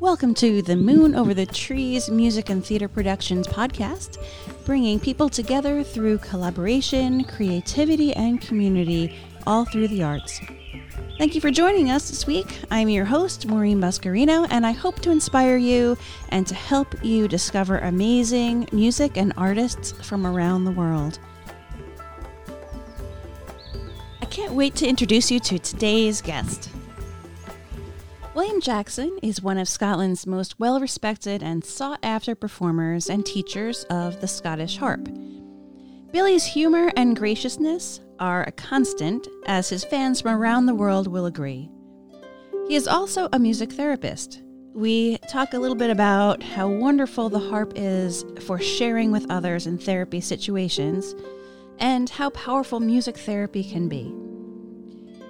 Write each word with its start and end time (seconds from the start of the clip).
Welcome 0.00 0.34
to 0.34 0.62
the 0.62 0.76
Moon 0.76 1.16
Over 1.16 1.34
the 1.34 1.44
Trees 1.44 2.08
Music 2.08 2.50
and 2.50 2.64
Theater 2.64 2.86
Productions 2.86 3.48
podcast, 3.48 4.24
bringing 4.64 5.00
people 5.00 5.28
together 5.28 5.82
through 5.82 6.18
collaboration, 6.18 7.24
creativity, 7.24 8.14
and 8.14 8.40
community, 8.40 9.18
all 9.44 9.64
through 9.64 9.88
the 9.88 10.04
arts. 10.04 10.40
Thank 11.18 11.34
you 11.34 11.40
for 11.40 11.50
joining 11.50 11.90
us 11.90 12.10
this 12.10 12.28
week. 12.28 12.46
I'm 12.70 12.88
your 12.88 13.06
host, 13.06 13.48
Maureen 13.48 13.80
Buscarino, 13.80 14.46
and 14.50 14.64
I 14.64 14.70
hope 14.70 15.00
to 15.00 15.10
inspire 15.10 15.56
you 15.56 15.98
and 16.28 16.46
to 16.46 16.54
help 16.54 16.94
you 17.04 17.26
discover 17.26 17.78
amazing 17.78 18.68
music 18.70 19.16
and 19.16 19.32
artists 19.36 19.90
from 20.06 20.28
around 20.28 20.64
the 20.64 20.70
world. 20.70 21.18
I 24.22 24.26
can't 24.26 24.52
wait 24.52 24.76
to 24.76 24.86
introduce 24.86 25.28
you 25.28 25.40
to 25.40 25.58
today's 25.58 26.22
guest. 26.22 26.70
William 28.38 28.60
Jackson 28.60 29.18
is 29.20 29.42
one 29.42 29.58
of 29.58 29.68
Scotland's 29.68 30.24
most 30.24 30.60
well 30.60 30.78
respected 30.78 31.42
and 31.42 31.64
sought 31.64 31.98
after 32.04 32.36
performers 32.36 33.10
and 33.10 33.26
teachers 33.26 33.82
of 33.90 34.20
the 34.20 34.28
Scottish 34.28 34.76
harp. 34.76 35.08
Billy's 36.12 36.44
humor 36.44 36.92
and 36.94 37.16
graciousness 37.16 37.98
are 38.20 38.44
a 38.44 38.52
constant, 38.52 39.26
as 39.46 39.68
his 39.68 39.82
fans 39.82 40.20
from 40.20 40.40
around 40.40 40.66
the 40.66 40.74
world 40.76 41.08
will 41.08 41.26
agree. 41.26 41.68
He 42.68 42.76
is 42.76 42.86
also 42.86 43.28
a 43.32 43.40
music 43.40 43.72
therapist. 43.72 44.40
We 44.72 45.18
talk 45.28 45.52
a 45.52 45.58
little 45.58 45.74
bit 45.74 45.90
about 45.90 46.40
how 46.40 46.68
wonderful 46.68 47.30
the 47.30 47.40
harp 47.40 47.72
is 47.74 48.24
for 48.42 48.60
sharing 48.60 49.10
with 49.10 49.28
others 49.32 49.66
in 49.66 49.78
therapy 49.78 50.20
situations 50.20 51.16
and 51.80 52.08
how 52.08 52.30
powerful 52.30 52.78
music 52.78 53.16
therapy 53.16 53.64
can 53.64 53.88
be. 53.88 54.14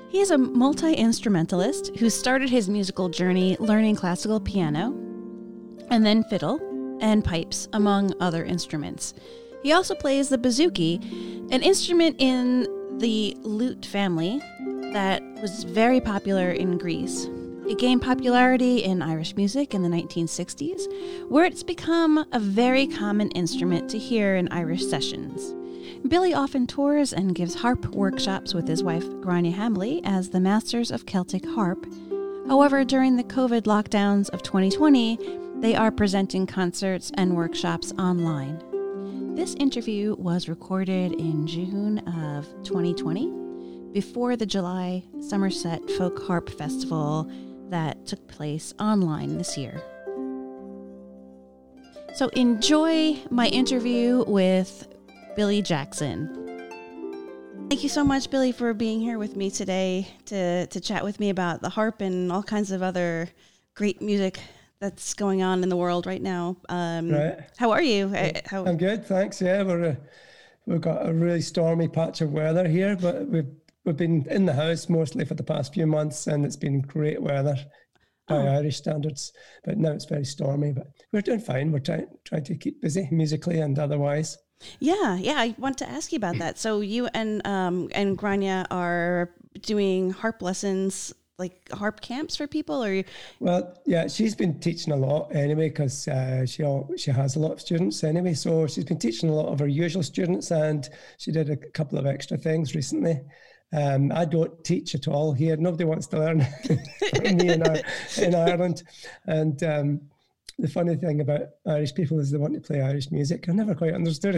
He 0.08 0.20
is 0.20 0.30
a 0.30 0.38
multi 0.38 0.94
instrumentalist 0.94 1.94
who 1.98 2.08
started 2.08 2.48
his 2.48 2.68
musical 2.68 3.10
journey 3.10 3.58
learning 3.60 3.96
classical 3.96 4.40
piano 4.40 4.94
and 5.90 6.04
then 6.04 6.24
fiddle 6.24 6.58
and 7.00 7.22
pipes, 7.22 7.69
among 7.74 8.14
other 8.18 8.42
instruments. 8.44 9.12
He 9.62 9.72
also 9.72 9.94
plays 9.94 10.30
the 10.30 10.38
bouzouki, 10.38 11.52
an 11.52 11.62
instrument 11.62 12.16
in 12.18 12.66
the 12.98 13.36
lute 13.42 13.84
family 13.84 14.41
that 14.92 15.22
was 15.42 15.64
very 15.64 16.00
popular 16.00 16.50
in 16.50 16.78
Greece. 16.78 17.28
It 17.68 17.78
gained 17.78 18.00
popularity 18.00 18.84
in 18.84 19.02
Irish 19.02 19.36
music 19.36 19.74
in 19.74 19.83
the 19.83 19.90
1960s, 19.90 21.28
where 21.28 21.44
it's 21.44 21.62
become 21.62 22.24
a 22.33 22.40
very 22.40 22.86
common 22.86 23.30
instrument 23.33 23.90
to 23.90 23.98
hear 23.98 24.36
in 24.36 24.48
Irish 24.48 24.86
sessions. 24.86 25.55
Billy 26.06 26.32
often 26.32 26.66
tours 26.66 27.12
and 27.12 27.34
gives 27.34 27.56
harp 27.56 27.86
workshops 27.86 28.54
with 28.54 28.68
his 28.68 28.82
wife, 28.82 29.04
Gráinne 29.04 29.54
Hambly, 29.54 30.00
as 30.05 30.30
the 30.30 30.40
Masters 30.40 30.90
of 30.90 31.06
Celtic 31.06 31.44
Harp. 31.44 31.86
However, 32.46 32.84
during 32.84 33.16
the 33.16 33.24
COVID 33.24 33.62
lockdowns 33.62 34.30
of 34.30 34.42
2020, 34.42 35.18
they 35.60 35.74
are 35.74 35.90
presenting 35.90 36.46
concerts 36.46 37.10
and 37.14 37.36
workshops 37.36 37.92
online. 37.98 38.62
This 39.34 39.55
interview 39.56 40.14
was 40.18 40.48
recorded 40.48 41.12
in 41.12 41.46
June 41.46 41.98
of 41.98 42.46
2020 42.62 43.33
before 43.92 44.36
the 44.36 44.46
July 44.46 45.02
Somerset 45.20 45.90
Folk 45.90 46.22
Harp 46.24 46.48
Festival 46.48 47.30
that 47.70 48.06
took 48.06 48.27
place 48.28 48.72
online 48.78 49.36
this 49.36 49.58
year. 49.58 49.83
So 52.14 52.28
enjoy 52.28 53.18
my 53.30 53.48
interview 53.48 54.24
with 54.27 54.88
Billy 55.39 55.62
Jackson. 55.62 56.34
Thank 57.70 57.84
you 57.84 57.89
so 57.89 58.03
much, 58.03 58.28
Billy, 58.28 58.50
for 58.50 58.75
being 58.75 58.98
here 58.98 59.20
with 59.20 59.36
me 59.36 59.53
today 59.53 60.08
to, 60.25 60.67
to 60.67 60.80
chat 60.80 61.05
with 61.05 61.20
me 61.20 61.30
about 61.30 61.62
the 61.62 61.69
harp 61.69 62.00
and 62.00 62.33
all 62.33 62.42
kinds 62.42 62.72
of 62.72 62.83
other 62.83 63.28
great 63.77 64.03
music 64.03 64.41
that's 64.80 65.14
going 65.14 65.45
on 65.45 65.62
in 65.62 65.69
the 65.69 65.77
world 65.77 66.06
right 66.06 66.20
now. 66.20 66.56
Um, 66.69 67.12
right. 67.12 67.39
How 67.56 67.70
are 67.70 67.80
you? 67.80 68.08
How- 68.47 68.67
I'm 68.67 68.77
good, 68.77 69.06
thanks. 69.06 69.41
Yeah, 69.41 69.62
we're 69.62 69.91
uh, 69.91 69.95
we've 70.67 70.80
got 70.80 71.08
a 71.08 71.12
really 71.12 71.41
stormy 71.41 71.86
patch 71.86 72.20
of 72.20 72.33
weather 72.33 72.67
here, 72.67 72.96
but 72.96 73.29
we've 73.29 73.52
we've 73.85 73.96
been 73.96 74.27
in 74.30 74.45
the 74.45 74.55
house 74.55 74.89
mostly 74.89 75.24
for 75.24 75.35
the 75.35 75.45
past 75.45 75.73
few 75.73 75.86
months, 75.86 76.27
and 76.27 76.45
it's 76.45 76.57
been 76.57 76.80
great 76.80 77.23
weather 77.23 77.55
by 78.27 78.39
oh. 78.39 78.57
Irish 78.57 78.79
standards. 78.79 79.33
But 79.62 79.79
now 79.79 79.92
it's 79.92 80.05
very 80.05 80.24
stormy, 80.24 80.73
but 80.73 80.89
we're 81.12 81.20
doing 81.20 81.39
fine. 81.39 81.70
We're 81.70 81.79
trying 81.79 82.08
trying 82.24 82.42
to 82.42 82.57
keep 82.57 82.83
busy 82.83 83.08
musically 83.12 83.61
and 83.61 83.79
otherwise. 83.79 84.36
Yeah, 84.80 85.17
yeah. 85.17 85.39
I 85.39 85.55
want 85.58 85.79
to 85.79 85.89
ask 85.89 86.13
you 86.13 86.17
about 86.17 86.39
that. 86.39 86.58
So 86.58 86.80
you 86.80 87.08
and 87.14 87.46
um 87.46 87.89
and 87.92 88.19
Gráinne 88.19 88.67
are 88.70 89.30
doing 89.61 90.11
harp 90.11 90.42
lessons 90.42 91.14
like 91.39 91.70
harp 91.73 92.01
camps 92.01 92.35
for 92.35 92.48
people 92.48 92.83
or 92.83 93.05
well 93.39 93.73
yeah 93.86 94.08
she's 94.08 94.35
been 94.35 94.58
teaching 94.58 94.92
a 94.92 94.97
lot 94.97 95.33
anyway 95.35 95.68
because 95.68 96.08
uh, 96.08 96.45
she 96.45 96.64
she 96.97 97.13
has 97.13 97.36
a 97.36 97.39
lot 97.39 97.52
of 97.52 97.61
students 97.61 98.02
anyway 98.02 98.35
so 98.35 98.67
she's 98.67 98.85
been 98.85 98.98
teaching 98.98 99.30
a 99.30 99.33
lot 99.33 99.47
of 99.47 99.61
her 99.61 99.68
usual 99.68 100.02
students 100.02 100.51
and 100.51 100.89
she 101.17 101.30
did 101.30 101.48
a 101.48 101.57
couple 101.57 101.97
of 101.97 102.07
extra 102.07 102.36
things 102.36 102.74
recently 102.74 103.20
um, 103.73 104.11
I 104.13 104.24
don't 104.24 104.64
teach 104.64 104.95
at 104.95 105.08
all 105.08 105.33
here. 105.33 105.57
Nobody 105.57 105.85
wants 105.85 106.07
to 106.08 106.18
learn 106.18 106.39
me 106.68 107.51
in, 107.51 107.63
in 108.17 108.35
Ireland. 108.35 108.83
And 109.27 109.63
um, 109.63 110.01
the 110.58 110.69
funny 110.69 110.96
thing 110.96 111.20
about 111.20 111.48
Irish 111.67 111.95
people 111.95 112.19
is 112.19 112.30
they 112.30 112.39
want 112.39 112.55
to 112.55 112.61
play 112.61 112.80
Irish 112.80 113.11
music. 113.11 113.48
I 113.48 113.52
never 113.52 113.74
quite 113.74 113.95
understood 113.95 114.36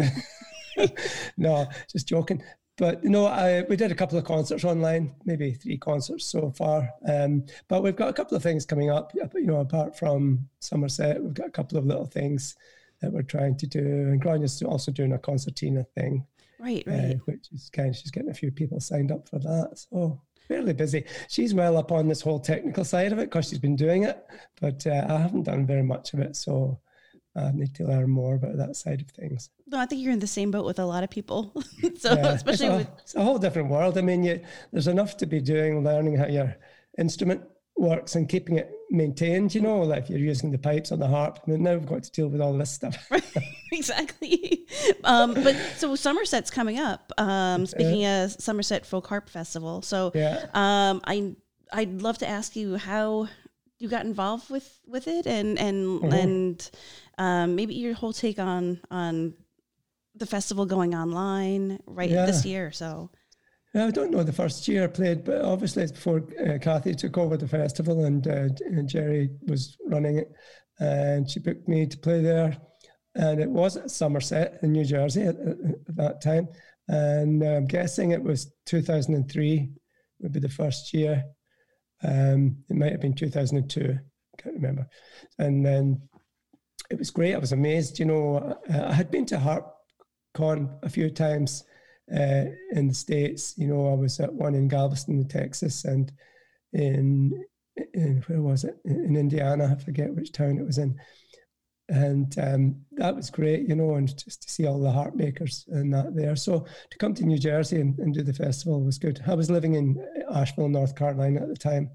it. 0.76 0.92
no, 1.36 1.66
just 1.90 2.08
joking. 2.08 2.42
But 2.76 3.02
you 3.04 3.10
know, 3.10 3.26
I, 3.26 3.62
we 3.68 3.76
did 3.76 3.92
a 3.92 3.94
couple 3.94 4.18
of 4.18 4.24
concerts 4.24 4.64
online, 4.64 5.14
maybe 5.24 5.52
three 5.52 5.76
concerts 5.76 6.26
so 6.26 6.50
far. 6.50 6.88
Um, 7.06 7.44
but 7.68 7.82
we've 7.82 7.96
got 7.96 8.08
a 8.08 8.12
couple 8.14 8.36
of 8.36 8.42
things 8.42 8.64
coming 8.64 8.90
up. 8.90 9.12
You 9.14 9.46
know, 9.46 9.60
apart 9.60 9.98
from 9.98 10.48
Somerset, 10.60 11.22
we've 11.22 11.34
got 11.34 11.48
a 11.48 11.52
couple 11.52 11.76
of 11.76 11.84
little 11.84 12.06
things 12.06 12.56
that 13.00 13.12
we're 13.12 13.22
trying 13.22 13.56
to 13.58 13.66
do. 13.66 13.80
And 13.80 14.22
Gráinne's 14.22 14.62
also 14.62 14.92
doing 14.92 15.12
a 15.12 15.18
concertina 15.18 15.84
thing, 15.94 16.26
right? 16.58 16.82
Right. 16.86 17.12
Uh, 17.12 17.14
which 17.26 17.48
is 17.52 17.70
kind 17.70 17.90
of 17.90 17.96
she's 17.96 18.10
getting 18.10 18.30
a 18.30 18.34
few 18.34 18.50
people 18.50 18.80
signed 18.80 19.12
up 19.12 19.28
for 19.28 19.38
that. 19.38 19.70
So 19.74 20.20
fairly 20.50 20.72
busy. 20.72 21.04
She's 21.28 21.54
well 21.54 21.76
up 21.76 21.92
on 21.92 22.08
this 22.08 22.20
whole 22.20 22.40
technical 22.40 22.84
side 22.84 23.12
of 23.12 23.18
it 23.20 23.30
because 23.30 23.48
she's 23.48 23.60
been 23.60 23.76
doing 23.76 24.02
it, 24.02 24.26
but 24.60 24.84
uh, 24.84 25.06
I 25.08 25.18
haven't 25.18 25.44
done 25.44 25.64
very 25.64 25.84
much 25.84 26.12
of 26.12 26.18
it. 26.18 26.34
So 26.34 26.80
I 27.36 27.52
need 27.52 27.72
to 27.76 27.84
learn 27.84 28.10
more 28.10 28.34
about 28.34 28.56
that 28.56 28.74
side 28.74 29.00
of 29.00 29.08
things. 29.10 29.50
No, 29.68 29.78
I 29.78 29.86
think 29.86 30.02
you're 30.02 30.12
in 30.12 30.18
the 30.18 30.26
same 30.26 30.50
boat 30.50 30.66
with 30.66 30.80
a 30.80 30.84
lot 30.84 31.04
of 31.04 31.10
people. 31.10 31.52
so 31.98 32.14
yeah, 32.14 32.32
especially 32.32 32.66
it's 32.66 32.74
a, 32.74 32.76
with 32.78 32.90
it's 32.98 33.14
a 33.14 33.22
whole 33.22 33.38
different 33.38 33.70
world. 33.70 33.96
I 33.96 34.00
mean, 34.00 34.24
you, 34.24 34.40
there's 34.72 34.88
enough 34.88 35.16
to 35.18 35.26
be 35.26 35.40
doing, 35.40 35.84
learning 35.84 36.16
how 36.16 36.26
your 36.26 36.56
instrument 36.98 37.42
works 37.76 38.14
and 38.14 38.28
keeping 38.28 38.58
it 38.58 38.70
maintained. 38.90 39.54
You 39.54 39.60
know, 39.60 39.80
like 39.80 40.04
if 40.04 40.10
you're 40.10 40.18
using 40.18 40.50
the 40.50 40.58
pipes 40.58 40.92
on 40.92 40.98
the 40.98 41.08
harp, 41.08 41.40
now 41.46 41.74
we've 41.74 41.86
got 41.86 42.02
to 42.02 42.10
deal 42.10 42.28
with 42.28 42.40
all 42.40 42.56
this 42.56 42.70
stuff. 42.70 43.10
exactly. 43.72 44.66
Um, 45.04 45.34
but 45.34 45.56
so 45.76 45.94
Somerset's 45.96 46.50
coming 46.50 46.78
up. 46.78 47.12
Um, 47.18 47.66
speaking 47.66 48.00
yeah. 48.00 48.24
of 48.24 48.32
Somerset 48.32 48.86
Folk 48.86 49.06
Harp 49.06 49.28
Festival, 49.28 49.82
so 49.82 50.12
yeah. 50.14 50.46
um, 50.54 51.00
I 51.04 51.34
I'd 51.72 52.02
love 52.02 52.18
to 52.18 52.28
ask 52.28 52.56
you 52.56 52.76
how 52.76 53.28
you 53.78 53.88
got 53.88 54.04
involved 54.04 54.50
with 54.50 54.78
with 54.86 55.08
it 55.08 55.26
and 55.26 55.58
and 55.58 56.00
mm-hmm. 56.00 56.12
and 56.12 56.70
um, 57.18 57.54
maybe 57.56 57.74
your 57.74 57.94
whole 57.94 58.12
take 58.12 58.38
on 58.38 58.80
on 58.90 59.34
the 60.14 60.26
festival 60.26 60.66
going 60.66 60.94
online 60.94 61.80
right 61.86 62.10
yeah. 62.10 62.26
this 62.26 62.44
year. 62.44 62.72
So 62.72 63.10
I 63.74 63.90
don't 63.90 64.10
know 64.10 64.24
the 64.24 64.32
first 64.32 64.66
year 64.66 64.84
I 64.84 64.88
played, 64.88 65.24
but 65.24 65.42
obviously 65.42 65.84
it's 65.84 65.92
before 65.92 66.24
uh, 66.44 66.58
Kathy 66.58 66.94
took 66.94 67.16
over 67.16 67.36
the 67.36 67.46
festival 67.46 68.04
and, 68.04 68.26
uh, 68.26 68.48
and 68.66 68.88
Jerry 68.88 69.30
was 69.46 69.76
running 69.86 70.18
it, 70.18 70.32
and 70.80 71.30
she 71.30 71.38
booked 71.38 71.68
me 71.68 71.86
to 71.86 71.98
play 71.98 72.20
there, 72.20 72.56
and 73.14 73.40
it 73.40 73.48
was 73.48 73.76
at 73.76 73.90
Somerset 73.90 74.58
in 74.62 74.72
New 74.72 74.84
Jersey 74.84 75.22
at, 75.22 75.36
at 75.36 75.96
that 75.96 76.20
time, 76.20 76.48
and 76.88 77.42
I'm 77.44 77.66
guessing 77.66 78.10
it 78.10 78.22
was 78.22 78.52
2003 78.66 79.70
would 80.18 80.32
be 80.32 80.40
the 80.40 80.48
first 80.48 80.92
year. 80.92 81.22
Um, 82.02 82.56
it 82.68 82.76
might 82.76 82.92
have 82.92 83.00
been 83.00 83.14
2002, 83.14 83.80
I 83.82 84.42
can't 84.42 84.54
remember, 84.56 84.88
and 85.38 85.64
then 85.64 86.02
it 86.90 86.98
was 86.98 87.10
great. 87.10 87.36
I 87.36 87.38
was 87.38 87.52
amazed. 87.52 88.00
You 88.00 88.06
know, 88.06 88.58
I 88.68 88.92
had 88.92 89.12
been 89.12 89.26
to 89.26 89.36
HarpCon 89.36 90.78
a 90.82 90.88
few 90.88 91.08
times 91.08 91.62
uh, 92.14 92.44
in 92.72 92.88
the 92.88 92.94
States. 92.94 93.54
You 93.56 93.68
know, 93.68 93.90
I 93.90 93.94
was 93.94 94.18
at 94.20 94.32
one 94.32 94.54
in 94.54 94.68
Galveston, 94.68 95.26
Texas, 95.28 95.84
and 95.84 96.12
in, 96.72 97.44
in 97.94 98.22
where 98.26 98.42
was 98.42 98.64
it? 98.64 98.76
In 98.84 99.16
Indiana, 99.16 99.76
I 99.78 99.82
forget 99.82 100.14
which 100.14 100.32
town 100.32 100.58
it 100.58 100.66
was 100.66 100.78
in. 100.78 100.98
And 101.88 102.38
um, 102.38 102.76
that 102.92 103.16
was 103.16 103.30
great, 103.30 103.68
you 103.68 103.74
know, 103.74 103.94
and 103.96 104.06
just 104.16 104.42
to 104.42 104.48
see 104.48 104.64
all 104.64 104.78
the 104.78 104.92
harp 104.92 105.16
makers 105.16 105.64
and 105.68 105.92
that 105.92 106.14
there. 106.14 106.36
So 106.36 106.64
to 106.90 106.98
come 106.98 107.14
to 107.14 107.24
New 107.24 107.38
Jersey 107.38 107.80
and, 107.80 107.98
and 107.98 108.14
do 108.14 108.22
the 108.22 108.32
festival 108.32 108.84
was 108.84 108.96
good. 108.96 109.20
I 109.26 109.34
was 109.34 109.50
living 109.50 109.74
in 109.74 110.00
Asheville, 110.32 110.68
North 110.68 110.94
Carolina 110.94 111.42
at 111.42 111.48
the 111.48 111.56
time. 111.56 111.90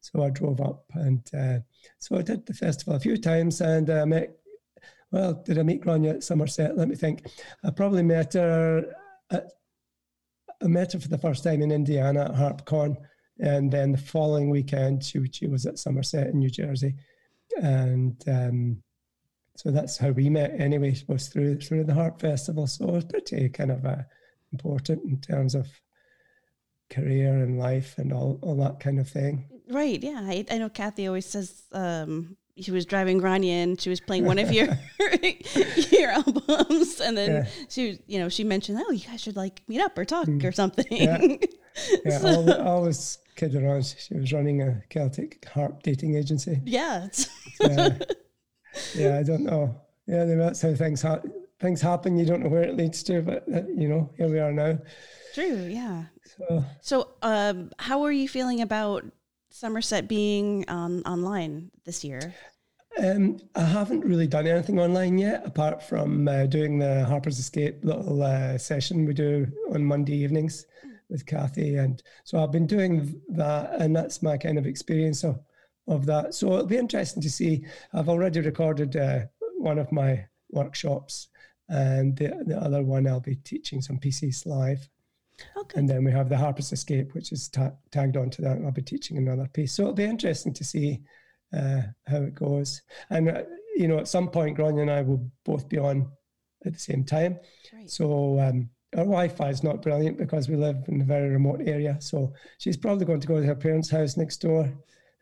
So 0.00 0.24
I 0.24 0.30
drove 0.30 0.60
up 0.60 0.84
and 0.94 1.22
uh, 1.32 1.58
so 2.00 2.18
I 2.18 2.22
did 2.22 2.44
the 2.44 2.54
festival 2.54 2.94
a 2.94 3.00
few 3.00 3.16
times 3.16 3.60
and 3.60 3.88
I 3.88 4.00
uh, 4.00 4.06
met, 4.06 4.36
well, 5.12 5.40
did 5.44 5.58
I 5.58 5.62
meet 5.62 5.82
Gráinne 5.82 6.10
at 6.10 6.24
Somerset? 6.24 6.76
Let 6.76 6.88
me 6.88 6.96
think. 6.96 7.26
I 7.64 7.70
probably 7.70 8.02
met 8.02 8.34
her 8.34 8.84
I 9.30 9.40
met 10.62 10.92
her 10.92 11.00
for 11.00 11.08
the 11.08 11.18
first 11.18 11.44
time 11.44 11.62
in 11.62 11.70
Indiana 11.70 12.24
at 12.24 12.34
HarpCon, 12.34 12.96
and 13.38 13.70
then 13.70 13.92
the 13.92 13.98
following 13.98 14.50
weekend 14.50 15.04
she 15.04 15.20
she 15.30 15.46
was 15.46 15.66
at 15.66 15.78
Somerset 15.78 16.28
in 16.28 16.38
New 16.38 16.50
Jersey, 16.50 16.94
and 17.60 18.16
um, 18.26 18.82
so 19.56 19.70
that's 19.70 19.98
how 19.98 20.10
we 20.10 20.28
met. 20.30 20.58
Anyway, 20.58 20.96
was 21.08 21.28
through 21.28 21.60
through 21.60 21.84
the 21.84 21.94
harp 21.94 22.20
festival. 22.20 22.66
So 22.66 22.88
it 22.88 22.92
was 22.92 23.04
pretty 23.04 23.48
kind 23.48 23.70
of 23.70 23.84
uh, 23.84 24.02
important 24.52 25.02
in 25.04 25.20
terms 25.20 25.54
of 25.54 25.68
career 26.88 27.42
and 27.42 27.58
life 27.58 27.98
and 27.98 28.12
all 28.12 28.38
all 28.42 28.56
that 28.56 28.80
kind 28.80 29.00
of 29.00 29.08
thing. 29.08 29.48
Right. 29.68 30.02
Yeah. 30.02 30.20
I, 30.22 30.44
I 30.50 30.58
know 30.58 30.68
Kathy 30.68 31.06
always 31.06 31.26
says 31.26 31.64
um, 31.72 32.36
she 32.58 32.70
was 32.70 32.86
driving 32.86 33.20
Gráinne 33.20 33.48
and 33.48 33.80
she 33.80 33.90
was 33.90 34.00
playing 34.00 34.24
one 34.24 34.38
of 34.38 34.52
your 34.52 34.68
your 35.90 36.10
albums, 36.10 37.00
and 37.00 37.16
then 37.16 37.30
yeah. 37.30 37.46
she, 37.68 37.98
you 38.06 38.18
know, 38.18 38.28
she 38.28 38.44
mentioned, 38.44 38.82
"Oh, 38.84 38.90
you 38.90 39.06
guys 39.06 39.20
should 39.20 39.36
like 39.36 39.62
meet 39.68 39.80
up 39.80 39.96
or 39.98 40.04
talk 40.04 40.26
mm. 40.26 40.42
or 40.44 40.52
something." 40.52 40.86
Yeah, 40.90 41.18
yeah 42.04 42.18
so. 42.18 42.28
always, 42.28 42.56
always 42.56 43.18
kid 43.36 43.54
around. 43.54 43.94
She 43.98 44.14
was 44.14 44.32
running 44.32 44.62
a 44.62 44.82
Celtic 44.88 45.46
harp 45.46 45.82
dating 45.82 46.16
agency. 46.16 46.60
Yeah. 46.64 47.08
uh, 47.60 47.90
yeah, 48.94 49.18
I 49.18 49.22
don't 49.22 49.44
know. 49.44 49.78
Yeah, 50.06 50.24
that's 50.24 50.62
how 50.62 50.74
things 50.74 51.02
ha- 51.02 51.22
things 51.60 51.80
happen. 51.80 52.16
You 52.16 52.24
don't 52.24 52.42
know 52.42 52.48
where 52.48 52.62
it 52.62 52.76
leads 52.76 53.02
to, 53.04 53.20
but 53.20 53.44
uh, 53.54 53.62
you 53.74 53.88
know, 53.88 54.10
here 54.16 54.28
we 54.28 54.38
are 54.38 54.52
now. 54.52 54.78
True. 55.34 55.68
Yeah. 55.68 56.04
So, 56.38 56.64
so 56.80 57.08
um, 57.22 57.70
how 57.78 58.02
are 58.04 58.12
you 58.12 58.28
feeling 58.28 58.62
about 58.62 59.04
Somerset 59.56 60.06
being 60.06 60.68
on 60.68 61.00
online 61.04 61.70
this 61.86 62.04
year? 62.04 62.34
Um, 63.02 63.38
I 63.54 63.62
haven't 63.62 64.04
really 64.04 64.26
done 64.26 64.46
anything 64.46 64.78
online 64.78 65.16
yet, 65.16 65.46
apart 65.46 65.82
from 65.82 66.28
uh, 66.28 66.44
doing 66.44 66.78
the 66.78 67.06
Harper's 67.06 67.38
Escape 67.38 67.82
little 67.82 68.22
uh, 68.22 68.58
session 68.58 69.06
we 69.06 69.14
do 69.14 69.46
on 69.72 69.82
Monday 69.82 70.14
evenings 70.14 70.66
with 71.08 71.24
Kathy, 71.24 71.76
and 71.76 72.02
so 72.24 72.38
I've 72.38 72.52
been 72.52 72.66
doing 72.66 73.18
that, 73.30 73.80
and 73.80 73.96
that's 73.96 74.22
my 74.22 74.36
kind 74.36 74.58
of 74.58 74.66
experience 74.66 75.24
of 75.24 75.40
of 75.88 76.04
that. 76.04 76.34
So 76.34 76.52
it'll 76.52 76.66
be 76.66 76.76
interesting 76.76 77.22
to 77.22 77.30
see. 77.30 77.64
I've 77.94 78.10
already 78.10 78.40
recorded 78.40 78.94
uh, 78.94 79.20
one 79.56 79.78
of 79.78 79.90
my 79.90 80.26
workshops, 80.50 81.28
and 81.70 82.14
the 82.14 82.44
the 82.44 82.58
other 82.58 82.82
one 82.82 83.06
I'll 83.06 83.20
be 83.20 83.36
teaching 83.36 83.80
some 83.80 83.98
pieces 83.98 84.44
live. 84.44 84.86
Okay. 85.56 85.78
And 85.78 85.88
then 85.88 86.04
we 86.04 86.12
have 86.12 86.28
the 86.28 86.36
Harper's 86.36 86.72
Escape, 86.72 87.14
which 87.14 87.32
is 87.32 87.48
ta- 87.48 87.72
tagged 87.90 88.16
onto 88.16 88.42
that. 88.42 88.58
I'll 88.64 88.72
be 88.72 88.82
teaching 88.82 89.18
another 89.18 89.48
piece. 89.52 89.74
So 89.74 89.82
it'll 89.82 89.94
be 89.94 90.04
interesting 90.04 90.54
to 90.54 90.64
see 90.64 91.00
uh, 91.52 91.82
how 92.06 92.18
it 92.18 92.34
goes. 92.34 92.82
And, 93.10 93.28
uh, 93.28 93.42
you 93.76 93.88
know, 93.88 93.98
at 93.98 94.08
some 94.08 94.28
point, 94.28 94.58
Gráinne 94.58 94.82
and 94.82 94.90
I 94.90 95.02
will 95.02 95.30
both 95.44 95.68
be 95.68 95.78
on 95.78 96.10
at 96.64 96.72
the 96.72 96.78
same 96.78 97.04
time. 97.04 97.38
Right. 97.72 97.88
So 97.88 98.40
um, 98.40 98.70
our 98.96 99.04
Wi 99.04 99.28
Fi 99.28 99.50
is 99.50 99.62
not 99.62 99.82
brilliant 99.82 100.18
because 100.18 100.48
we 100.48 100.56
live 100.56 100.84
in 100.88 101.00
a 101.00 101.04
very 101.04 101.28
remote 101.28 101.60
area. 101.64 101.96
So 102.00 102.32
she's 102.58 102.76
probably 102.76 103.04
going 103.04 103.20
to 103.20 103.28
go 103.28 103.40
to 103.40 103.46
her 103.46 103.54
parents' 103.54 103.90
house 103.90 104.16
next 104.16 104.38
door, 104.38 104.72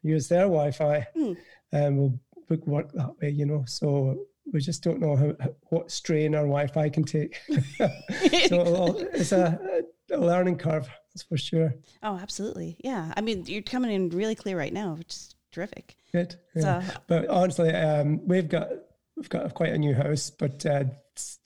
use 0.03 0.29
their 0.29 0.43
Wi 0.43 0.71
Fi, 0.71 1.07
mm. 1.17 1.37
and 1.73 1.99
we'll 1.99 2.19
book 2.49 2.67
work 2.67 2.93
that 2.93 3.17
way, 3.21 3.31
you 3.31 3.47
know. 3.47 3.65
So 3.67 4.27
we 4.53 4.61
just 4.61 4.83
don't 4.83 5.01
know 5.01 5.17
how, 5.17 5.33
what 5.71 5.91
strain 5.91 6.35
our 6.35 6.43
Wi-Fi 6.43 6.89
can 6.91 7.05
take. 7.05 7.41
so 7.49 7.89
it's 9.15 9.33
a, 9.33 9.83
a, 10.15 10.19
learning 10.19 10.59
curve, 10.59 10.89
that's 11.13 11.23
for 11.23 11.37
sure. 11.37 11.75
Oh, 12.03 12.17
absolutely. 12.17 12.77
Yeah. 12.83 13.13
I 13.17 13.21
mean, 13.21 13.45
you're 13.47 13.63
coming 13.63 13.91
in 13.91 14.11
really 14.11 14.35
clear 14.35 14.59
right 14.59 14.73
now, 14.73 14.95
which 14.95 15.15
is 15.15 15.35
terrific. 15.53 15.97
Good. 16.13 16.37
Yeah. 16.55 16.83
So, 16.83 16.95
but 17.07 17.29
honestly, 17.29 17.71
um, 17.71 18.27
we've 18.27 18.49
got 18.49 18.69
we've 19.17 19.29
got 19.29 19.55
quite 19.55 19.73
a 19.73 19.79
new 19.79 19.95
house, 19.95 20.31
but 20.31 20.65
uh, 20.67 20.85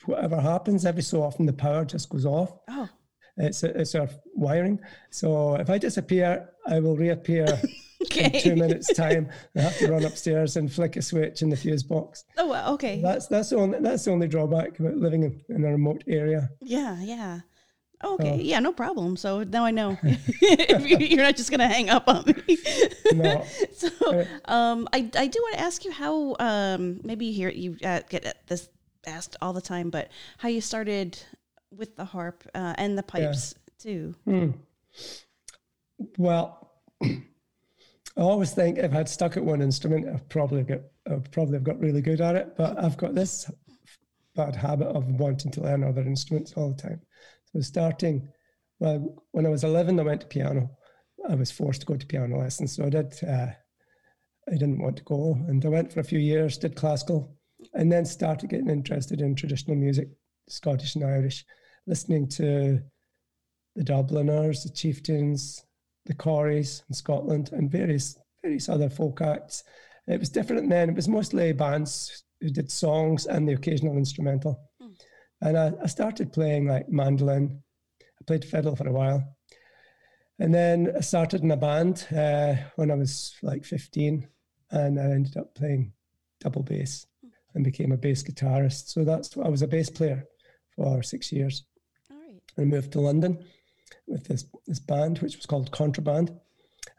whatever 0.06 0.41
happens, 0.41 0.87
every 0.87 1.03
so 1.03 1.23
often 1.23 1.47
the 1.47 1.53
power 1.53 1.85
just 1.85 2.09
goes 2.09 2.26
off. 2.26 2.53
Oh. 2.69 2.88
It's 3.37 3.62
it's 3.62 3.94
our 3.94 4.09
wiring. 4.35 4.81
So 5.11 5.55
if 5.55 5.70
I 5.70 5.79
disappear, 5.79 6.49
I 6.67 6.81
will 6.81 6.97
reappear 6.97 7.47
okay. 8.03 8.25
in 8.25 8.43
two 8.43 8.56
minutes' 8.56 8.93
time. 8.93 9.31
I 9.56 9.61
have 9.61 9.79
to 9.79 9.93
run 9.93 10.05
upstairs 10.05 10.56
and 10.56 10.73
flick 10.73 10.97
a 10.97 11.03
switch 11.03 11.43
in 11.43 11.49
the 11.49 11.56
fuse 11.56 11.82
box. 11.85 12.25
Oh, 12.37 12.49
well, 12.49 12.75
okay. 12.75 13.00
That's 13.00 13.29
that's 13.29 13.50
the 13.50 13.56
only 13.56 13.79
that's 13.81 14.05
the 14.05 14.11
only 14.11 14.29
drawback 14.29 14.79
about 14.81 14.97
living 14.97 15.23
in, 15.23 15.41
in 15.49 15.65
a 15.65 15.70
remote 15.70 16.03
area. 16.09 16.50
Yeah, 16.61 17.00
yeah. 17.00 17.41
Okay, 18.03 18.37
so, 18.37 18.43
yeah, 18.43 18.61
no 18.61 18.73
problem. 18.73 19.17
So 19.17 19.43
now 19.43 19.65
I 19.65 19.71
know 19.71 19.99
you're 20.41 21.23
not 21.23 21.37
just 21.37 21.50
gonna 21.50 21.69
hang 21.69 21.91
up 21.91 22.09
on 22.09 22.25
me. 22.27 22.59
no. 23.12 23.45
so, 23.73 24.27
um, 24.47 24.89
I 24.93 25.11
I 25.17 25.27
do 25.27 25.41
want 25.41 25.55
to 25.56 25.61
ask 25.61 25.85
you 25.85 25.93
how 25.93 26.37
um 26.39 27.00
maybe 27.05 27.27
you 27.27 27.33
hear 27.33 27.50
you 27.50 27.77
uh, 27.85 28.00
get 28.09 28.47
this 28.47 28.69
asked 29.06 29.37
all 29.41 29.53
the 29.53 29.61
time, 29.61 29.91
but 29.91 30.11
how 30.39 30.49
you 30.49 30.61
started 30.61 31.19
with 31.71 31.97
the 31.97 32.05
harp 32.05 32.45
uh, 32.55 32.75
and 32.79 32.97
the 32.97 33.03
pipes 33.03 33.55
yeah. 33.56 33.73
too. 33.83 34.15
Hmm. 34.25 34.51
Well. 36.17 36.73
I 38.17 38.23
always 38.23 38.51
think 38.51 38.79
if 38.79 38.93
I'd 38.94 39.09
stuck 39.09 39.37
at 39.37 39.44
one 39.44 39.62
instrument, 39.62 40.09
I'd 40.09 40.29
probably 40.29 40.65
get 40.65 40.91
I'd 41.09 41.31
probably 41.31 41.55
have 41.55 41.62
got 41.62 41.79
really 41.79 42.01
good 42.01 42.21
at 42.21 42.35
it. 42.35 42.56
But 42.56 42.77
I've 42.77 42.97
got 42.97 43.15
this 43.15 43.49
bad 44.39 44.56
habit 44.56 44.87
of 44.87 45.06
wanting 45.19 45.51
to 45.53 45.61
learn 45.61 45.85
other 45.85 46.03
instruments 46.03 46.53
all 46.56 46.71
the 46.71 46.83
time. 46.83 47.01
So 47.53 47.61
starting, 47.61 48.29
well, 48.79 49.25
when 49.33 49.47
I 49.47 49.50
was 49.50 49.65
11, 49.65 49.99
I 49.99 50.03
went 50.03 50.21
to 50.23 50.27
piano. 50.27 50.71
I 51.29 51.35
was 51.35 51.50
forced 51.50 51.81
to 51.81 51.87
go 51.87 51.97
to 51.97 52.06
piano 52.06 52.39
lessons, 52.39 52.77
so 52.77 52.85
I 52.85 52.91
did. 52.91 53.15
Uh, 53.23 53.49
I 54.49 54.53
didn't 54.53 54.81
want 54.81 54.97
to 54.97 55.05
go, 55.05 55.35
and 55.47 55.65
I 55.65 55.69
went 55.69 55.93
for 55.93 56.00
a 56.00 56.05
few 56.05 56.19
years, 56.19 56.56
did 56.56 56.75
classical, 56.75 57.37
and 57.75 57.93
then 57.93 58.06
started 58.06 58.49
getting 58.49 58.71
interested 58.71 59.21
in 59.21 59.35
traditional 59.35 59.77
music, 59.77 60.09
Scottish 60.49 60.95
and 60.95 61.05
Irish, 61.05 61.45
listening 61.87 62.29
to 62.29 62.81
the 63.77 63.85
Dubliners, 63.85 64.62
the 64.62 64.71
Chieftains, 64.71 65.65
the 66.06 66.15
Corries 66.15 66.83
in 66.89 66.94
Scotland, 66.94 67.51
and 67.53 67.71
various 67.71 68.17
various 68.43 68.69
other 68.69 68.89
folk 68.89 69.21
acts. 69.21 69.65
It 70.06 70.21
was 70.21 70.31
different 70.31 70.71
then. 70.71 70.91
It 70.91 70.97
was 70.97 71.09
mostly 71.09 71.53
bands 71.53 72.25
who 72.41 72.51
did 72.51 72.71
songs 72.71 73.27
and 73.27 73.49
the 73.49 73.53
occasional 73.53 73.97
instrumental. 73.97 74.68
And 75.40 75.56
I, 75.56 75.73
I, 75.82 75.87
started 75.87 76.32
playing 76.32 76.67
like 76.67 76.88
mandolin. 76.88 77.62
I 78.00 78.25
played 78.26 78.44
fiddle 78.44 78.75
for 78.75 78.88
a 78.88 78.93
while. 78.93 79.37
And 80.40 80.55
then 80.55 80.93
I 80.96 81.00
started 81.00 81.43
in 81.43 81.50
a 81.50 81.56
band 81.56 82.06
uh, 82.17 82.55
when 82.76 82.90
I 82.90 82.94
was 82.94 83.37
like 83.43 83.64
15, 83.64 84.26
and 84.70 85.00
I 85.00 85.05
ended 85.05 85.37
up 85.37 85.55
playing 85.55 85.93
double 86.40 86.62
bass 86.62 87.06
and 87.55 87.64
became 87.64 87.93
a 87.93 87.96
bass 87.96 88.23
guitarist. 88.23 88.88
So 88.88 89.05
that's 89.05 89.37
I 89.37 89.49
was 89.49 89.62
a 89.62 89.69
bass 89.69 89.90
player 89.90 90.25
for 90.76 91.02
six 91.02 91.32
years. 91.32 91.64
All 92.11 92.17
right. 92.19 92.41
I 92.56 92.62
moved 92.62 92.93
to 92.93 93.00
London 93.00 93.44
with 94.06 94.25
this 94.25 94.44
this 94.67 94.79
band, 94.79 95.19
which 95.19 95.37
was 95.37 95.46
called 95.46 95.73
Contraband, 95.73 96.32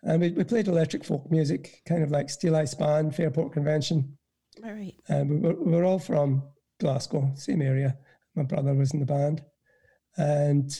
and 0.03 0.21
we, 0.21 0.31
we 0.31 0.43
played 0.43 0.67
electric 0.67 1.03
folk 1.03 1.29
music, 1.31 1.81
kind 1.85 2.03
of 2.03 2.11
like 2.11 2.27
Steeleye 2.27 2.67
Span, 2.67 3.11
Fairport 3.11 3.53
Convention. 3.53 4.17
All 4.63 4.73
right. 4.73 4.95
And 5.07 5.29
we 5.29 5.37
were, 5.37 5.53
we 5.53 5.71
were 5.71 5.85
all 5.85 5.99
from 5.99 6.43
Glasgow, 6.79 7.31
same 7.35 7.61
area. 7.61 7.97
My 8.39 8.45
brother 8.45 8.73
was 8.73 8.93
in 8.93 9.01
the 9.01 9.05
band, 9.05 9.43
and 10.15 10.71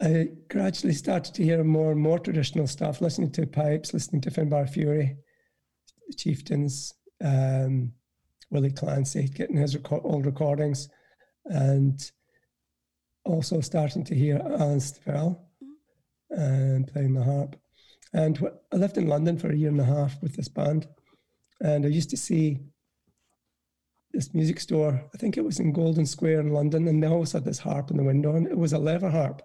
I 0.00 0.28
gradually 0.48 0.92
started 0.92 1.34
to 1.34 1.42
hear 1.42 1.64
more 1.64 1.90
and 1.90 2.00
more 2.00 2.20
traditional 2.20 2.68
stuff, 2.68 3.00
listening 3.00 3.32
to 3.32 3.48
pipes, 3.48 3.92
listening 3.92 4.20
to 4.22 4.30
Finbar 4.30 4.72
Furey, 4.72 5.16
Chieftains, 6.16 6.94
um, 7.20 7.94
Willie 8.52 8.70
Clancy, 8.70 9.26
getting 9.26 9.56
his 9.56 9.74
reco- 9.74 10.04
old 10.04 10.24
recordings, 10.24 10.88
and 11.46 12.12
also 13.24 13.60
starting 13.60 14.04
to 14.04 14.14
hear 14.14 14.36
Alan 14.36 14.78
Stivell 14.78 15.40
and 16.30 16.86
playing 16.86 17.14
the 17.14 17.24
harp. 17.24 17.56
And 18.12 18.38
I 18.72 18.76
lived 18.76 18.98
in 18.98 19.08
London 19.08 19.36
for 19.36 19.50
a 19.50 19.56
year 19.56 19.70
and 19.70 19.80
a 19.80 19.84
half 19.84 20.22
with 20.22 20.36
this 20.36 20.48
band, 20.48 20.86
and 21.60 21.84
I 21.84 21.88
used 21.88 22.10
to 22.10 22.16
see 22.16 22.60
this 24.12 24.34
music 24.34 24.60
store. 24.60 25.02
I 25.14 25.18
think 25.18 25.36
it 25.36 25.44
was 25.44 25.60
in 25.60 25.72
Golden 25.72 26.06
Square 26.06 26.40
in 26.40 26.52
London, 26.52 26.88
and 26.88 27.02
they 27.02 27.06
always 27.06 27.32
had 27.32 27.44
this 27.44 27.58
harp 27.58 27.90
in 27.90 27.96
the 27.96 28.04
window, 28.04 28.34
and 28.34 28.46
it 28.46 28.56
was 28.56 28.72
a 28.72 28.78
leather 28.78 29.10
harp. 29.10 29.42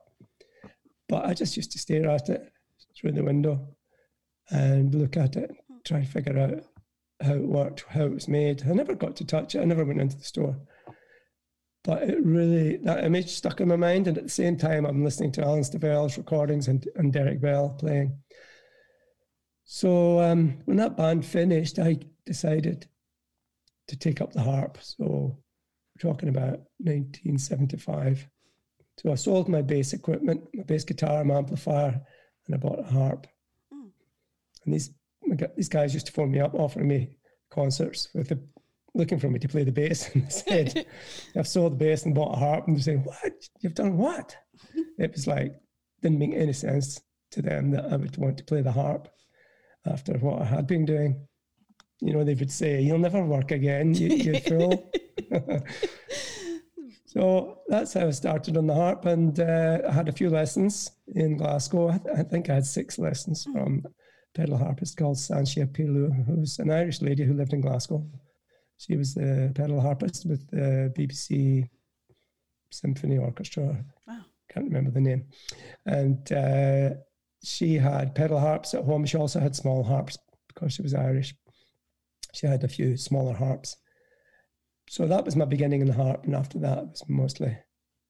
But 1.10 1.26
I 1.26 1.34
just 1.34 1.58
used 1.58 1.72
to 1.74 1.80
stare 1.80 2.10
at 2.10 2.30
it 2.30 2.52
through 2.96 3.12
the 3.12 3.24
window 3.24 3.68
and 4.50 4.94
look 4.94 5.18
at 5.18 5.36
it, 5.36 5.52
try 5.86 6.00
and 6.00 6.08
figure 6.08 6.38
out 6.38 6.64
how 7.26 7.36
it 7.36 7.48
worked, 7.48 7.86
how 7.90 8.06
it 8.06 8.14
was 8.14 8.28
made. 8.28 8.64
I 8.66 8.74
never 8.74 8.96
got 8.96 9.16
to 9.18 9.26
touch 9.26 9.56
it. 9.56 9.62
I 9.62 9.66
never 9.66 9.86
went 9.86 10.02
into 10.02 10.18
the 10.18 10.24
store 10.24 10.58
but 11.84 12.04
it 12.04 12.24
really 12.24 12.78
that 12.78 13.04
image 13.04 13.30
stuck 13.30 13.60
in 13.60 13.68
my 13.68 13.76
mind 13.76 14.08
and 14.08 14.18
at 14.18 14.24
the 14.24 14.30
same 14.30 14.58
time 14.58 14.86
i'm 14.86 15.04
listening 15.04 15.32
to 15.32 15.44
alan 15.44 15.64
stivell's 15.64 16.18
recordings 16.18 16.68
and, 16.68 16.88
and 16.96 17.14
derek 17.14 17.42
bell 17.42 17.70
playing 17.80 18.18
so 19.66 20.20
um, 20.20 20.58
when 20.66 20.78
that 20.78 20.98
band 20.98 21.26
finished 21.26 21.80
i 21.80 21.98
decided 22.26 22.88
to 23.88 23.98
take 23.98 24.22
up 24.22 24.32
the 24.34 24.42
harp 24.42 24.78
so 24.82 25.06
we're 25.06 26.12
talking 26.12 26.30
about 26.30 26.60
1975 26.80 28.28
so 28.98 29.12
i 29.12 29.16
sold 29.16 29.50
my 29.50 29.62
bass 29.62 29.94
equipment 29.94 30.42
my 30.54 30.64
bass 30.64 30.84
guitar 30.84 31.24
my 31.24 31.36
amplifier 31.36 32.02
and 32.46 32.56
i 32.56 32.58
bought 32.58 32.80
a 32.80 32.84
harp 32.84 33.28
mm. 33.74 33.90
and 34.66 34.74
these 34.74 34.92
these 35.56 35.70
guys 35.70 35.94
used 35.94 36.06
to 36.06 36.12
phone 36.12 36.32
me 36.32 36.40
up 36.40 36.54
offering 36.54 36.88
me 36.88 37.18
concerts 37.50 38.10
with 38.14 38.30
the 38.30 38.40
looking 38.96 39.20
for 39.20 39.30
me 39.30 39.40
to 39.40 39.48
play 39.48 39.64
the 39.64 39.72
bass 39.72 40.10
and 40.14 40.26
they 40.26 40.30
said, 40.30 40.86
I've 41.38 41.48
sold 41.48 41.74
the 41.74 41.78
bass 41.78 42.06
and 42.06 42.16
bought 42.16 42.36
a 42.36 42.40
harp. 42.40 42.68
And 42.68 42.76
they're 42.76 42.84
saying, 42.84 43.04
What? 43.04 43.34
You've 43.62 43.76
done 43.76 43.98
what? 43.98 44.36
it 44.98 45.12
was 45.12 45.28
like, 45.28 45.56
didn't 46.02 46.20
make 46.20 46.34
any 46.34 46.54
sense 46.54 47.02
to 47.32 47.42
them 47.42 47.72
that 47.72 47.86
I 47.92 47.96
would 47.96 48.18
want 48.18 48.38
to 48.38 48.44
play 48.44 48.62
the 48.62 48.72
harp 48.72 49.10
after 49.86 50.14
what 50.14 50.42
I 50.42 50.46
had 50.46 50.68
been 50.68 50.86
doing. 50.86 51.28
You 52.02 52.14
know, 52.14 52.24
they 52.24 52.34
would 52.34 52.52
say, 52.52 52.82
"You'll 52.82 52.98
never 53.00 53.24
work 53.24 53.52
again, 53.52 53.94
you, 53.94 54.10
you 54.10 54.40
fool." 54.48 54.92
so 57.06 57.60
that's 57.68 57.94
how 57.94 58.08
I 58.08 58.12
started 58.12 58.58
on 58.58 58.68
the 58.68 58.74
harp, 58.74 59.06
and 59.06 59.40
uh, 59.40 59.80
I 59.88 59.92
had 59.92 60.10
a 60.10 60.14
few 60.14 60.30
lessons 60.30 60.92
in 61.08 61.38
Glasgow. 61.38 61.90
I, 61.90 61.98
th- 61.98 62.16
I 62.18 62.24
think 62.24 62.50
I 62.50 62.56
had 62.56 62.66
six 62.66 63.00
lessons 63.00 63.46
mm. 63.46 63.54
from 63.54 63.84
a 63.86 63.90
pedal 64.38 64.58
harpist 64.58 64.98
called 64.98 65.18
Sanchia 65.18 65.68
Pielou, 65.68 66.26
who's 66.26 66.60
an 66.60 66.72
Irish 66.72 67.02
lady 67.02 67.24
who 67.24 67.34
lived 67.34 67.54
in 67.54 67.62
Glasgow. 67.62 68.06
She 68.78 68.98
was 68.98 69.14
the 69.14 69.52
pedal 69.56 69.80
harpist 69.80 70.26
with 70.26 70.50
the 70.50 70.94
BBC 70.98 71.70
Symphony 72.72 73.18
Orchestra. 73.18 73.86
Wow. 74.08 74.26
Can't 74.50 74.66
remember 74.66 74.92
the 74.92 75.00
name. 75.00 75.26
And 75.86 76.32
uh, 76.32 76.90
she 77.44 77.76
had 77.76 78.16
pedal 78.16 78.40
harps 78.40 78.74
at 78.74 78.84
home. 78.84 79.06
She 79.06 79.18
also 79.18 79.40
had 79.40 79.56
small 79.56 79.84
harps 79.84 80.18
because 80.48 80.74
she 80.74 80.82
was 80.82 80.94
Irish. 80.94 81.34
She 82.34 82.48
had 82.48 82.64
a 82.64 82.68
few 82.68 82.98
smaller 82.98 83.34
harps. 83.34 83.78
So 84.90 85.08
that 85.08 85.26
was 85.26 85.36
my 85.36 85.46
beginning 85.46 85.82
in 85.82 85.88
the 85.88 85.94
harp. 85.94 86.26
And 86.26 86.36
after 86.36 86.60
that, 86.60 86.80
it 86.80 86.90
was 86.90 87.04
mostly, 87.08 87.58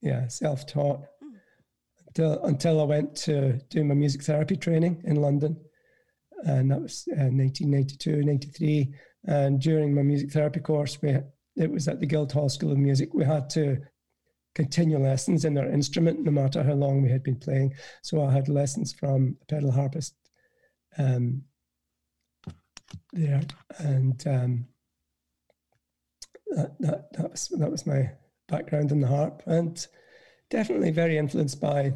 yeah, 0.01 0.27
self 0.27 0.65
taught 0.65 1.01
mm. 1.23 1.39
until, 2.07 2.43
until 2.43 2.81
I 2.81 2.85
went 2.85 3.15
to 3.17 3.59
do 3.69 3.83
my 3.83 3.93
music 3.93 4.23
therapy 4.23 4.55
training 4.55 5.03
in 5.05 5.17
London. 5.17 5.57
And 6.45 6.71
that 6.71 6.81
was 6.81 7.07
uh, 7.11 7.29
1992, 7.31 8.23
93. 8.23 8.93
And 9.25 9.61
during 9.61 9.93
my 9.93 10.01
music 10.01 10.31
therapy 10.31 10.59
course, 10.59 11.01
we, 11.01 11.17
it 11.55 11.71
was 11.71 11.87
at 11.87 11.99
the 11.99 12.05
Guildhall 12.05 12.49
School 12.49 12.71
of 12.71 12.77
Music. 12.77 13.13
We 13.13 13.23
had 13.23 13.49
to 13.51 13.77
continue 14.55 14.97
lessons 14.97 15.45
in 15.45 15.57
our 15.57 15.69
instrument, 15.69 16.21
no 16.21 16.31
matter 16.31 16.63
how 16.63 16.73
long 16.73 17.01
we 17.01 17.09
had 17.09 17.23
been 17.23 17.39
playing. 17.39 17.73
So 18.01 18.23
I 18.23 18.31
had 18.31 18.49
lessons 18.49 18.93
from 18.93 19.37
a 19.41 19.45
pedal 19.45 19.71
harpist 19.71 20.15
um, 20.97 21.43
there, 23.11 23.41
and 23.77 24.25
um, 24.27 24.65
that, 26.47 26.75
that 26.79 27.13
that 27.13 27.31
was 27.31 27.47
that 27.49 27.71
was 27.71 27.85
my 27.85 28.11
background 28.47 28.91
in 28.91 29.01
the 29.01 29.07
harp, 29.07 29.43
and 29.45 29.85
definitely 30.49 30.91
very 30.91 31.17
influenced 31.17 31.59
by 31.59 31.93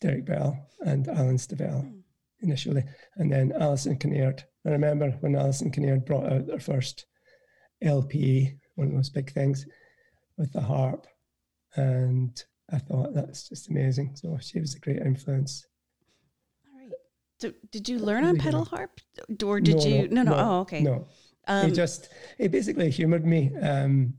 Derek 0.00 0.26
Bell 0.26 0.56
and 0.80 1.08
Alan 1.08 1.36
Stivell 1.36 1.84
mm. 1.84 2.00
initially, 2.40 2.84
and 3.16 3.32
then 3.32 3.52
Alison 3.58 3.96
Kinnaird. 3.96 4.42
I 4.66 4.70
remember 4.70 5.10
when 5.20 5.36
Alison 5.36 5.70
Kinnaird 5.70 6.06
brought 6.06 6.32
out 6.32 6.46
their 6.46 6.60
first 6.60 7.06
LP, 7.82 8.54
one 8.76 8.88
of 8.88 8.94
those 8.94 9.10
big 9.10 9.32
things, 9.32 9.66
with 10.36 10.52
the 10.52 10.60
harp 10.60 11.06
and 11.76 12.42
I 12.72 12.78
thought 12.78 13.14
that's 13.14 13.48
just 13.48 13.70
amazing. 13.70 14.12
So 14.14 14.38
she 14.40 14.60
was 14.60 14.74
a 14.74 14.80
great 14.80 14.98
influence. 14.98 15.66
So 17.42 17.52
did 17.72 17.88
you 17.88 17.98
learn 17.98 18.22
on 18.22 18.38
pedal 18.38 18.64
harp, 18.64 19.00
or 19.44 19.60
did 19.60 19.78
no, 19.78 19.84
you? 19.84 20.08
No, 20.08 20.22
no, 20.22 20.30
no. 20.30 20.36
Oh, 20.36 20.60
okay. 20.60 20.80
No. 20.80 21.08
Um, 21.48 21.66
he 21.66 21.72
just 21.72 22.08
he 22.38 22.46
basically 22.46 22.88
humored 22.88 23.26
me. 23.26 23.50
Um, 23.60 24.14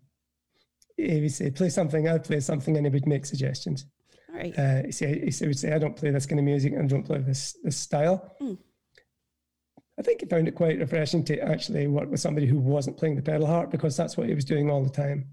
he 0.97 1.21
would 1.21 1.31
say, 1.31 1.49
"Play 1.49 1.69
something." 1.69 2.09
I'd 2.09 2.25
play 2.25 2.41
something, 2.41 2.75
and 2.75 2.85
he 2.85 2.91
would 2.91 3.07
make 3.07 3.25
suggestions. 3.25 3.85
All 4.29 4.35
right. 4.35 4.59
Uh, 4.59 4.83
he, 4.83 4.91
say, 4.91 5.19
he 5.19 5.47
would 5.47 5.57
say, 5.57 5.71
"I 5.71 5.79
don't 5.79 5.95
play 5.95 6.09
this 6.09 6.25
kind 6.25 6.37
of 6.37 6.43
music, 6.43 6.73
and 6.73 6.83
I 6.83 6.87
don't 6.87 7.05
play 7.05 7.19
this 7.19 7.57
this 7.63 7.77
style." 7.77 8.35
Mm. 8.41 8.57
I 9.97 10.01
think 10.01 10.19
he 10.19 10.27
found 10.27 10.49
it 10.49 10.55
quite 10.55 10.79
refreshing 10.79 11.23
to 11.25 11.39
actually 11.39 11.87
work 11.87 12.11
with 12.11 12.19
somebody 12.19 12.45
who 12.45 12.59
wasn't 12.59 12.97
playing 12.97 13.15
the 13.15 13.21
pedal 13.21 13.47
harp 13.47 13.71
because 13.71 13.95
that's 13.95 14.17
what 14.17 14.27
he 14.27 14.35
was 14.35 14.43
doing 14.43 14.69
all 14.69 14.83
the 14.83 14.89
time 14.89 15.27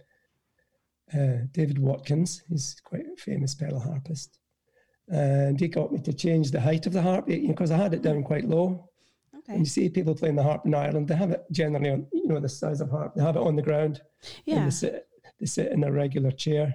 uh, 1.14 1.44
David 1.52 1.78
Watkins. 1.78 2.42
He's 2.48 2.76
quite 2.84 3.06
a 3.06 3.16
famous 3.16 3.54
pedal 3.54 3.80
harpist. 3.80 4.38
And 5.10 5.58
he 5.58 5.68
got 5.68 5.92
me 5.92 5.98
to 6.00 6.12
change 6.12 6.50
the 6.50 6.60
height 6.60 6.86
of 6.86 6.92
the 6.92 7.02
harp 7.02 7.26
because 7.26 7.70
you 7.70 7.76
know, 7.76 7.80
I 7.80 7.82
had 7.82 7.94
it 7.94 8.02
down 8.02 8.22
quite 8.22 8.48
low. 8.48 8.88
Okay. 9.36 9.54
And 9.54 9.60
you 9.60 9.66
see 9.66 9.88
people 9.88 10.14
playing 10.14 10.36
the 10.36 10.42
harp 10.42 10.66
in 10.66 10.74
Ireland, 10.74 11.08
they 11.08 11.16
have 11.16 11.32
it 11.32 11.44
generally 11.50 11.90
on, 11.90 12.06
you 12.12 12.28
know, 12.28 12.38
the 12.38 12.48
size 12.48 12.80
of 12.80 12.90
harp, 12.90 13.14
they 13.14 13.22
have 13.22 13.36
it 13.36 13.42
on 13.42 13.56
the 13.56 13.62
ground. 13.62 14.02
Yeah. 14.44 14.64
They 14.64 14.70
sit, 14.70 15.08
they 15.40 15.46
sit 15.46 15.72
in 15.72 15.82
a 15.82 15.90
regular 15.90 16.30
chair. 16.30 16.74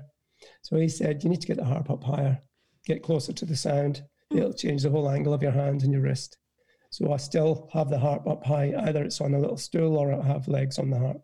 So 0.62 0.76
he 0.76 0.90
said, 0.90 1.24
you 1.24 1.30
need 1.30 1.42
to 1.42 1.48
get 1.48 1.58
the 1.58 1.64
harp 1.64 1.90
up 1.90 2.04
higher, 2.04 2.40
get 2.86 3.04
closer 3.04 3.32
to 3.34 3.46
the 3.46 3.56
sound. 3.56 4.04
Mm. 4.34 4.40
It'll 4.40 4.54
change 4.54 4.84
the 4.84 4.90
whole 4.90 5.10
angle 5.10 5.34
of 5.34 5.44
your 5.44 5.52
hand 5.52 5.84
and 5.84 5.94
your 5.94 6.02
wrist. 6.02 6.38
So 6.90 7.14
I 7.14 7.18
still 7.18 7.70
have 7.74 7.90
the 7.90 8.00
harp 8.00 8.28
up 8.28 8.46
high. 8.46 8.74
Either 8.78 9.04
it's 9.04 9.22
on 9.22 9.34
a 9.34 9.40
little 9.40 9.58
stool 9.58 9.98
or 9.98 10.14
I 10.14 10.26
have 10.26 10.48
legs 10.48 10.80
on 10.80 10.90
the 10.90 11.00
harp. 11.00 11.22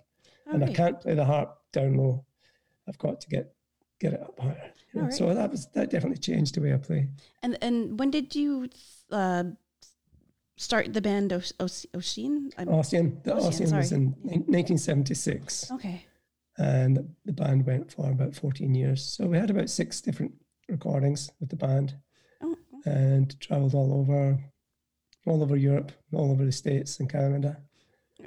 Okay. 0.48 0.56
And 0.56 0.64
I 0.64 0.74
can't 0.74 1.00
play 1.00 1.16
the 1.16 1.26
harp 1.26 1.58
down 1.74 1.96
low. 1.96 2.26
I've 2.88 2.98
got 2.98 3.22
to 3.22 3.30
get 3.30 3.54
get 4.00 4.14
it 4.14 4.22
up 4.22 4.38
higher. 4.40 4.74
Right. 4.94 5.14
So 5.14 5.34
that 5.34 5.50
was 5.50 5.68
that 5.74 5.90
definitely 5.90 6.18
changed 6.18 6.56
the 6.56 6.62
way 6.62 6.74
I 6.74 6.78
play. 6.78 7.08
And 7.44 7.58
and 7.62 8.00
when 8.00 8.12
did 8.12 8.36
you 8.36 8.70
uh, 9.12 9.44
start 10.58 10.94
the 10.94 11.02
band 11.02 11.34
o- 11.34 11.42
o- 11.60 11.66
Ossian? 11.66 12.54
Ossian. 12.58 13.24
The 13.24 13.32
Ossian 13.32 13.76
was 13.76 13.92
in 13.92 14.16
yeah. 14.24 14.38
1976. 14.48 15.72
Okay. 15.72 16.06
And 16.58 17.16
the 17.26 17.34
band 17.34 17.66
went 17.66 17.92
for 17.92 18.12
about 18.12 18.36
14 18.36 18.76
years. 18.76 19.04
So 19.04 19.26
we 19.26 19.38
had 19.38 19.50
about 19.50 19.70
six 19.70 20.02
different 20.02 20.34
recordings 20.70 21.32
with 21.40 21.50
the 21.50 21.56
band 21.56 21.96
oh, 22.44 22.56
okay. 22.80 22.92
and 22.92 23.40
traveled 23.40 23.74
all 23.74 23.94
over, 23.94 24.38
all 25.26 25.42
over 25.42 25.56
Europe, 25.56 25.92
all 26.14 26.32
over 26.32 26.46
the 26.46 26.52
States 26.52 27.00
and 27.00 27.10
Canada. 27.10 27.58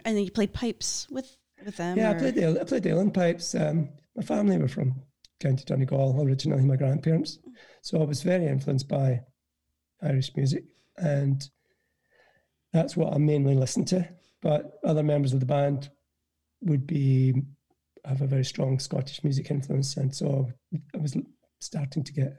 And 0.04 0.16
then 0.16 0.24
you 0.24 0.30
played 0.30 0.52
pipes 0.52 1.06
with, 1.10 1.36
with 1.64 1.76
them? 1.76 1.98
Yeah, 1.98 2.12
or? 2.12 2.16
I 2.16 2.18
played 2.18 2.34
the, 2.34 2.60
I 2.60 2.64
played 2.64 2.82
the 2.82 3.10
pipes. 3.12 3.54
Um, 3.54 3.90
my 4.16 4.22
family 4.22 4.58
were 4.58 4.68
from 4.68 5.02
County 5.44 5.64
Donegal, 5.64 6.20
originally 6.22 6.64
my 6.64 6.76
grandparents. 6.76 7.38
So 7.82 8.00
I 8.00 8.04
was 8.04 8.22
very 8.22 8.46
influenced 8.46 8.88
by 8.88 9.20
Irish 10.02 10.34
music. 10.36 10.64
And 10.96 11.42
that's 12.72 12.96
what 12.96 13.12
I 13.12 13.18
mainly 13.18 13.54
listened 13.54 13.88
to. 13.88 14.08
But 14.42 14.78
other 14.84 15.02
members 15.02 15.32
of 15.32 15.40
the 15.40 15.46
band 15.46 15.90
would 16.62 16.86
be 16.86 17.34
have 18.04 18.22
a 18.22 18.26
very 18.26 18.44
strong 18.44 18.78
Scottish 18.78 19.22
music 19.24 19.50
influence. 19.50 19.96
And 19.96 20.14
so 20.14 20.50
I 20.94 20.98
was 20.98 21.16
starting 21.60 22.04
to 22.04 22.12
get 22.12 22.36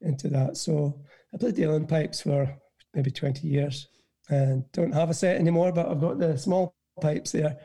into 0.00 0.28
that. 0.28 0.56
So 0.56 1.00
I 1.34 1.38
played 1.38 1.56
the 1.56 1.62
Uilleann 1.62 1.88
pipes 1.88 2.20
for 2.20 2.56
maybe 2.94 3.10
20 3.10 3.46
years 3.46 3.88
and 4.28 4.64
don't 4.72 4.92
have 4.92 5.10
a 5.10 5.14
set 5.14 5.36
anymore, 5.36 5.72
but 5.72 5.88
I've 5.88 6.00
got 6.00 6.18
the 6.18 6.36
small 6.38 6.74
pipes 7.00 7.32
there 7.32 7.58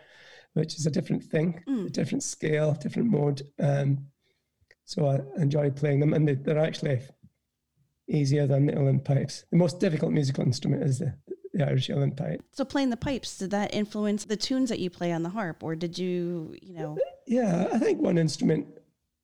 which 0.53 0.75
is 0.75 0.85
a 0.85 0.91
different 0.91 1.23
thing, 1.23 1.63
mm. 1.67 1.87
a 1.87 1.89
different 1.89 2.23
scale, 2.23 2.73
different 2.73 3.09
mode. 3.09 3.41
Um, 3.59 4.07
so 4.91 5.07
I 5.07 5.41
enjoy 5.41 5.69
playing 5.69 6.01
them, 6.01 6.13
and 6.13 6.27
they, 6.27 6.51
are 6.51 6.59
actually 6.59 6.99
easier 8.09 8.45
than 8.45 8.65
the 8.65 8.73
Uilleann 8.73 9.01
pipes. 9.01 9.45
The 9.49 9.57
most 9.57 9.79
difficult 9.79 10.11
musical 10.11 10.43
instrument 10.43 10.83
is 10.83 10.99
the, 10.99 11.15
the 11.53 11.65
Irish 11.65 11.87
Uilleann 11.87 12.17
pipe. 12.17 12.41
So 12.51 12.65
playing 12.65 12.89
the 12.89 12.97
pipes, 12.97 13.37
did 13.37 13.51
that 13.51 13.73
influence 13.73 14.25
the 14.25 14.35
tunes 14.35 14.67
that 14.67 14.79
you 14.79 14.89
play 14.89 15.13
on 15.13 15.23
the 15.23 15.29
harp, 15.29 15.63
or 15.63 15.77
did 15.77 15.97
you, 15.97 16.53
you 16.61 16.73
know? 16.73 16.97
Yeah, 17.25 17.69
I 17.71 17.79
think 17.79 18.01
one 18.01 18.17
instrument. 18.17 18.67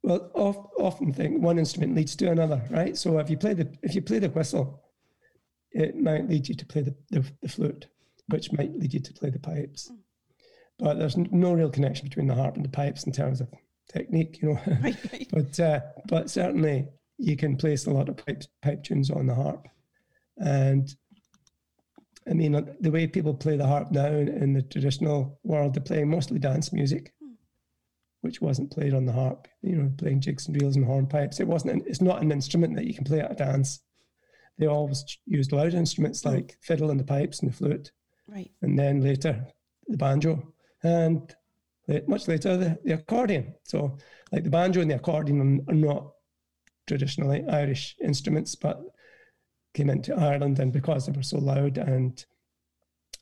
Well, 0.04 0.32
often 0.34 1.12
think 1.12 1.42
one 1.42 1.60
instrument 1.60 1.96
leads 1.96 2.16
to 2.16 2.32
another, 2.32 2.64
right? 2.70 2.96
So 2.96 3.18
if 3.20 3.30
you 3.30 3.36
play 3.36 3.54
the 3.54 3.68
if 3.84 3.94
you 3.94 4.02
play 4.02 4.20
the 4.20 4.30
whistle, 4.30 4.86
it 5.72 5.98
might 5.98 6.30
lead 6.30 6.48
you 6.48 6.56
to 6.56 6.66
play 6.66 6.84
the, 6.84 6.96
the, 7.10 7.26
the 7.42 7.50
flute, 7.50 7.88
which 8.28 8.54
might 8.54 8.74
lead 8.80 8.94
you 8.94 9.02
to 9.02 9.14
play 9.14 9.32
the 9.32 9.40
pipes. 9.40 9.92
Mm 9.92 9.98
but 10.80 11.00
there's 11.00 11.18
no 11.18 11.54
real 11.54 11.70
connection 11.70 12.08
between 12.08 12.28
the 12.28 12.36
harp 12.36 12.56
and 12.56 12.64
the 12.64 12.70
pipes 12.70 13.04
in 13.06 13.12
terms 13.12 13.42
of 13.42 13.50
technique, 13.92 14.40
you 14.42 14.54
know. 14.54 14.60
Right, 14.82 14.98
right. 15.12 15.28
but 15.32 15.60
uh, 15.60 15.80
but 16.08 16.30
certainly 16.30 16.88
you 17.18 17.36
can 17.36 17.58
place 17.58 17.86
a 17.86 17.92
lot 17.92 18.10
of 18.10 18.18
pipe 18.18 18.44
pipe 18.62 18.84
tunes 18.84 19.10
on 19.10 19.28
the 19.28 19.36
harp, 19.36 19.68
and 20.38 20.90
I 22.30 22.34
mean 22.34 22.54
the 22.80 22.92
way 22.92 23.08
people 23.08 23.34
play 23.34 23.58
the 23.58 23.68
harp 23.68 23.92
now 23.92 24.08
in, 24.08 24.28
in 24.28 24.54
the 24.54 24.62
traditional 24.62 25.40
world, 25.44 25.74
they're 25.74 25.84
playing 25.84 26.10
mostly 26.10 26.40
dance 26.40 26.74
music, 26.74 27.14
hmm. 27.22 27.34
which 28.22 28.42
wasn't 28.42 28.72
played 28.72 28.94
on 28.94 29.06
the 29.06 29.14
harp. 29.14 29.48
You 29.62 29.76
know, 29.76 29.92
playing 29.98 30.22
jigs 30.22 30.48
and 30.48 30.62
reels 30.62 30.76
and 30.76 30.86
hornpipes. 30.86 31.40
It 31.40 31.48
wasn't. 31.48 31.74
An, 31.74 31.84
it's 31.88 32.02
not 32.02 32.22
an 32.22 32.32
instrument 32.32 32.76
that 32.76 32.86
you 32.86 32.94
can 32.94 33.06
play 33.06 33.20
at 33.20 33.32
a 33.32 33.36
dance. 33.36 33.82
They 34.60 34.66
always 34.66 35.06
used 35.26 35.52
loud 35.52 35.74
instruments 35.74 36.24
hmm. 36.24 36.30
like 36.30 36.58
fiddle 36.62 36.92
and 36.92 37.00
the 37.00 37.06
pipes 37.06 37.40
and 37.40 37.52
the 37.52 37.56
flute. 37.56 37.92
Right. 38.28 38.52
And 38.62 38.78
then 38.78 39.02
later 39.02 39.48
the 39.88 39.98
banjo 39.98 40.54
and 40.84 41.34
much 42.08 42.28
later 42.28 42.58
the, 42.58 42.78
the 42.84 42.94
accordion. 42.94 43.54
So, 43.64 43.98
like 44.32 44.44
the 44.44 44.50
banjo 44.50 44.82
and 44.82 44.92
the 44.92 44.96
accordion 44.96 45.66
are 45.68 45.74
not 45.74 46.12
traditionally 46.86 47.46
Irish 47.48 47.96
instruments, 48.04 48.56
but 48.56 48.82
came 49.74 49.90
into 49.90 50.16
Ireland, 50.16 50.60
and 50.60 50.72
because 50.74 51.06
they 51.06 51.12
were 51.12 51.24
so 51.24 51.38
loud 51.38 51.78
and 51.78 52.24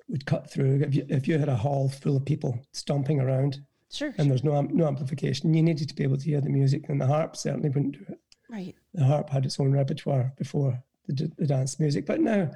would 0.08 0.26
cut 0.26 0.50
through, 0.50 0.82
if 0.82 0.96
you, 0.96 1.06
if 1.10 1.28
you 1.28 1.38
had 1.38 1.50
a 1.50 1.56
hall 1.56 1.90
full 1.90 2.16
of 2.18 2.26
people 2.26 2.60
stomping 2.74 3.20
around, 3.20 3.60
sure, 3.92 4.14
and 4.18 4.30
there's 4.30 4.44
no 4.44 4.60
no 4.62 4.88
amplification, 4.88 5.54
you 5.54 5.64
needed 5.64 5.90
to 5.90 5.96
be 5.96 6.04
able 6.04 6.18
to 6.18 6.26
hear 6.26 6.42
the 6.42 6.50
music, 6.50 6.86
and 6.90 7.00
the 7.00 7.08
harp 7.08 7.36
certainly 7.36 7.70
wouldn't 7.70 7.98
do 7.98 8.06
it. 8.10 8.20
Right. 8.50 8.76
The 8.94 9.06
harp 9.06 9.30
had 9.30 9.46
its 9.46 9.60
own 9.60 9.72
repertoire 9.72 10.32
before 10.38 10.82
the, 11.08 11.32
the 11.38 11.48
dance 11.48 11.80
music, 11.80 12.06
but 12.06 12.22
now 12.22 12.52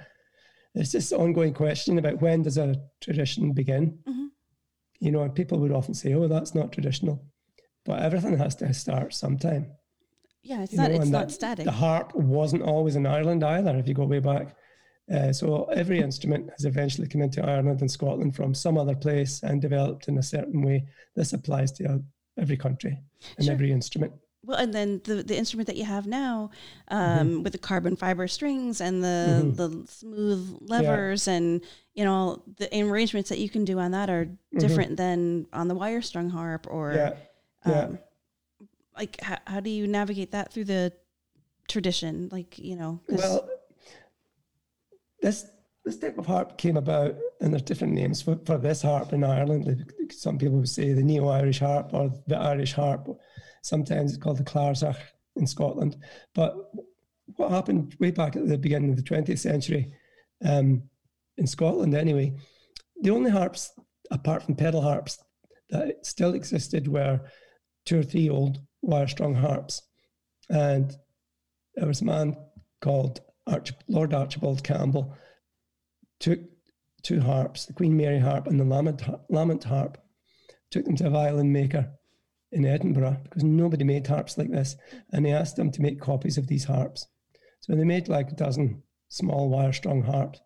there's 0.74 0.92
this 0.92 1.12
ongoing 1.12 1.54
question 1.54 1.98
about 1.98 2.22
when 2.22 2.44
does 2.44 2.58
a 2.58 2.76
tradition 3.02 3.54
begin. 3.54 4.00
Mm-hmm 4.08 4.26
you 5.00 5.12
know, 5.12 5.22
and 5.24 5.34
people 5.34 5.60
would 5.60 5.72
often 5.72 5.94
say, 5.94 6.14
"Oh, 6.14 6.28
that's 6.28 6.54
not 6.54 6.72
traditional," 6.72 7.24
but 7.86 8.02
everything 8.02 8.38
has 8.38 8.56
to 8.58 8.74
start 8.74 9.14
sometime. 9.14 9.72
Yeah, 10.42 10.64
it's 10.64 10.74
you 10.74 10.80
not. 10.80 10.92
Know, 10.92 10.98
it's 11.02 11.10
not 11.10 11.32
static. 11.32 11.66
The 11.66 11.72
harp 11.72 12.14
wasn't 12.16 12.64
always 12.64 12.96
in 12.96 13.06
Ireland 13.06 13.44
either. 13.44 13.78
If 13.78 13.88
you 13.88 13.94
go 13.94 14.06
way 14.06 14.20
back, 14.20 14.56
Uh, 15.10 15.34
so 15.34 15.66
every 15.82 16.00
instrument 16.00 16.50
has 16.52 16.66
eventually 16.66 17.08
come 17.08 17.24
into 17.24 17.42
Ireland 17.44 17.82
and 17.82 17.90
Scotland 17.90 18.36
from 18.36 18.54
some 18.54 18.78
other 18.78 18.96
place 18.96 19.42
and 19.42 19.60
developed 19.60 20.08
in 20.08 20.18
a 20.18 20.22
certain 20.22 20.62
way. 20.62 20.86
This 21.16 21.34
applies 21.34 21.72
to 21.74 21.84
uh, 21.86 21.98
every 22.38 22.58
country 22.58 23.02
and 23.38 23.46
sure. 23.46 23.54
every 23.54 23.72
instrument. 23.72 24.14
Well, 24.46 24.60
and 24.60 24.72
then 24.72 25.02
the, 25.04 25.24
the 25.24 25.36
instrument 25.36 25.68
that 25.68 25.78
you 25.78 25.86
have 25.86 26.06
now, 26.08 26.52
um, 26.90 27.02
mm-hmm. 27.02 27.44
with 27.44 27.54
the 27.54 27.60
carbon 27.60 27.96
fiber 27.96 28.28
strings 28.28 28.82
and 28.82 29.04
the 29.04 29.28
mm-hmm. 29.30 29.56
the 29.56 29.70
smooth 29.88 30.58
levers, 30.62 31.28
yeah. 31.28 31.34
and 31.34 31.62
you 32.00 32.06
know 32.06 32.42
the 32.56 32.70
arrangements 32.82 33.28
that 33.28 33.40
you 33.40 33.50
can 33.50 33.66
do 33.66 33.78
on 33.78 33.92
that 33.92 34.10
are 34.10 34.24
mm-hmm. 34.24 34.60
different 34.60 34.96
than 34.96 35.46
on 35.52 35.68
the 35.68 35.76
wire 35.76 36.02
strung 36.02 36.30
harp 36.30 36.66
or 36.70 36.94
yeah. 36.94 37.14
Yeah. 37.68 37.82
Um, 37.82 38.00
like 38.96 39.20
how, 39.20 39.38
how 39.46 39.60
do 39.60 39.70
you 39.70 39.86
navigate 39.86 40.32
that 40.32 40.54
through 40.54 40.64
the 40.64 40.94
tradition? 41.68 42.30
Like 42.32 42.58
you 42.58 42.78
know, 42.78 43.02
well, 43.10 43.50
this 45.22 45.46
this 45.84 45.98
type 45.98 46.18
of 46.18 46.26
harp 46.26 46.58
came 46.58 46.78
about, 46.78 47.18
and 47.42 47.52
there's 47.52 47.64
different 47.64 47.92
names 47.92 48.22
for, 48.22 48.40
for 48.46 48.58
this 48.58 48.82
harp 48.82 49.12
in 49.12 49.26
Ireland. 49.26 49.92
Some 50.10 50.38
people 50.38 50.56
would 50.60 50.70
say 50.70 50.94
the 50.94 51.04
Neo 51.04 51.28
Irish 51.28 51.60
harp 51.60 51.94
or 51.94 52.14
the 52.28 52.38
Irish 52.38 52.72
harp. 52.72 53.10
Sometimes 53.62 54.14
it's 54.14 54.24
called 54.24 54.38
the 54.38 54.46
Clarsach 54.46 54.96
in 55.36 55.46
Scotland. 55.46 55.98
But 56.34 56.56
what 57.36 57.52
happened 57.52 57.98
way 58.00 58.12
back 58.12 58.38
at 58.38 58.48
the 58.48 58.58
beginning 58.58 58.92
of 58.92 58.96
the 58.96 59.04
20th 59.04 59.40
century, 59.40 59.92
um, 60.46 60.84
in 61.40 61.48
Scotland 61.48 61.96
anyway, 61.96 62.34
the 63.02 63.10
only 63.10 63.32
harps, 63.32 63.72
apart 64.12 64.44
from 64.44 64.56
pedal 64.56 64.82
harps, 64.82 65.18
that 65.70 66.06
still 66.06 66.34
existed 66.34 66.88
were 66.88 67.22
two 67.86 68.00
or 68.00 68.04
three 68.04 68.30
old 68.30 68.60
wire 68.82 69.08
strung 69.08 69.34
harps. 69.34 69.82
And 70.50 70.96
there 71.76 71.88
was 71.88 72.02
a 72.02 72.06
man 72.06 72.36
called 72.82 73.22
Arch- 73.48 73.74
Lord 73.88 74.14
Archibald 74.14 74.64
Campbell 74.64 75.16
took 76.20 76.40
two 77.04 77.22
harps, 77.22 77.66
the 77.66 77.74
Queen 77.74 77.96
Mary 77.96 78.20
harp 78.20 78.48
and 78.48 78.60
the 78.60 78.66
Lamont, 78.66 79.02
Lamont 79.30 79.64
harp, 79.64 79.98
took 80.70 80.86
them 80.86 80.98
to 80.98 81.08
a 81.08 81.10
violin 81.10 81.54
maker 81.54 81.90
in 82.52 82.66
Edinburgh 82.66 83.22
because 83.24 83.44
nobody 83.44 83.86
made 83.86 84.06
harps 84.06 84.38
like 84.38 84.52
this. 84.52 84.76
And 85.14 85.26
he 85.26 85.32
asked 85.32 85.56
them 85.56 85.72
to 85.72 85.82
make 85.82 86.02
copies 86.02 86.38
of 86.38 86.48
these 86.48 86.66
harps. 86.66 87.08
So 87.62 87.76
they 87.76 87.86
made 87.86 88.10
like 88.10 88.32
a 88.32 88.36
dozen 88.36 88.84
small 89.08 89.50
wire 89.50 89.72
strung 89.72 90.04
harps 90.04 90.42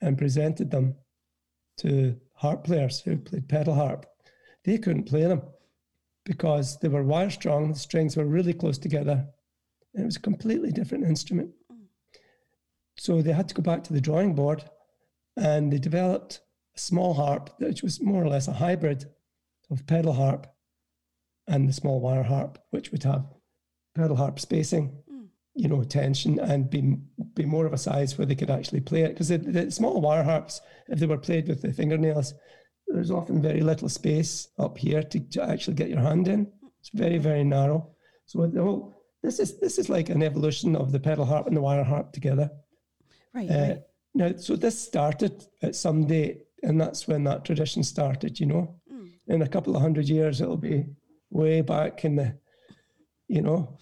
and 0.00 0.18
presented 0.18 0.70
them 0.70 0.94
to 1.78 2.16
harp 2.34 2.64
players 2.64 3.00
who 3.00 3.16
played 3.16 3.48
pedal 3.48 3.74
harp. 3.74 4.06
They 4.64 4.78
couldn't 4.78 5.04
play 5.04 5.22
them 5.22 5.42
because 6.24 6.78
they 6.78 6.88
were 6.88 7.02
wire 7.02 7.30
strung, 7.30 7.72
the 7.72 7.78
strings 7.78 8.16
were 8.16 8.24
really 8.24 8.52
close 8.52 8.78
together, 8.78 9.26
and 9.94 10.02
it 10.02 10.06
was 10.06 10.16
a 10.16 10.20
completely 10.20 10.72
different 10.72 11.04
instrument. 11.04 11.50
So 12.98 13.22
they 13.22 13.32
had 13.32 13.48
to 13.48 13.54
go 13.54 13.62
back 13.62 13.84
to 13.84 13.92
the 13.92 14.00
drawing 14.00 14.34
board 14.34 14.64
and 15.36 15.72
they 15.72 15.78
developed 15.78 16.40
a 16.76 16.80
small 16.80 17.14
harp, 17.14 17.50
which 17.58 17.82
was 17.82 18.00
more 18.00 18.24
or 18.24 18.28
less 18.28 18.48
a 18.48 18.54
hybrid 18.54 19.04
of 19.70 19.86
pedal 19.86 20.14
harp 20.14 20.46
and 21.46 21.68
the 21.68 21.72
small 21.72 22.00
wire 22.00 22.22
harp, 22.22 22.58
which 22.70 22.90
would 22.90 23.02
have 23.02 23.26
pedal 23.94 24.16
harp 24.16 24.40
spacing. 24.40 25.02
You 25.56 25.68
know, 25.68 25.82
tension, 25.82 26.38
and 26.38 26.70
be 26.70 26.96
be 27.34 27.44
more 27.46 27.66
of 27.66 27.72
a 27.72 27.78
size 27.78 28.16
where 28.16 28.26
they 28.26 28.34
could 28.34 28.50
actually 28.50 28.80
play 28.80 29.02
it. 29.02 29.14
Because 29.14 29.28
the, 29.28 29.38
the 29.38 29.70
small 29.70 30.00
wire 30.00 30.22
harps, 30.22 30.60
if 30.88 30.98
they 30.98 31.06
were 31.06 31.18
played 31.18 31.48
with 31.48 31.62
the 31.62 31.72
fingernails, 31.72 32.34
there's 32.88 33.10
often 33.10 33.42
very 33.42 33.62
little 33.62 33.88
space 33.88 34.48
up 34.58 34.76
here 34.78 35.02
to, 35.02 35.20
to 35.30 35.42
actually 35.42 35.74
get 35.74 35.88
your 35.88 36.00
hand 36.00 36.28
in. 36.28 36.52
It's 36.80 36.90
very 36.90 37.18
very 37.18 37.42
narrow. 37.42 37.90
So 38.26 38.46
the 38.46 38.62
whole 38.62 38.94
this 39.22 39.40
is 39.40 39.58
this 39.58 39.78
is 39.78 39.88
like 39.88 40.10
an 40.10 40.22
evolution 40.22 40.76
of 40.76 40.92
the 40.92 41.00
pedal 41.00 41.24
harp 41.24 41.46
and 41.46 41.56
the 41.56 41.62
wire 41.62 41.84
harp 41.84 42.12
together. 42.12 42.50
Right. 43.34 43.50
Uh, 43.50 43.54
right. 43.54 43.78
Now, 44.14 44.32
so 44.36 44.56
this 44.56 44.78
started 44.78 45.44
at 45.62 45.74
some 45.74 46.06
date, 46.06 46.44
and 46.62 46.80
that's 46.80 47.08
when 47.08 47.24
that 47.24 47.44
tradition 47.44 47.82
started. 47.82 48.38
You 48.38 48.46
know, 48.46 48.76
mm. 48.92 49.10
in 49.28 49.42
a 49.42 49.48
couple 49.48 49.74
of 49.74 49.82
hundred 49.82 50.08
years, 50.08 50.40
it'll 50.40 50.56
be 50.56 50.86
way 51.30 51.60
back 51.60 52.04
in 52.04 52.16
the, 52.16 52.38
you 53.28 53.42
know, 53.42 53.78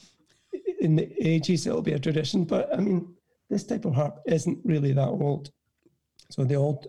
in 0.85 0.97
the 0.97 1.11
ages, 1.27 1.67
it'll 1.67 1.83
be 1.83 1.93
a 1.93 1.99
tradition. 1.99 2.45
But 2.45 2.73
I 2.75 2.81
mean, 2.81 3.15
this 3.51 3.65
type 3.65 3.85
of 3.85 3.95
harp 3.95 4.21
isn't 4.27 4.59
really 4.65 4.93
that 4.93 5.09
old. 5.09 5.51
So 6.31 6.45
the 6.45 6.55
old, 6.55 6.87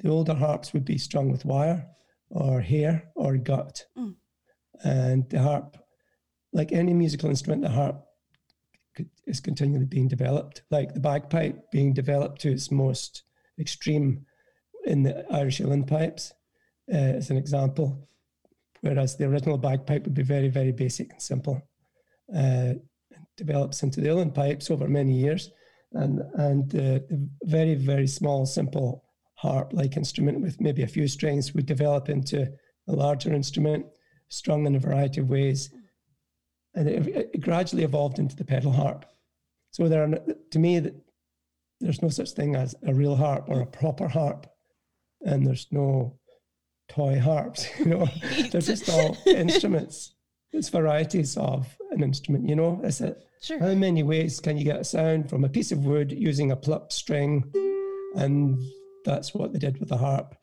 the 0.00 0.10
older 0.10 0.34
harps 0.34 0.72
would 0.72 0.84
be 0.84 0.98
strung 0.98 1.30
with 1.30 1.44
wire, 1.44 1.86
or 2.30 2.60
hair, 2.60 3.10
or 3.14 3.36
gut, 3.36 3.84
mm. 3.96 4.14
and 4.82 5.28
the 5.30 5.40
harp, 5.40 5.76
like 6.52 6.72
any 6.72 6.92
musical 6.92 7.30
instrument, 7.30 7.62
the 7.62 7.68
harp 7.68 8.04
is 9.26 9.40
continually 9.40 9.86
being 9.86 10.08
developed. 10.08 10.62
Like 10.70 10.94
the 10.94 11.00
bagpipe 11.00 11.70
being 11.70 11.92
developed 11.92 12.40
to 12.42 12.52
its 12.52 12.70
most 12.70 13.22
extreme 13.58 14.26
in 14.84 15.02
the 15.02 15.24
Irish 15.32 15.60
uilleann 15.60 15.86
pipes, 15.86 16.32
uh, 16.92 16.96
as 16.96 17.30
an 17.30 17.36
example 17.36 18.08
whereas 18.84 19.16
the 19.16 19.24
original 19.24 19.56
bagpipe 19.56 20.04
would 20.04 20.12
be 20.12 20.22
very, 20.22 20.48
very 20.48 20.70
basic 20.70 21.10
and 21.10 21.22
simple. 21.22 21.60
Uh, 22.34 22.74
develops 23.36 23.82
into 23.82 24.00
the 24.00 24.08
uilleann 24.08 24.34
pipes 24.34 24.70
over 24.70 24.88
many 24.88 25.12
years, 25.12 25.50
and 25.92 26.20
and 26.34 26.74
uh, 26.74 27.00
the 27.08 27.28
very, 27.44 27.74
very 27.74 28.06
small, 28.06 28.46
simple 28.46 29.04
harp-like 29.34 29.96
instrument 29.96 30.40
with 30.40 30.60
maybe 30.60 30.82
a 30.82 30.86
few 30.86 31.06
strings 31.06 31.54
would 31.54 31.66
develop 31.66 32.08
into 32.08 32.50
a 32.88 32.92
larger 32.92 33.32
instrument, 33.32 33.86
strung 34.28 34.66
in 34.66 34.74
a 34.74 34.78
variety 34.78 35.20
of 35.20 35.30
ways, 35.30 35.70
and 36.74 36.88
it, 36.88 37.06
it 37.34 37.40
gradually 37.40 37.84
evolved 37.84 38.18
into 38.18 38.36
the 38.36 38.44
pedal 38.44 38.72
harp. 38.72 39.04
So 39.70 39.88
there 39.88 40.04
are, 40.04 40.14
to 40.50 40.58
me, 40.58 40.78
that 40.80 40.94
there's 41.80 42.02
no 42.02 42.08
such 42.08 42.30
thing 42.30 42.56
as 42.56 42.74
a 42.86 42.94
real 42.94 43.16
harp 43.16 43.48
or 43.48 43.60
a 43.60 43.66
proper 43.66 44.08
harp, 44.08 44.46
and 45.22 45.46
there's 45.46 45.66
no 45.70 46.18
toy 46.88 47.18
harps. 47.18 47.66
You 47.78 47.86
know, 47.86 48.06
they're 48.50 48.60
just 48.60 48.88
all 48.88 49.16
instruments. 49.26 50.14
It's 50.52 50.68
varieties 50.68 51.36
of 51.36 51.76
an 51.94 52.02
instrument. 52.02 52.48
You 52.48 52.56
know, 52.56 52.80
is 52.84 53.00
it? 53.00 53.22
Sure. 53.40 53.58
How 53.58 53.74
many 53.74 54.02
ways 54.02 54.40
can 54.40 54.56
you 54.56 54.64
get 54.64 54.80
a 54.80 54.84
sound 54.84 55.28
from 55.28 55.44
a 55.44 55.48
piece 55.48 55.72
of 55.72 55.84
wood 55.84 56.12
using 56.12 56.50
a 56.50 56.56
plucked 56.56 56.92
string? 56.92 57.52
And 58.16 58.58
that's 59.04 59.34
what 59.34 59.52
they 59.52 59.58
did 59.58 59.78
with 59.78 59.88
the 59.88 59.96
harp. 59.96 60.34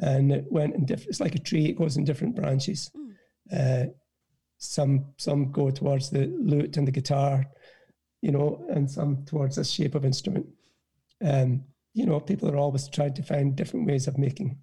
And 0.00 0.32
it 0.32 0.50
went 0.50 0.74
in 0.74 0.86
different. 0.86 1.10
It's 1.10 1.20
like 1.20 1.34
a 1.34 1.38
tree; 1.38 1.66
it 1.66 1.78
goes 1.78 1.96
in 1.96 2.04
different 2.04 2.34
branches. 2.34 2.90
Mm. 2.96 3.10
Uh, 3.52 3.90
some 4.58 5.06
some 5.16 5.50
go 5.50 5.70
towards 5.70 6.10
the 6.10 6.26
lute 6.26 6.76
and 6.76 6.86
the 6.86 6.92
guitar, 6.92 7.46
you 8.22 8.30
know, 8.30 8.64
and 8.70 8.90
some 8.90 9.24
towards 9.24 9.56
this 9.56 9.70
shape 9.70 9.94
of 9.94 10.04
instrument. 10.04 10.46
Um, 11.22 11.64
you 11.92 12.06
know, 12.06 12.20
people 12.20 12.50
are 12.50 12.56
always 12.56 12.88
trying 12.88 13.14
to 13.14 13.22
find 13.22 13.56
different 13.56 13.86
ways 13.86 14.06
of 14.06 14.18
making 14.18 14.58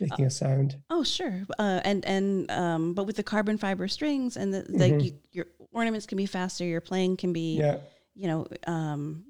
making 0.00 0.24
uh, 0.24 0.28
a 0.28 0.30
sound. 0.30 0.76
Oh, 0.90 1.04
sure. 1.04 1.42
Uh, 1.58 1.80
and 1.84 2.04
and 2.04 2.50
um, 2.50 2.94
but 2.94 3.04
with 3.04 3.16
the 3.16 3.22
carbon 3.22 3.58
fiber 3.58 3.88
strings 3.88 4.36
and 4.36 4.52
the, 4.52 4.62
mm-hmm. 4.62 5.00
you, 5.00 5.12
your 5.32 5.46
ornaments 5.72 6.06
can 6.06 6.16
be 6.16 6.26
faster. 6.26 6.64
Your 6.64 6.80
playing 6.80 7.16
can 7.16 7.32
be, 7.32 7.58
yeah. 7.58 7.78
you 8.14 8.28
know, 8.28 8.46
um, 8.66 9.24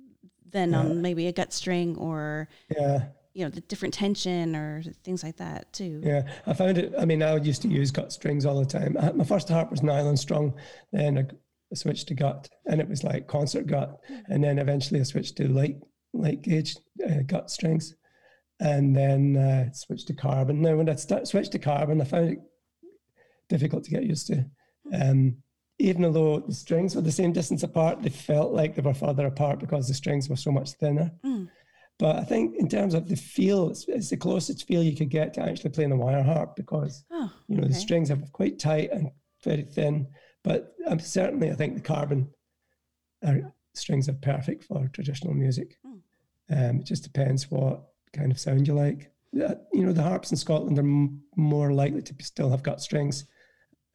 than 0.50 0.72
yeah. 0.72 0.79
on 0.79 1.03
maybe 1.03 1.27
a 1.27 1.33
gut 1.33 1.53
string 1.53 1.96
or 1.96 2.48
yeah, 2.70 3.07
you 3.33 3.44
know, 3.44 3.50
the 3.50 3.61
different 3.62 3.94
tension 3.94 4.55
or 4.55 4.83
things 5.03 5.22
like 5.22 5.37
that 5.37 5.72
too. 5.72 6.00
Yeah, 6.05 6.22
I 6.46 6.55
found 6.55 6.79
it. 6.79 6.94
I 6.98 7.05
mean, 7.05 7.22
I 7.22 7.37
used 7.37 7.62
to 7.62 7.68
use 7.68 7.90
gut 7.90 8.12
strings 8.12 8.46
all 8.46 8.59
the 8.59 8.66
time. 8.66 8.96
I, 8.98 9.12
my 9.12 9.24
first 9.24 9.48
harp 9.48 9.70
was 9.70 9.83
nylon 9.83 10.16
strung, 10.16 10.55
then 10.92 11.18
I, 11.18 11.22
I 11.22 11.74
switched 11.74 12.09
to 12.09 12.14
gut, 12.14 12.48
and 12.66 12.81
it 12.81 12.88
was 12.88 13.05
like 13.05 13.27
concert 13.27 13.66
gut, 13.66 14.00
mm-hmm. 14.11 14.33
and 14.33 14.44
then 14.44 14.59
eventually 14.59 15.00
I 15.00 15.05
switched 15.05 15.37
to 15.37 15.48
light 15.48 15.77
light 16.12 16.42
gauge 16.42 16.77
uh, 17.05 17.22
gut 17.27 17.50
strings 17.50 17.94
and 18.60 18.94
then 18.94 19.36
uh, 19.36 19.72
switched 19.72 20.06
to 20.08 20.14
carbon. 20.14 20.62
Now, 20.62 20.76
when 20.76 20.88
I 20.88 20.94
st- 20.94 21.28
switched 21.28 21.52
to 21.52 21.58
carbon, 21.58 22.00
I 22.00 22.04
found 22.04 22.30
it 22.30 22.38
difficult 23.48 23.84
to 23.84 23.90
get 23.90 24.04
used 24.04 24.26
to. 24.28 24.44
Um, 24.92 25.38
even 25.78 26.12
though 26.12 26.40
the 26.40 26.54
strings 26.54 26.94
were 26.94 27.02
the 27.02 27.10
same 27.10 27.32
distance 27.32 27.62
apart, 27.62 28.02
they 28.02 28.08
felt 28.08 28.52
like 28.52 28.74
they 28.74 28.82
were 28.82 28.94
further 28.94 29.26
apart 29.26 29.58
because 29.58 29.88
the 29.88 29.94
strings 29.94 30.28
were 30.28 30.36
so 30.36 30.52
much 30.52 30.72
thinner. 30.72 31.10
Mm. 31.24 31.48
But 31.98 32.16
I 32.16 32.24
think 32.24 32.56
in 32.56 32.68
terms 32.68 32.94
of 32.94 33.08
the 33.08 33.16
feel, 33.16 33.70
it's, 33.70 33.84
it's, 33.88 34.10
the 34.10 34.16
closest 34.16 34.66
feel 34.66 34.82
you 34.82 34.96
could 34.96 35.10
get 35.10 35.34
to 35.34 35.42
actually 35.42 35.70
playing 35.70 35.92
a 35.92 35.96
wire 35.96 36.22
harp 36.22 36.56
because 36.56 37.04
oh, 37.12 37.32
you 37.48 37.56
know 37.56 37.64
okay. 37.64 37.72
the 37.72 37.78
strings 37.78 38.10
are 38.10 38.18
quite 38.32 38.58
tight 38.58 38.90
and 38.92 39.10
very 39.44 39.62
thin. 39.62 40.08
But 40.42 40.74
um, 40.86 40.98
certainly, 40.98 41.50
I 41.50 41.54
think 41.54 41.74
the 41.74 41.80
carbon 41.80 42.28
are, 43.24 43.52
strings 43.74 44.08
are 44.08 44.14
perfect 44.14 44.64
for 44.64 44.88
traditional 44.88 45.34
music. 45.34 45.76
Mm. 45.86 46.00
Um, 46.50 46.80
it 46.80 46.84
just 46.84 47.04
depends 47.04 47.50
what 47.50 47.84
kind 48.14 48.33
of 48.33 48.40
sound 48.40 48.66
you 48.66 48.74
like. 48.74 49.11
You 49.33 49.59
know, 49.72 49.92
the 49.92 50.03
harps 50.03 50.31
in 50.31 50.37
Scotland 50.37 50.79
are 50.79 50.83
m- 50.83 51.22
more 51.37 51.72
likely 51.72 52.03
to 52.03 52.14
still 52.20 52.50
have 52.50 52.62
gut 52.62 52.81
strings. 52.81 53.27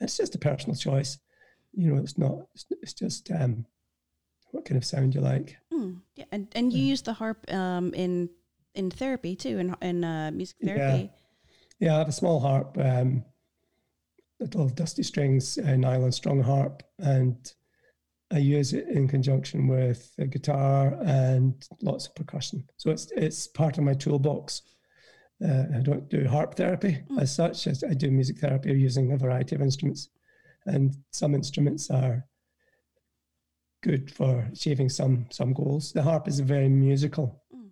It's 0.01 0.17
just 0.17 0.35
a 0.35 0.39
personal 0.39 0.75
choice. 0.75 1.17
You 1.73 1.93
know, 1.93 2.01
it's 2.01 2.17
not. 2.17 2.47
It's, 2.81 2.93
just 2.93 3.31
um, 3.31 3.65
what 4.51 4.65
kind 4.65 4.77
of 4.77 4.83
sound 4.83 5.15
you 5.15 5.21
like. 5.21 5.55
Mm, 5.73 6.01
yeah, 6.15 6.25
and 6.31 6.47
and 6.53 6.73
you 6.73 6.83
mm. 6.83 6.87
use 6.87 7.01
the 7.01 7.13
harp 7.13 7.51
um, 7.53 7.93
in 7.93 8.29
in 8.75 8.91
therapy 8.91 9.35
too, 9.35 9.59
in 9.59 9.75
in 9.81 10.03
uh, 10.03 10.31
music 10.31 10.57
therapy. 10.61 11.11
Yeah. 11.79 11.87
yeah, 11.87 11.95
I 11.95 11.99
have 11.99 12.09
a 12.09 12.13
small 12.13 12.39
harp, 12.39 12.77
um, 12.77 13.23
little 14.39 14.67
dusty 14.67 15.03
strings, 15.03 15.57
uh, 15.57 15.75
nylon 15.77 16.11
strung 16.11 16.41
harp, 16.41 16.83
and 16.97 17.53
I 18.31 18.37
use 18.37 18.73
it 18.73 18.87
in 18.87 19.07
conjunction 19.07 19.67
with 19.67 20.15
the 20.15 20.27
guitar 20.27 20.95
and 21.03 21.55
lots 21.81 22.07
of 22.07 22.15
percussion. 22.15 22.63
So 22.77 22.91
it's 22.91 23.11
it's 23.15 23.47
part 23.47 23.77
of 23.77 23.83
my 23.83 23.93
toolbox. 23.93 24.61
Uh, 25.43 25.63
I 25.75 25.79
don't 25.81 26.09
do 26.09 26.27
harp 26.27 26.55
therapy 26.55 26.99
mm. 27.09 27.21
as 27.21 27.33
such. 27.33 27.65
As 27.65 27.83
I 27.83 27.93
do 27.93 28.11
music 28.11 28.37
therapy 28.37 28.71
using 28.73 29.11
a 29.11 29.17
variety 29.17 29.55
of 29.55 29.61
instruments, 29.61 30.09
and 30.65 30.95
some 31.11 31.33
instruments 31.33 31.89
are 31.89 32.25
good 33.81 34.11
for 34.11 34.47
achieving 34.51 34.89
some 34.89 35.25
some 35.31 35.53
goals. 35.53 35.91
The 35.91 36.03
harp 36.03 36.27
is 36.27 36.39
a 36.39 36.43
very 36.43 36.69
musical 36.69 37.41
mm. 37.51 37.69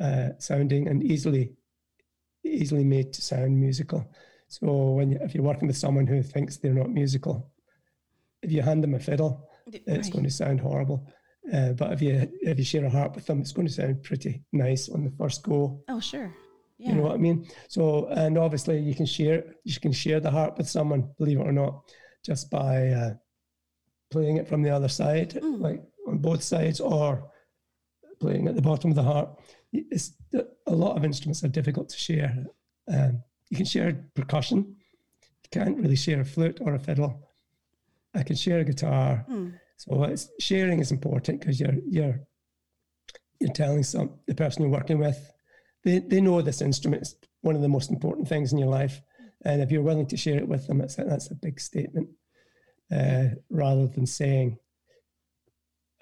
uh, 0.00 0.38
sounding 0.38 0.88
and 0.88 1.04
easily 1.04 1.52
easily 2.44 2.84
made 2.84 3.12
to 3.12 3.22
sound 3.22 3.60
musical. 3.60 4.10
So 4.48 4.66
when 4.66 5.12
you, 5.12 5.18
if 5.20 5.34
you're 5.34 5.44
working 5.44 5.68
with 5.68 5.76
someone 5.76 6.06
who 6.06 6.22
thinks 6.22 6.56
they're 6.56 6.74
not 6.74 6.90
musical, 6.90 7.52
if 8.42 8.50
you 8.50 8.62
hand 8.62 8.82
them 8.82 8.94
a 8.94 8.98
fiddle, 8.98 9.49
it's 9.66 9.86
right. 9.86 10.12
going 10.12 10.24
to 10.24 10.30
sound 10.30 10.60
horrible. 10.60 11.06
Uh, 11.52 11.72
but 11.72 11.92
if 11.92 12.02
you 12.02 12.30
if 12.42 12.58
you 12.58 12.64
share 12.64 12.84
a 12.84 12.90
harp 12.90 13.14
with 13.14 13.26
them, 13.26 13.40
it's 13.40 13.52
going 13.52 13.66
to 13.66 13.72
sound 13.72 14.02
pretty 14.02 14.42
nice 14.52 14.88
on 14.88 15.04
the 15.04 15.10
first 15.10 15.42
go. 15.42 15.82
Oh, 15.88 16.00
sure. 16.00 16.34
Yeah. 16.78 16.90
You 16.90 16.94
know 16.96 17.02
what 17.02 17.12
I 17.12 17.18
mean? 17.18 17.46
So, 17.68 18.06
and 18.06 18.38
obviously, 18.38 18.78
you 18.78 18.94
can 18.94 19.06
share 19.06 19.44
you 19.64 19.80
can 19.80 19.92
share 19.92 20.20
the 20.20 20.30
harp 20.30 20.58
with 20.58 20.68
someone, 20.68 21.10
believe 21.18 21.38
it 21.38 21.46
or 21.46 21.52
not, 21.52 21.82
just 22.24 22.50
by 22.50 22.88
uh, 22.88 23.14
playing 24.10 24.36
it 24.36 24.48
from 24.48 24.62
the 24.62 24.70
other 24.70 24.88
side, 24.88 25.30
mm. 25.32 25.60
like 25.60 25.82
on 26.06 26.18
both 26.18 26.42
sides, 26.42 26.80
or 26.80 27.30
playing 28.20 28.48
at 28.48 28.54
the 28.54 28.62
bottom 28.62 28.90
of 28.90 28.96
the 28.96 29.02
harp. 29.02 29.40
It's, 29.72 30.12
a 30.66 30.74
lot 30.74 30.96
of 30.96 31.04
instruments 31.04 31.42
are 31.44 31.48
difficult 31.48 31.88
to 31.88 31.96
share. 31.96 32.44
Um, 32.88 33.22
you 33.50 33.56
can 33.56 33.66
share 33.66 34.04
percussion. 34.14 34.76
You 35.22 35.50
can't 35.50 35.76
really 35.78 35.96
share 35.96 36.20
a 36.20 36.24
flute 36.24 36.58
or 36.60 36.74
a 36.74 36.78
fiddle. 36.78 37.26
I 38.14 38.22
can 38.22 38.36
share 38.36 38.60
a 38.60 38.64
guitar. 38.64 39.24
Mm. 39.28 39.54
So 39.76 40.14
sharing 40.38 40.80
is 40.80 40.92
important 40.92 41.40
because 41.40 41.58
you're 41.58 41.76
you're 41.88 42.20
you're 43.40 43.52
telling 43.52 43.82
some 43.82 44.18
the 44.26 44.34
person 44.34 44.62
you're 44.62 44.70
working 44.70 44.98
with, 44.98 45.32
they 45.84 46.00
they 46.00 46.20
know 46.20 46.42
this 46.42 46.60
instrument 46.60 47.02
is 47.02 47.16
one 47.40 47.56
of 47.56 47.62
the 47.62 47.68
most 47.68 47.90
important 47.90 48.28
things 48.28 48.52
in 48.52 48.58
your 48.58 48.68
life, 48.68 49.00
and 49.44 49.62
if 49.62 49.70
you're 49.70 49.82
willing 49.82 50.06
to 50.08 50.16
share 50.16 50.38
it 50.38 50.48
with 50.48 50.66
them, 50.66 50.78
that's 50.78 50.98
a, 50.98 51.04
that's 51.04 51.30
a 51.30 51.34
big 51.34 51.60
statement. 51.60 52.08
Uh, 52.92 53.28
rather 53.48 53.86
than 53.86 54.04
saying, 54.04 54.58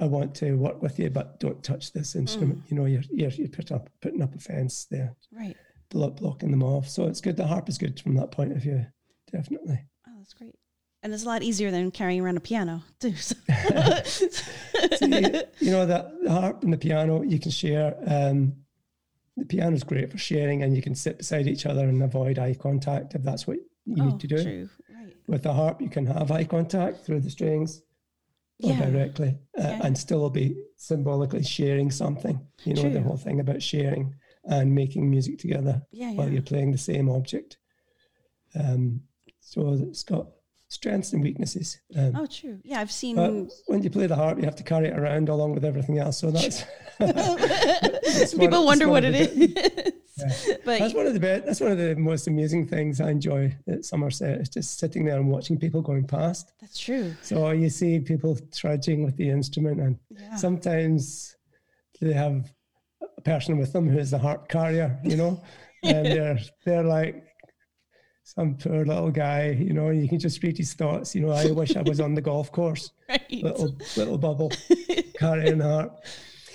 "I 0.01 0.07
want 0.07 0.35
to 0.37 0.55
work 0.55 0.83
with 0.83 0.99
you, 0.99 1.11
but 1.11 1.39
don't 1.39 1.63
touch 1.63 1.93
this 1.93 2.17
instrument," 2.17 2.65
mm. 2.65 2.71
you 2.71 2.77
know, 2.77 2.87
you're 2.87 3.03
you're, 3.11 3.31
you're 3.31 3.49
put 3.49 3.71
up, 3.71 3.91
putting 4.01 4.23
up 4.23 4.35
a 4.35 4.39
fence 4.39 4.87
there, 4.91 5.15
right? 5.31 5.57
Blocking 5.91 6.51
them 6.51 6.63
off. 6.63 6.89
So 6.89 7.07
it's 7.07 7.21
good. 7.21 7.37
The 7.37 7.47
harp 7.47 7.69
is 7.69 7.79
good 7.79 8.01
from 8.01 8.17
that 8.17 8.33
point 8.33 8.53
of 8.53 8.63
view, 8.63 8.85
definitely. 9.31 9.79
Oh, 10.09 10.13
that's 10.19 10.35
great 10.35 10.57
and 11.03 11.13
it's 11.13 11.25
a 11.25 11.27
lot 11.27 11.43
easier 11.43 11.71
than 11.71 11.91
carrying 11.91 12.21
around 12.21 12.37
a 12.37 12.41
piano 12.41 12.83
too. 13.01 13.15
So. 13.17 13.37
you, 15.01 15.43
you, 15.61 15.71
know 15.71 15.87
the, 15.87 16.13
the, 16.23 16.31
harp 16.31 16.63
and 16.63 16.73
the 16.73 16.79
piano 16.79 17.23
you 17.23 17.39
can 17.39 17.51
share. 17.51 17.97
Um, 18.07 18.55
the 19.37 19.45
piano 19.45 19.77
is 19.77 19.85
great 19.85 20.11
for 20.11 20.19
sharing, 20.19 20.63
and 20.63 20.75
you 20.75 20.83
can 20.83 20.95
sit 20.95 21.19
beside 21.19 21.47
each 21.47 21.67
other 21.67 21.89
and 21.89 22.03
avoid 22.03 22.39
eye 22.39 22.55
contact 22.55 23.15
if 23.15 23.23
that's 23.23 23.47
what 23.47 23.59
you 23.85 23.97
oh, 24.03 24.05
need 24.07 24.21
to 24.21 24.27
do. 24.27 24.43
True. 24.43 24.69
Right. 24.93 25.17
With 25.29 25.43
the 25.45 25.53
harp, 25.53 25.81
you 25.81 25.89
can 25.89 26.07
have 26.07 26.31
eye 26.33 26.45
contact 26.45 27.05
through 27.07 27.21
the 27.21 27.31
strings 27.31 27.83
or 28.65 28.73
yeah. 28.73 28.91
directly, 28.91 29.39
uh, 29.57 29.63
yeah. 29.63 29.81
and 29.85 29.97
still 29.97 30.29
be 30.31 30.57
symbolically 30.77 31.45
sharing 31.45 31.93
something. 31.93 32.41
You 32.65 32.75
know 32.75 32.83
true. 32.83 32.93
the 32.93 33.03
whole 33.03 33.17
thing 33.17 33.39
about 33.39 33.63
sharing 33.63 34.15
and 34.45 34.75
making 34.75 35.09
music 35.09 35.39
together 35.39 35.83
yeah, 35.93 36.13
while 36.13 36.29
you're 36.29 36.43
playing 36.43 36.73
the 36.73 36.79
same 36.79 37.09
object. 37.09 37.59
Um, 38.59 39.03
so 39.41 39.79
it's 39.89 40.03
got 40.03 40.29
strengths 40.69 41.13
and 41.13 41.23
weaknesses. 41.23 41.81
Um, 41.97 42.13
oh, 42.15 42.27
true. 42.27 42.61
Yeah, 42.63 42.81
I've 42.81 42.93
seen. 42.93 43.17
when 43.67 43.83
you 43.83 43.91
play 43.91 44.07
the 44.07 44.17
harp, 44.17 44.39
you 44.39 44.45
have 44.45 44.57
to 44.57 44.63
carry 44.63 44.89
it 44.89 44.99
around 44.99 45.29
along 45.29 45.55
with 45.55 45.65
everything 45.65 45.99
else. 45.99 46.19
So 46.19 46.31
that's. 46.31 46.65
People 48.35 48.65
wonder 48.65 48.89
what 48.89 49.05
it 49.05 49.15
is. 49.15 49.37
Yeah. 49.37 49.69
But 50.65 50.81
that's 50.81 50.95
one 50.95 51.07
of 51.07 51.15
the 51.15 51.21
best, 51.21 51.47
that's 51.47 51.61
one 51.61 51.71
of 51.71 51.79
the 51.79 51.95
most 51.95 52.27
amusing 52.27 52.67
things 52.67 53.01
I 53.01 53.11
enjoy 53.11 53.55
at 53.69 53.85
Somerset. 53.85 54.41
It's 54.41 54.49
just 54.49 54.79
sitting 54.79 55.05
there 55.05 55.17
and 55.17 55.29
watching 55.29 55.57
people 55.59 55.81
going 55.81 56.09
past. 56.09 56.53
That's 56.61 56.77
true. 56.77 57.15
So 57.23 57.51
you 57.51 57.71
see 57.71 58.01
people 58.01 58.37
trudging 58.53 59.05
with 59.05 59.17
the 59.17 59.31
instrument, 59.31 59.81
and 59.81 59.97
yeah. 60.11 60.35
sometimes 60.35 61.37
they 62.01 62.13
have 62.13 62.53
a 63.17 63.21
person 63.21 63.59
with 63.59 63.73
them 63.73 63.89
who 63.89 63.99
is 63.99 64.11
the 64.11 64.19
harp 64.19 64.49
carrier, 64.49 64.99
you 65.05 65.17
know, 65.17 65.41
and 65.85 66.07
they're 66.07 66.39
they're 66.65 66.85
like 66.85 67.28
some 68.35 68.57
poor 68.57 68.85
little 68.85 69.11
guy, 69.11 69.57
you 69.59 69.73
know, 69.73 69.89
you 69.89 70.07
can 70.07 70.19
just 70.19 70.43
read 70.43 70.59
his 70.59 70.75
thoughts. 70.75 71.15
You 71.15 71.23
know, 71.23 71.31
I 71.31 71.51
wish 71.51 71.75
I 71.77 71.81
was 71.81 71.99
on 71.99 72.15
the 72.15 72.21
golf 72.21 72.53
course. 72.53 72.91
Right. 73.09 73.43
Little 73.43 73.75
little 73.97 74.19
bubble 74.19 74.53
carrying 75.19 75.61
harp. 75.61 76.05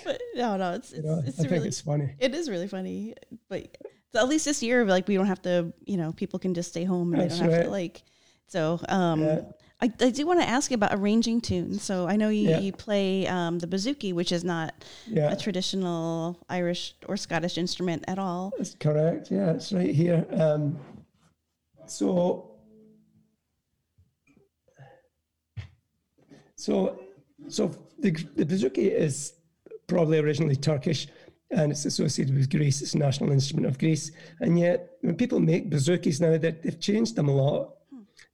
But 0.04 0.22
no, 0.36 0.56
no, 0.56 0.74
it's, 0.74 0.92
it's, 0.92 1.02
you 1.02 1.10
know, 1.10 1.20
it's 1.26 1.40
I 1.40 1.42
really, 1.42 1.56
think 1.56 1.66
it's 1.66 1.80
funny. 1.80 2.14
It 2.20 2.32
is 2.32 2.48
really 2.48 2.68
funny. 2.68 3.14
But 3.48 3.76
at 4.14 4.28
least 4.28 4.44
this 4.44 4.62
year, 4.62 4.84
like 4.84 5.08
we 5.08 5.16
don't 5.16 5.26
have 5.26 5.42
to, 5.42 5.72
you 5.84 5.96
know, 5.96 6.12
people 6.12 6.38
can 6.38 6.54
just 6.54 6.68
stay 6.68 6.84
home 6.84 7.12
and 7.12 7.22
That's 7.22 7.40
they 7.40 7.46
don't 7.46 7.52
have 7.52 7.64
to 7.64 7.70
like. 7.70 8.04
So, 8.46 8.78
um, 8.88 9.24
yeah. 9.24 9.40
I, 9.82 9.92
I 10.00 10.10
do 10.10 10.24
want 10.26 10.40
to 10.42 10.48
ask 10.48 10.70
you 10.70 10.76
about 10.76 10.94
arranging 10.94 11.40
tunes. 11.40 11.82
So 11.82 12.06
I 12.06 12.14
know 12.14 12.28
you, 12.28 12.50
yeah. 12.50 12.60
you 12.60 12.70
play 12.70 13.26
um, 13.26 13.58
the 13.58 13.66
bouzouki, 13.66 14.12
which 14.12 14.30
is 14.30 14.44
not 14.44 14.84
yeah. 15.08 15.32
a 15.32 15.36
traditional 15.36 16.38
Irish 16.48 16.94
or 17.08 17.16
Scottish 17.16 17.58
instrument 17.58 18.04
at 18.06 18.20
all. 18.20 18.52
That's 18.56 18.76
correct. 18.76 19.32
Yeah, 19.32 19.54
it's 19.54 19.72
right 19.72 19.92
here. 19.92 20.24
Um, 20.30 20.78
so, 21.86 22.56
so, 26.56 27.00
so 27.48 27.70
the, 27.98 28.10
the 28.36 28.44
bouzouki 28.44 28.90
is 28.90 29.34
probably 29.86 30.18
originally 30.18 30.56
Turkish 30.56 31.08
and 31.50 31.70
it's 31.70 31.84
associated 31.84 32.34
with 32.34 32.50
Greece. 32.50 32.82
It's 32.82 32.94
a 32.94 32.98
national 32.98 33.30
instrument 33.30 33.66
of 33.66 33.78
Greece. 33.78 34.10
And 34.40 34.58
yet, 34.58 34.90
when 35.02 35.14
people 35.14 35.40
make 35.40 35.70
bouzouki's 35.70 36.20
now, 36.20 36.36
that 36.36 36.62
they've 36.62 36.80
changed 36.80 37.16
them 37.16 37.28
a 37.28 37.34
lot. 37.34 37.74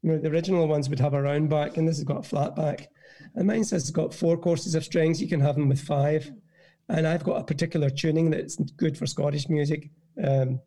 You 0.03 0.13
know, 0.13 0.19
the 0.19 0.31
original 0.31 0.67
ones 0.67 0.89
would 0.89 1.01
have 1.01 1.15
a 1.15 1.21
round 1.21 1.51
back, 1.51 1.77
and 1.77 1.87
this 1.87 1.99
has 1.99 2.05
got 2.05 2.25
a 2.25 2.29
flat 2.29 2.57
back. 2.57 2.89
And 3.35 3.47
mine 3.47 3.65
says 3.65 3.83
it's 3.83 3.91
got 3.91 4.15
four 4.15 4.39
courses 4.39 4.75
of 4.75 4.85
strings. 4.85 5.21
You 5.21 5.29
can 5.29 5.41
have 5.41 5.57
them 5.57 5.69
with 5.69 5.81
five. 5.81 6.33
And 6.89 7.07
I've 7.07 7.25
got 7.25 7.41
a 7.41 7.45
particular 7.45 7.91
tuning 7.91 8.31
that's 8.31 8.57
good 8.57 8.97
for 8.97 9.07
Scottish 9.07 9.49
music. 9.49 9.91
Um, 10.23 10.61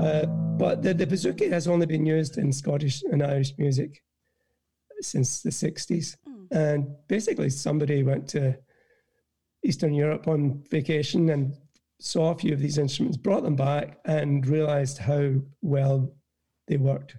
Uh, 0.00 0.26
but 0.26 0.82
the, 0.82 0.94
the 0.94 1.06
bouzouki 1.06 1.50
has 1.52 1.68
only 1.68 1.86
been 1.86 2.06
used 2.06 2.38
in 2.38 2.52
Scottish 2.52 3.02
and 3.02 3.22
Irish 3.22 3.52
music 3.58 4.02
since 5.00 5.42
the 5.42 5.50
60s. 5.50 6.16
Mm. 6.26 6.46
And 6.50 6.96
basically, 7.06 7.50
somebody 7.50 8.02
went 8.02 8.26
to 8.28 8.56
Eastern 9.64 9.92
Europe 9.92 10.26
on 10.26 10.62
vacation 10.70 11.28
and 11.30 11.54
saw 11.98 12.30
a 12.30 12.38
few 12.38 12.54
of 12.54 12.60
these 12.60 12.78
instruments, 12.78 13.18
brought 13.18 13.42
them 13.42 13.56
back, 13.56 13.98
and 14.06 14.46
realized 14.46 14.98
how 14.98 15.34
well 15.60 16.10
they 16.66 16.78
worked 16.78 17.16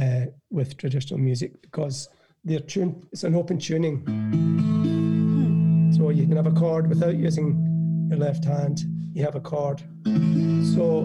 uh, 0.00 0.26
with 0.50 0.78
traditional 0.78 1.20
music 1.20 1.60
because 1.60 2.08
they're 2.44 2.60
tuned, 2.60 3.06
it's 3.12 3.24
an 3.24 3.34
open 3.34 3.58
tuning. 3.58 4.02
Mm. 4.04 5.96
So 5.96 6.08
you 6.10 6.26
can 6.26 6.36
have 6.36 6.46
a 6.46 6.52
chord 6.52 6.88
without 6.88 7.16
using 7.16 8.06
your 8.08 8.18
left 8.18 8.44
hand, 8.44 8.80
you 9.12 9.22
have 9.22 9.34
a 9.34 9.40
chord. 9.40 9.82
So 10.74 11.04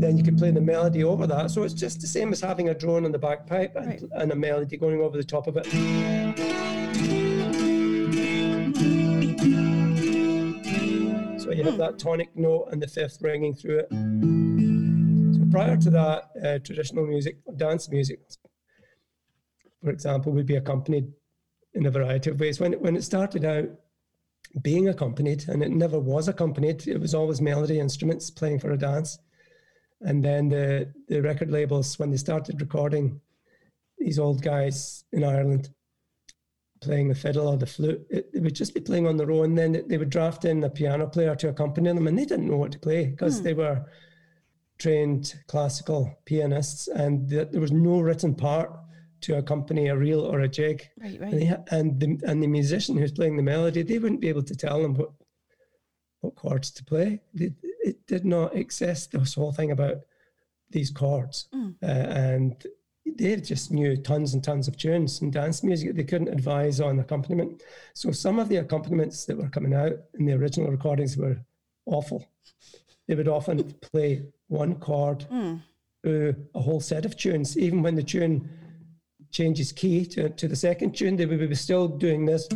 then 0.00 0.16
you 0.18 0.24
can 0.24 0.36
play 0.36 0.50
the 0.50 0.60
melody 0.60 1.04
over 1.04 1.26
that. 1.26 1.50
So 1.50 1.62
it's 1.62 1.74
just 1.74 2.00
the 2.00 2.06
same 2.06 2.32
as 2.32 2.40
having 2.40 2.68
a 2.68 2.74
drone 2.74 3.04
on 3.04 3.12
the 3.12 3.18
bagpipe 3.18 3.76
and, 3.76 3.86
right. 3.86 4.02
and 4.12 4.32
a 4.32 4.34
melody 4.34 4.76
going 4.76 5.00
over 5.00 5.16
the 5.16 5.24
top 5.24 5.46
of 5.46 5.56
it. 5.56 5.66
So 11.40 11.52
you 11.52 11.62
have 11.64 11.78
that 11.78 11.98
tonic 11.98 12.34
note 12.36 12.68
and 12.72 12.82
the 12.82 12.88
fifth 12.88 13.18
ringing 13.20 13.54
through 13.54 13.80
it. 13.80 13.88
So 15.36 15.44
prior 15.50 15.76
to 15.76 15.90
that, 15.90 16.30
uh, 16.42 16.58
traditional 16.60 17.06
music, 17.06 17.36
dance 17.56 17.88
music, 17.90 18.20
for 19.82 19.90
example, 19.90 20.32
would 20.32 20.46
be 20.46 20.56
accompanied 20.56 21.12
in 21.74 21.86
a 21.86 21.90
variety 21.90 22.30
of 22.30 22.40
ways. 22.40 22.60
When 22.60 22.72
it, 22.72 22.80
when 22.80 22.96
it 22.96 23.04
started 23.04 23.44
out 23.44 23.68
being 24.62 24.88
accompanied, 24.88 25.48
and 25.48 25.62
it 25.62 25.70
never 25.70 25.98
was 25.98 26.28
accompanied, 26.28 26.86
it 26.86 27.00
was 27.00 27.14
always 27.14 27.40
melody 27.40 27.80
instruments 27.80 28.30
playing 28.30 28.60
for 28.60 28.70
a 28.70 28.78
dance. 28.78 29.18
And 30.04 30.22
then 30.22 30.48
the, 30.48 30.92
the 31.08 31.20
record 31.22 31.50
labels, 31.50 31.98
when 31.98 32.10
they 32.10 32.16
started 32.18 32.60
recording 32.60 33.20
these 33.98 34.18
old 34.18 34.42
guys 34.42 35.04
in 35.12 35.24
Ireland 35.24 35.70
playing 36.82 37.08
the 37.08 37.14
fiddle 37.14 37.48
or 37.48 37.56
the 37.56 37.66
flute, 37.66 38.06
it, 38.10 38.32
they 38.32 38.40
would 38.40 38.54
just 38.54 38.74
be 38.74 38.80
playing 38.80 39.06
on 39.06 39.16
their 39.16 39.30
own. 39.30 39.54
Then 39.54 39.82
they 39.88 39.96
would 39.96 40.10
draft 40.10 40.44
in 40.44 40.62
a 40.62 40.68
piano 40.68 41.06
player 41.06 41.34
to 41.36 41.48
accompany 41.48 41.88
them, 41.88 42.06
and 42.06 42.18
they 42.18 42.26
didn't 42.26 42.48
know 42.48 42.58
what 42.58 42.72
to 42.72 42.78
play 42.78 43.06
because 43.06 43.40
mm. 43.40 43.44
they 43.44 43.54
were 43.54 43.86
trained 44.78 45.34
classical 45.46 46.18
pianists, 46.26 46.88
and 46.88 47.28
the, 47.28 47.46
there 47.46 47.60
was 47.60 47.72
no 47.72 48.00
written 48.00 48.34
part 48.34 48.70
to 49.22 49.38
accompany 49.38 49.88
a 49.88 49.96
reel 49.96 50.20
or 50.20 50.40
a 50.40 50.48
jig. 50.48 50.86
Right, 51.00 51.18
right. 51.18 51.32
And, 51.32 51.40
they, 51.40 51.56
and, 51.70 52.00
the, 52.00 52.30
and 52.30 52.42
the 52.42 52.46
musician 52.46 52.98
who's 52.98 53.12
playing 53.12 53.38
the 53.38 53.42
melody, 53.42 53.82
they 53.82 53.98
wouldn't 53.98 54.20
be 54.20 54.28
able 54.28 54.42
to 54.42 54.54
tell 54.54 54.82
them 54.82 54.94
what 54.94 55.12
what 56.20 56.36
chords 56.36 56.70
to 56.70 56.84
play. 56.84 57.20
They, 57.34 57.52
it 57.84 58.06
did 58.06 58.24
not 58.24 58.56
exist 58.56 59.12
this 59.12 59.34
whole 59.34 59.52
thing 59.52 59.70
about 59.70 59.98
these 60.70 60.90
chords, 60.90 61.48
mm. 61.54 61.74
uh, 61.82 61.86
and 61.86 62.66
they 63.06 63.36
just 63.36 63.70
knew 63.70 63.96
tons 63.96 64.32
and 64.32 64.42
tons 64.42 64.66
of 64.66 64.76
tunes 64.76 65.20
and 65.20 65.32
dance 65.32 65.62
music. 65.62 65.94
They 65.94 66.04
couldn't 66.04 66.28
advise 66.28 66.80
on 66.80 66.98
accompaniment. 66.98 67.62
So 67.92 68.10
some 68.10 68.38
of 68.38 68.48
the 68.48 68.56
accompaniments 68.56 69.26
that 69.26 69.36
were 69.36 69.50
coming 69.50 69.74
out 69.74 69.92
in 70.18 70.24
the 70.24 70.32
original 70.32 70.70
recordings 70.70 71.16
were 71.16 71.36
awful. 71.86 72.26
They 73.06 73.14
would 73.14 73.28
often 73.28 73.62
play 73.82 74.22
one 74.48 74.76
chord 74.76 75.26
mm. 75.30 75.60
through 76.02 76.34
a 76.54 76.60
whole 76.60 76.80
set 76.80 77.04
of 77.04 77.16
tunes, 77.16 77.58
even 77.58 77.82
when 77.82 77.94
the 77.94 78.02
tune 78.02 78.48
changes 79.30 79.72
key 79.72 80.06
to, 80.06 80.30
to 80.30 80.48
the 80.48 80.56
second 80.56 80.96
tune, 80.96 81.16
they 81.16 81.26
would 81.26 81.48
be 81.48 81.54
still 81.54 81.88
doing 81.88 82.24
this. 82.24 82.48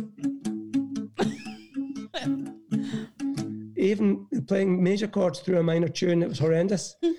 Even 3.89 4.27
playing 4.47 4.83
major 4.83 5.07
chords 5.07 5.39
through 5.39 5.59
a 5.59 5.63
minor 5.63 5.87
tune, 5.87 6.23
it 6.23 6.29
was 6.29 6.39
horrendous. 6.39 6.95
Hmm. 7.03 7.11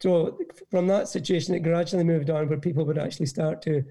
so 0.00 0.38
from 0.70 0.86
that 0.88 1.08
situation, 1.08 1.54
it 1.54 1.60
gradually 1.60 2.04
moved 2.04 2.30
on 2.30 2.48
where 2.48 2.58
people 2.58 2.84
would 2.84 2.98
actually 2.98 3.26
start 3.26 3.62
to 3.62 3.84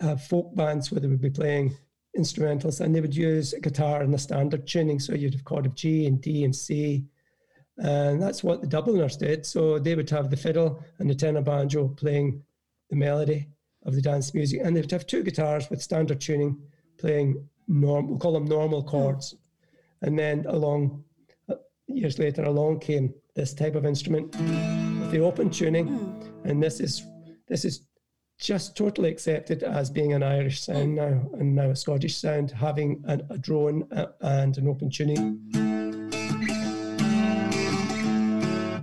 have 0.00 0.22
folk 0.24 0.54
bands 0.54 0.90
where 0.90 1.00
they 1.00 1.08
would 1.08 1.20
be 1.20 1.30
playing 1.30 1.76
instrumentals 2.18 2.80
and 2.80 2.94
they 2.94 3.00
would 3.00 3.14
use 3.14 3.52
a 3.52 3.60
guitar 3.60 4.02
in 4.02 4.10
the 4.10 4.18
standard 4.18 4.66
tuning. 4.66 4.98
So 4.98 5.14
you'd 5.14 5.34
have 5.34 5.44
chord 5.44 5.66
of 5.66 5.74
G 5.74 6.06
and 6.06 6.20
D 6.20 6.44
and 6.44 6.54
C. 6.54 7.04
And 7.78 8.20
that's 8.20 8.42
what 8.42 8.60
the 8.60 8.66
Dubliners 8.66 9.16
did. 9.16 9.46
So 9.46 9.78
they 9.78 9.94
would 9.94 10.10
have 10.10 10.30
the 10.30 10.36
fiddle 10.36 10.82
and 10.98 11.08
the 11.08 11.14
tenor 11.14 11.42
banjo 11.42 11.88
playing 11.88 12.42
the 12.90 12.96
melody 12.96 13.48
of 13.84 13.94
the 13.94 14.02
dance 14.02 14.34
music. 14.34 14.60
And 14.62 14.76
they 14.76 14.80
would 14.80 14.90
have 14.90 15.06
two 15.06 15.22
guitars 15.22 15.70
with 15.70 15.82
standard 15.82 16.20
tuning 16.20 16.60
playing 16.98 17.48
normal, 17.68 18.10
we'll 18.10 18.18
call 18.18 18.32
them 18.32 18.44
normal 18.44 18.82
hmm. 18.82 18.88
chords. 18.88 19.34
And 20.02 20.18
then 20.18 20.46
along 20.48 21.04
uh, 21.48 21.56
years 21.86 22.18
later, 22.18 22.44
along 22.44 22.80
came 22.80 23.12
this 23.34 23.54
type 23.54 23.74
of 23.74 23.84
instrument 23.84 24.34
with 24.36 25.10
the 25.10 25.20
open 25.20 25.50
tuning, 25.50 25.88
mm. 25.88 26.44
and 26.44 26.62
this 26.62 26.80
is 26.80 27.04
this 27.48 27.64
is 27.64 27.86
just 28.38 28.76
totally 28.76 29.10
accepted 29.10 29.62
as 29.62 29.90
being 29.90 30.14
an 30.14 30.22
Irish 30.22 30.62
sound 30.62 30.94
now, 30.94 31.28
and 31.34 31.54
now 31.54 31.70
a 31.70 31.76
Scottish 31.76 32.16
sound, 32.16 32.50
having 32.50 33.02
an, 33.06 33.26
a 33.30 33.36
drone 33.36 33.86
uh, 33.92 34.06
and 34.22 34.56
an 34.56 34.66
open 34.68 34.90
tuning. 34.90 35.38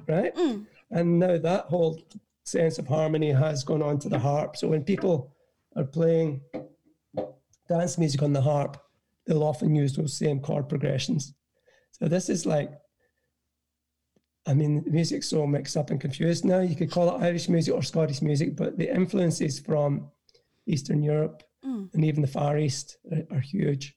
Right, 0.07 0.35
mm. 0.35 0.65
and 0.91 1.19
now 1.19 1.37
that 1.37 1.65
whole 1.65 1.99
sense 2.43 2.77
of 2.77 2.87
harmony 2.87 3.31
has 3.31 3.63
gone 3.63 3.81
on 3.81 3.99
to 3.99 4.09
the 4.09 4.19
harp. 4.19 4.55
So 4.55 4.67
when 4.67 4.83
people 4.83 5.35
are 5.75 5.83
playing 5.83 6.41
dance 7.67 7.97
music 7.97 8.21
on 8.21 8.33
the 8.33 8.41
harp, 8.41 8.77
they'll 9.27 9.43
often 9.43 9.75
use 9.75 9.95
those 9.95 10.17
same 10.17 10.39
chord 10.39 10.69
progressions. 10.69 11.33
So 11.91 12.07
this 12.07 12.29
is 12.29 12.45
like, 12.45 12.71
I 14.45 14.53
mean, 14.53 14.83
music's 14.87 15.29
so 15.29 15.45
mixed 15.45 15.75
up 15.75 15.89
and 15.89 15.99
confused 15.99 16.45
now. 16.45 16.61
You 16.61 16.75
could 16.75 16.89
call 16.89 17.09
it 17.09 17.21
Irish 17.21 17.49
music 17.49 17.73
or 17.73 17.83
Scottish 17.83 18.21
music, 18.21 18.55
but 18.55 18.77
the 18.77 18.93
influences 18.93 19.59
from 19.59 20.09
Eastern 20.65 21.03
Europe 21.03 21.43
mm. 21.65 21.93
and 21.93 22.05
even 22.05 22.21
the 22.21 22.27
Far 22.27 22.57
East 22.57 22.97
are, 23.11 23.37
are 23.37 23.41
huge. 23.41 23.95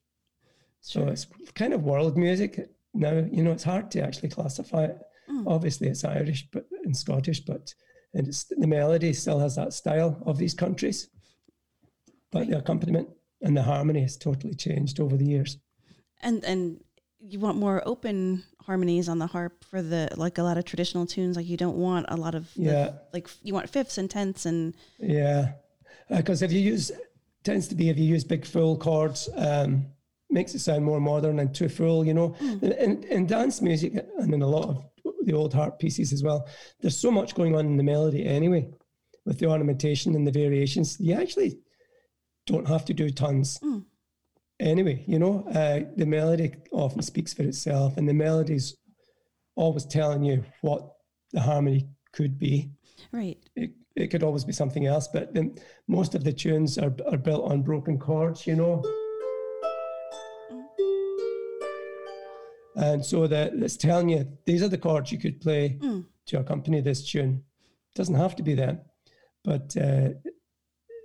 So 0.81 1.01
sure. 1.01 1.09
it's 1.11 1.27
kind 1.55 1.73
of 1.73 1.85
world 1.85 2.17
music 2.17 2.69
now. 2.95 3.13
You 3.31 3.45
know, 3.45 3.53
it's 3.53 3.65
hard 3.65 3.91
to 3.93 4.03
actually 4.03 4.31
classify 4.31 4.85
it. 4.85 4.99
Mm. 5.31 5.45
Obviously, 5.47 5.89
it's 5.89 6.05
Irish, 6.05 6.49
but 6.53 6.67
and 6.85 6.97
Scottish, 6.97 7.41
but 7.41 7.73
and 8.15 8.27
it's, 8.27 8.45
the 8.45 8.67
melody 8.67 9.13
still 9.13 9.39
has 9.39 9.55
that 9.55 9.73
style 9.73 10.21
of 10.27 10.39
these 10.39 10.55
countries, 10.55 11.09
but 12.33 12.41
right. 12.41 12.51
the 12.51 12.59
accompaniment 12.59 13.09
and 13.43 13.57
the 13.57 13.63
harmony 13.63 14.03
has 14.03 14.17
totally 14.17 14.55
changed 14.55 15.01
over 15.01 15.17
the 15.17 15.25
years. 15.25 15.59
And 16.23 16.45
and 16.45 16.83
you 17.21 17.39
want 17.39 17.59
more 17.59 17.83
open 17.87 18.45
harmonies 18.63 19.09
on 19.09 19.19
the 19.19 19.27
harp 19.27 19.65
for 19.65 19.83
the 19.83 20.09
like 20.17 20.39
a 20.39 20.43
lot 20.43 20.59
of 20.59 20.65
traditional 20.65 21.07
tunes. 21.07 21.37
Like 21.37 21.47
you 21.47 21.57
don't 21.57 21.77
want 21.77 22.07
a 22.09 22.17
lot 22.17 22.35
of 22.35 22.51
yeah, 22.55 22.73
the, 22.73 23.01
like 23.13 23.29
you 23.43 23.55
want 23.55 23.69
fifths 23.69 23.99
and 23.99 24.11
tenths 24.11 24.47
and 24.47 24.75
yeah, 24.99 25.53
because 26.09 26.43
uh, 26.43 26.47
if 26.47 26.53
you 26.53 26.61
use 26.61 26.93
tends 27.45 27.69
to 27.69 27.75
be 27.75 27.89
if 27.89 27.99
you 27.99 28.05
use 28.05 28.25
big 28.25 28.47
full 28.47 28.77
chords. 28.77 29.29
Um, 29.37 29.87
makes 30.31 30.55
it 30.55 30.61
sound 30.61 30.85
more 30.85 31.01
modern 31.01 31.41
and 31.41 31.55
too 31.55 31.69
full, 31.69 32.07
you 32.07 32.15
know. 32.15 32.31
Mm. 32.41 32.63
In, 32.63 33.03
in 33.05 33.27
dance 33.27 33.61
music 33.61 33.95
and 34.19 34.33
in 34.33 34.43
a 34.43 34.47
lot 34.47 34.69
of 34.69 34.85
the 35.25 35.33
old 35.33 35.53
harp 35.53 35.79
pieces 35.79 36.13
as 36.13 36.23
well, 36.23 36.49
there's 36.81 36.99
so 36.99 37.11
much 37.11 37.35
going 37.35 37.57
on 37.57 37.67
in 37.67 37.77
the 37.77 37.83
melody 37.83 38.27
anyway, 38.27 38.69
with 39.25 39.39
the 39.39 39.47
ornamentation 39.47 40.15
and 40.15 40.27
the 40.27 40.33
variations. 40.33 40.99
You 41.01 41.15
actually 41.15 41.59
don't 42.51 42.69
have 42.69 42.85
to 42.87 42.95
do 42.95 43.11
tons. 43.11 43.59
Mm. 43.63 43.85
Anyway, 44.59 45.05
you 45.07 45.19
know, 45.19 45.47
uh, 45.55 45.81
the 45.97 46.07
melody 46.07 46.53
often 46.73 47.03
speaks 47.03 47.33
for 47.33 47.43
itself, 47.43 47.97
and 47.97 48.09
the 48.09 48.15
melody's 48.15 48.77
always 49.57 49.87
telling 49.87 50.23
you 50.23 50.45
what 50.61 50.93
the 51.33 51.41
harmony 51.41 51.89
could 52.13 52.39
be. 52.39 52.71
Right. 53.13 53.39
It, 53.57 53.71
it 53.97 54.09
could 54.09 54.23
always 54.23 54.45
be 54.45 54.53
something 54.53 54.87
else, 54.87 55.09
but 55.09 55.35
the, 55.35 55.57
most 55.89 56.15
of 56.15 56.25
the 56.25 56.33
tunes 56.33 56.77
are, 56.77 56.95
are 57.11 57.19
built 57.19 57.51
on 57.51 57.63
broken 57.63 57.99
chords, 57.99 58.47
you 58.47 58.57
know. 58.57 58.83
And 62.77 63.05
so 63.05 63.27
that 63.27 63.53
it's 63.55 63.77
telling 63.77 64.09
you 64.09 64.27
these 64.47 64.63
are 64.63 64.69
the 64.69 64.79
chords 64.79 65.13
you 65.13 65.19
could 65.19 65.41
play 65.41 65.79
mm. 65.81 66.05
to 66.27 66.39
accompany 66.39 66.81
this 66.81 67.09
tune. 67.11 67.45
It 67.93 67.97
doesn't 67.97 68.15
have 68.15 68.37
to 68.37 68.43
be 68.43 68.55
them, 68.55 68.81
but 69.45 69.77
uh, 69.77 70.11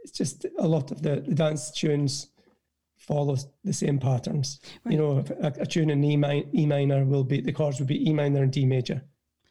it's 0.05 0.17
just 0.17 0.45
a 0.59 0.67
lot 0.67 0.91
of 0.91 1.01
the, 1.01 1.23
the 1.27 1.33
dance 1.33 1.71
tunes 1.71 2.27
follow 2.95 3.35
the 3.63 3.73
same 3.73 3.97
patterns. 3.97 4.59
Right. 4.83 4.91
You 4.93 4.97
know, 4.99 5.25
a, 5.41 5.47
a, 5.61 5.65
tune 5.65 5.89
in 5.89 6.03
E, 6.03 6.43
e 6.53 6.65
minor 6.67 7.03
will 7.05 7.23
be 7.23 7.41
the 7.41 7.51
chords 7.51 7.79
would 7.79 7.87
be 7.87 8.07
E 8.07 8.13
minor 8.13 8.43
and 8.43 8.51
D 8.51 8.65
major. 8.65 9.01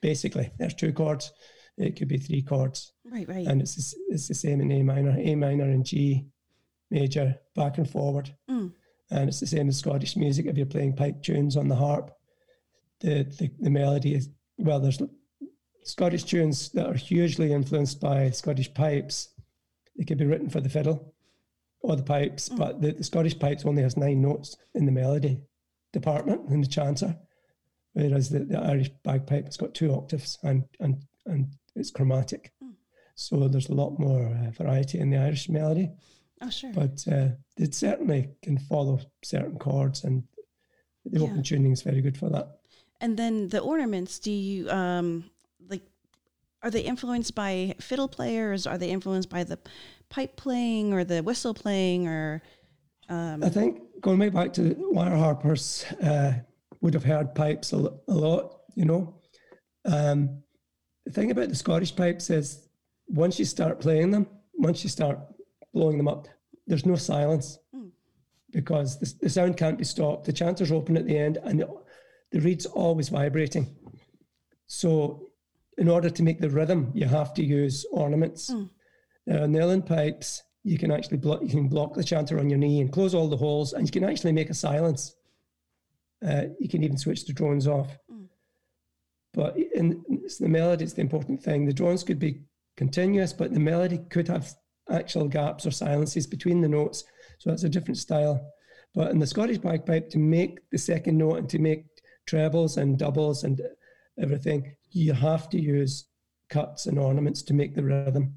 Basically, 0.01 0.53
there's 0.59 0.75
two 0.75 0.93
chords. 0.93 1.33
It 1.77 1.97
could 1.97 2.07
be 2.07 2.19
three 2.19 2.41
chords. 2.41 2.93
Right, 3.05 3.29
right. 3.29 3.47
And 3.47 3.61
it's 3.61 3.97
it's 4.09 4.29
the 4.29 4.35
same 4.35 4.61
in 4.61 4.71
A 4.71 4.83
minor, 4.85 5.17
A 5.19 5.35
minor 5.35 5.65
and 5.65 5.85
G 5.85 6.25
major, 6.91 7.35
back 7.57 7.79
and 7.79 7.91
forward. 7.91 8.33
Mm. 8.49 8.73
And 9.11 9.29
it's 9.29 9.41
the 9.41 9.49
same 9.49 9.67
in 9.67 9.73
Scottish 9.73 10.17
music. 10.17 10.47
If 10.47 10.57
you're 10.57 10.67
playing 10.67 10.95
pipe 10.95 11.21
tunes 11.21 11.57
on 11.57 11.67
the 11.67 11.75
harp, 11.75 12.13
the 13.01 13.25
the, 13.39 13.51
the 13.59 13.71
melody 13.71 14.15
is 14.15 14.29
well. 14.57 14.79
There's 14.79 15.03
Scottish 15.83 16.25
tunes 16.25 16.71
that 16.71 16.87
are 16.87 16.95
hugely 16.95 17.53
influenced 17.53 18.01
by 18.01 18.31
Scottish 18.31 18.73
pipes 18.73 19.34
it 19.97 20.07
could 20.07 20.19
be 20.19 20.27
written 20.27 20.51
for 20.51 20.61
the 20.61 20.69
fiddle 20.69 21.15
or 21.81 21.97
the 21.97 22.03
pipes, 22.03 22.49
mm. 22.49 22.57
but 22.57 22.81
the, 22.81 22.93
the, 22.93 23.05
Scottish 23.05 23.39
pipes 23.39 23.65
only 23.67 23.83
has 23.83 23.97
nine 23.97 24.23
notes 24.23 24.57
in 24.75 24.87
the 24.87 24.93
melody 24.93 25.41
department 25.93 26.51
in 26.51 26.61
the 26.61 26.67
chanter, 26.67 27.17
whereas 27.93 28.31
the, 28.31 28.41
the 28.41 28.59
Irish 28.59 28.91
bagpipe 29.05 29.45
has 29.45 29.57
got 29.57 29.75
two 29.75 29.93
octaves 29.93 30.39
and 30.43 30.65
and 30.81 31.05
and 31.27 31.49
it's 31.77 31.91
chromatic. 31.91 32.53
Mm. 32.63 32.73
So 33.15 33.49
there's 33.49 33.69
a 33.69 33.75
lot 33.75 33.99
more 33.99 34.27
uh, 34.27 34.51
variety 34.51 34.99
in 34.99 35.11
the 35.11 35.19
Irish 35.19 35.49
melody. 35.49 35.91
Oh, 36.41 36.51
sure. 36.51 36.73
But 36.73 37.05
uh, 37.11 37.29
it 37.57 37.75
certainly 37.75 38.31
can 38.43 38.59
follow 38.59 39.01
certain 39.23 39.59
chords, 39.59 40.05
and 40.05 40.25
the 41.05 41.21
yeah. 41.21 41.27
open 41.27 41.43
tuning 41.43 41.73
is 41.73 41.83
very 41.83 42.01
good 42.01 42.17
for 42.17 42.29
that. 42.31 42.49
And 43.01 43.17
then 43.17 43.49
the 43.49 43.61
ornaments, 43.61 44.19
do 44.19 44.31
you 44.31 44.69
um, 44.71 45.31
are 46.65 46.71
they 46.71 46.81
influenced 46.81 47.35
by 47.35 47.75
fiddle 47.79 48.09
players? 48.09 48.67
Are 48.67 48.79
they 48.79 48.89
influenced 48.89 49.29
by 49.29 49.45
the 49.45 49.59
pipe 50.09 50.37
playing 50.37 50.95
or 50.95 51.05
the 51.05 51.23
whistle 51.23 51.53
playing? 51.53 52.09
Or 52.09 52.43
um... 53.11 53.45
I 53.45 53.51
think 53.51 53.83
going 54.01 54.19
way 54.19 54.31
back 54.31 54.55
to 54.55 54.75
wire 54.91 55.15
harpers 55.15 55.85
uh, 56.03 56.33
would 56.81 56.95
have 56.95 57.05
heard 57.05 57.35
pipes 57.35 57.75
a, 57.75 57.77
a 58.09 58.15
lot. 58.15 58.61
You 58.75 58.87
know, 58.87 59.21
um, 59.85 60.43
the 61.05 61.13
thing 61.13 61.31
about 61.31 61.51
the 61.51 61.55
Scottish 61.55 61.95
pipes 61.95 62.31
is 62.31 62.67
once 63.09 63.39
you 63.39 63.45
start 63.45 63.79
playing 63.79 64.11
them, 64.11 64.27
once 64.55 64.83
you 64.83 64.89
start 64.89 65.19
blowing 65.75 65.99
them 65.99 66.09
up, 66.09 66.29
there's 66.67 66.87
no 66.87 66.97
silence 66.97 67.59
mm. 67.77 67.91
because 68.51 68.99
the, 68.99 69.13
the, 69.21 69.29
sound 69.29 69.59
can't 69.59 69.77
be 69.77 69.85
stopped. 69.85 70.25
The 70.25 70.33
chanter's 70.33 70.73
open 70.73 70.97
at 70.97 71.07
the 71.07 71.17
end, 71.17 71.37
and 71.45 71.61
the, 71.61 71.69
the 72.33 72.41
reed's 72.41 72.65
always 72.65 73.11
vibrating. 73.11 73.77
So 74.67 75.29
in 75.79 75.89
order 75.89 76.11
to 76.11 76.23
make 76.23 76.41
the 76.41 76.51
rhythm, 76.51 76.91
you 76.95 77.07
have 77.07 77.35
to 77.35 77.45
use 77.45 77.85
ornaments. 77.91 78.51
Mm. 78.51 78.71
Now, 79.27 79.47
uilleann 79.47 79.87
pipes, 79.87 80.43
you 80.63 80.79
can 80.79 80.91
actually 80.91 81.19
block, 81.19 81.43
you 81.43 81.49
can 81.49 81.69
block 81.69 81.95
the 81.95 82.05
chanter 82.05 82.39
on 82.39 82.49
your 82.49 82.59
knee 82.59 82.81
and 82.81 82.93
close 82.93 83.15
all 83.15 83.29
the 83.29 83.37
holes, 83.37 83.73
and 83.73 83.87
you 83.87 83.93
can 83.93 84.09
actually 84.09 84.33
make 84.33 84.51
a 84.51 84.55
silence. 84.55 85.17
Uh, 86.27 86.45
you 86.59 86.69
can 86.69 86.83
even 86.83 86.97
switch 86.97 87.27
the 87.27 87.33
drones 87.33 87.67
off. 87.67 87.99
Mm. 88.11 88.27
But 89.35 89.57
in, 89.57 90.03
in 90.09 90.23
the 90.41 90.49
melody, 90.49 90.85
it's 90.85 90.95
the 90.95 91.01
important 91.01 91.43
thing. 91.43 91.67
The 91.67 91.73
drones 91.73 92.05
could 92.05 92.19
be 92.19 92.43
continuous, 92.77 93.33
but 93.33 93.53
the 93.53 93.61
melody 93.61 93.99
could 94.11 94.29
have 94.29 94.55
actual 94.91 95.29
gaps 95.29 95.67
or 95.67 95.71
silences 95.71 96.27
between 96.27 96.61
the 96.61 96.69
notes. 96.69 97.05
So 97.39 97.51
that's 97.51 97.65
a 97.65 97.69
different 97.69 97.99
style. 97.99 98.53
But 98.95 99.11
in 99.11 99.19
the 99.19 99.27
Scottish 99.27 99.59
bagpipe, 99.59 100.09
to 100.11 100.19
make 100.19 100.61
the 100.71 100.79
second 100.79 101.19
note 101.19 101.39
and 101.39 101.49
to 101.51 101.59
make 101.59 101.85
trebles 102.27 102.77
and 102.77 102.99
doubles 102.99 103.45
and 103.45 103.61
everything, 104.21 104.75
you 104.91 105.13
have 105.13 105.49
to 105.51 105.61
use 105.61 106.07
cuts 106.49 106.87
and 106.87 106.99
ornaments 106.99 107.43
to 107.43 107.55
make 107.55 107.75
the 107.75 107.83
rhythm 107.83 108.35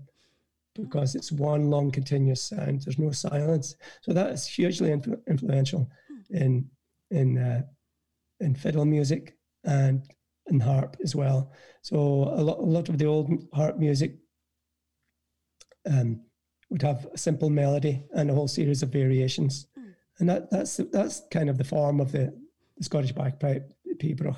because 0.75 1.15
it's 1.15 1.31
one 1.31 1.69
long 1.69 1.91
continuous 1.91 2.41
sound. 2.41 2.81
There's 2.81 2.99
no 2.99 3.11
silence. 3.11 3.75
So 4.01 4.13
that 4.13 4.31
is 4.31 4.47
hugely 4.47 4.89
influ- 4.89 5.25
influential 5.27 5.89
in 6.29 6.69
in 7.11 7.37
uh, 7.37 7.61
in 8.39 8.55
fiddle 8.55 8.85
music 8.85 9.37
and 9.63 10.03
in 10.47 10.59
harp 10.59 10.97
as 11.03 11.15
well. 11.15 11.51
So 11.81 11.97
a 11.97 12.43
lot 12.43 12.59
a 12.59 12.61
lot 12.61 12.89
of 12.89 12.97
the 12.97 13.05
old 13.05 13.47
harp 13.53 13.77
music 13.77 14.17
um, 15.89 16.21
would 16.69 16.81
have 16.81 17.07
a 17.13 17.17
simple 17.17 17.49
melody 17.49 18.05
and 18.13 18.29
a 18.29 18.33
whole 18.33 18.47
series 18.47 18.83
of 18.83 18.89
variations. 18.89 19.67
Mm. 19.77 19.93
And 20.19 20.29
that, 20.29 20.51
that's 20.51 20.77
that's 20.91 21.23
kind 21.31 21.49
of 21.49 21.57
the 21.57 21.63
form 21.63 21.99
of 21.99 22.11
the, 22.11 22.33
the 22.77 22.83
Scottish 22.83 23.13
bagpipe, 23.13 23.71
the 23.85 23.95
pibroch, 23.95 24.37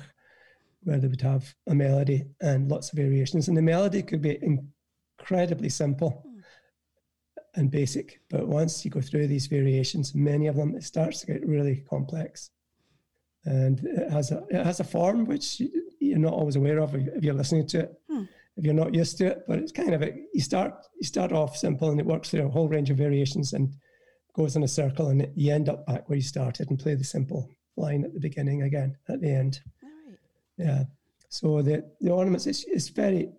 where 0.82 0.98
they 0.98 1.08
would 1.08 1.20
have 1.20 1.54
a 1.68 1.74
melody 1.74 2.24
and 2.40 2.70
lots 2.70 2.90
of 2.90 2.96
variations. 2.96 3.48
And 3.48 3.56
the 3.56 3.62
melody 3.62 4.02
could 4.02 4.22
be 4.22 4.38
incredibly 4.42 5.68
simple 5.68 6.24
mm. 6.26 6.42
and 7.54 7.70
basic, 7.70 8.20
but 8.30 8.48
once 8.48 8.84
you 8.84 8.90
go 8.90 9.00
through 9.00 9.26
these 9.26 9.46
variations, 9.46 10.14
many 10.14 10.46
of 10.46 10.56
them, 10.56 10.74
it 10.74 10.84
starts 10.84 11.20
to 11.20 11.26
get 11.26 11.46
really 11.46 11.84
complex. 11.88 12.50
And 13.44 13.80
it 13.84 14.10
has 14.10 14.32
a 14.32 14.44
it 14.50 14.64
has 14.64 14.80
a 14.80 14.84
form 14.84 15.24
which 15.24 15.62
you're 15.98 16.18
not 16.18 16.34
always 16.34 16.56
aware 16.56 16.78
of 16.78 16.94
if 16.94 17.24
you're 17.24 17.34
listening 17.34 17.66
to 17.68 17.80
it. 17.80 18.00
Mm 18.10 18.28
if 18.60 18.66
you're 18.66 18.74
not 18.74 18.94
used 18.94 19.16
to 19.18 19.26
it. 19.26 19.44
But 19.48 19.58
it's 19.58 19.72
kind 19.72 19.94
of 19.94 20.02
a, 20.02 20.12
you 20.34 20.40
start 20.40 20.74
you 21.00 21.06
start 21.06 21.32
off 21.32 21.56
simple 21.56 21.90
and 21.90 21.98
it 21.98 22.06
works 22.06 22.30
through 22.30 22.46
a 22.46 22.50
whole 22.50 22.68
range 22.68 22.90
of 22.90 22.98
variations 22.98 23.52
and 23.52 23.74
goes 24.36 24.54
in 24.54 24.62
a 24.62 24.68
circle 24.68 25.08
and 25.08 25.26
you 25.34 25.52
end 25.52 25.68
up 25.68 25.86
back 25.86 26.08
where 26.08 26.16
you 26.16 26.22
started 26.22 26.70
and 26.70 26.78
play 26.78 26.94
the 26.94 27.04
simple 27.04 27.48
line 27.76 28.04
at 28.04 28.12
the 28.12 28.20
beginning 28.20 28.62
again 28.62 28.96
at 29.08 29.20
the 29.20 29.30
end. 29.30 29.60
Yeah. 30.60 30.84
So 31.28 31.62
the 31.62 31.84
the 32.00 32.10
ornaments, 32.10 32.46
it's, 32.46 32.64
is 32.64 32.88
very. 32.90 33.32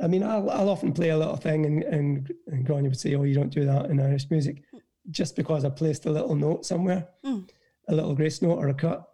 I 0.00 0.06
mean, 0.06 0.22
I'll 0.22 0.50
I'll 0.50 0.68
often 0.68 0.92
play 0.92 1.10
a 1.10 1.18
little 1.18 1.36
thing 1.36 1.66
and 1.66 1.82
and 1.82 2.32
and 2.46 2.66
Gráinne 2.66 2.84
would 2.84 2.98
say, 2.98 3.14
"Oh, 3.14 3.24
you 3.24 3.34
don't 3.34 3.52
do 3.52 3.64
that 3.64 3.90
in 3.90 4.00
Irish 4.00 4.30
music," 4.30 4.62
just 5.10 5.36
because 5.36 5.64
I 5.64 5.70
placed 5.70 6.06
a 6.06 6.10
little 6.10 6.34
note 6.34 6.64
somewhere, 6.64 7.08
mm. 7.24 7.48
a 7.88 7.94
little 7.94 8.14
grace 8.14 8.42
note 8.42 8.58
or 8.58 8.68
a 8.68 8.74
cut. 8.74 9.08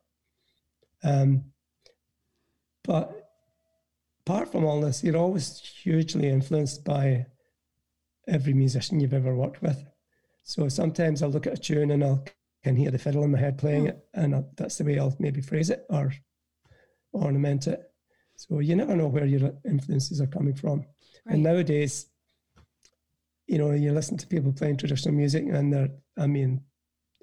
Um, 1.03 1.45
but 2.85 3.31
apart 4.27 4.51
from 4.51 4.65
all 4.65 4.81
this, 4.81 5.05
you're 5.05 5.17
always 5.17 5.61
hugely 5.61 6.29
influenced 6.29 6.85
by 6.85 7.27
every 8.27 8.53
musician 8.53 9.01
you've 9.01 9.15
ever 9.15 9.35
worked 9.35 9.63
with. 9.63 9.85
So 10.43 10.69
sometimes 10.69 11.23
I'll 11.23 11.31
look 11.31 11.47
at 11.47 11.59
a 11.59 11.61
tune 11.61 11.91
and 11.91 12.03
I'll 12.03 12.25
can 12.65 12.75
hear 12.75 12.91
the 12.91 12.99
fiddle 12.99 13.23
in 13.23 13.31
my 13.31 13.39
head 13.39 13.57
playing 13.57 13.85
mm. 13.85 13.91
it, 13.91 14.05
and 14.15 14.35
I'll, 14.35 14.51
that's 14.57 14.79
the 14.79 14.85
way 14.85 14.99
I'll 14.99 15.15
maybe 15.19 15.41
phrase 15.41 15.71
it 15.71 15.85
or 15.91 16.13
ornament 17.12 17.66
it. 17.66 17.81
So 18.37 18.61
you 18.61 18.77
never 18.77 18.94
know 18.94 19.09
where 19.09 19.27
your 19.27 19.53
influences 19.64 20.21
are 20.21 20.27
coming 20.27 20.55
from. 20.55 20.81
Right. 21.25 21.35
And 21.35 21.42
nowadays, 21.42 22.07
you 23.47 23.59
know, 23.59 23.73
you 23.73 23.92
listen 23.92 24.16
to 24.18 24.27
people 24.27 24.53
playing 24.53 24.77
traditional 24.77 25.14
music, 25.14 25.44
and 25.51 25.73
they're, 25.73 25.88
I 26.16 26.27
mean, 26.27 26.62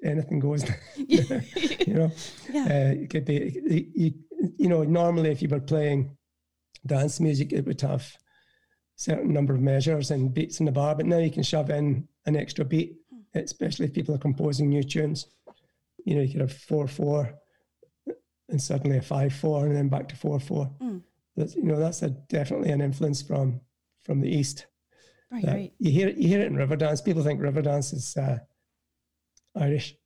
anything 0.04 0.40
goes. 0.40 0.64
you 0.96 1.24
know, 1.94 2.12
yeah. 2.52 2.64
Uh, 2.64 3.02
it 3.02 3.10
could 3.10 3.24
be, 3.24 3.90
you, 3.94 4.12
you 4.58 4.68
know, 4.68 4.82
normally 4.82 5.30
if 5.30 5.40
you 5.40 5.48
were 5.48 5.60
playing 5.60 6.16
dance 6.84 7.20
music, 7.20 7.52
it 7.52 7.64
would 7.64 7.80
have 7.80 8.12
certain 8.96 9.32
number 9.32 9.54
of 9.54 9.60
measures 9.60 10.10
and 10.10 10.34
beats 10.34 10.60
in 10.60 10.66
the 10.66 10.72
bar, 10.72 10.94
but 10.94 11.06
now 11.06 11.18
you 11.18 11.30
can 11.30 11.42
shove 11.42 11.70
in 11.70 12.08
an 12.24 12.36
extra 12.36 12.64
beat, 12.64 12.96
especially 13.34 13.86
if 13.86 13.92
people 13.92 14.14
are 14.14 14.18
composing 14.18 14.68
new 14.68 14.82
tunes. 14.82 15.26
You 16.04 16.16
know, 16.16 16.22
you 16.22 16.32
could 16.32 16.40
have 16.40 16.52
four 16.52 16.88
four 16.88 17.38
and 18.48 18.60
suddenly 18.60 18.98
a 18.98 19.02
five 19.02 19.32
four 19.32 19.66
and 19.66 19.76
then 19.76 19.88
back 19.88 20.08
to 20.08 20.16
four 20.16 20.38
four. 20.40 20.70
Mm. 20.80 21.02
That's 21.36 21.54
you 21.54 21.64
know, 21.64 21.78
that's 21.78 22.02
a 22.02 22.10
definitely 22.10 22.70
an 22.70 22.80
influence 22.80 23.22
from 23.22 23.60
from 24.02 24.20
the 24.20 24.28
east. 24.28 24.66
Right, 25.30 25.44
right. 25.44 25.72
You 25.78 25.90
hear 25.90 26.08
it 26.08 26.16
you 26.16 26.28
hear 26.28 26.40
it 26.40 26.46
in 26.46 26.56
Riverdance. 26.56 27.04
People 27.04 27.22
think 27.22 27.40
Riverdance 27.40 27.92
is 27.92 28.16
uh, 28.16 28.38
Irish, 29.56 29.96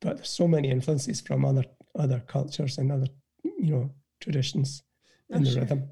but 0.00 0.16
there's 0.16 0.28
so 0.28 0.48
many 0.48 0.70
influences 0.70 1.20
from 1.20 1.44
other 1.44 1.64
other 1.96 2.20
cultures 2.26 2.78
and 2.78 2.92
other 2.92 3.06
you 3.42 3.70
know 3.70 3.90
traditions 4.20 4.82
in 5.30 5.42
the 5.42 5.50
sure. 5.50 5.60
rhythm 5.60 5.88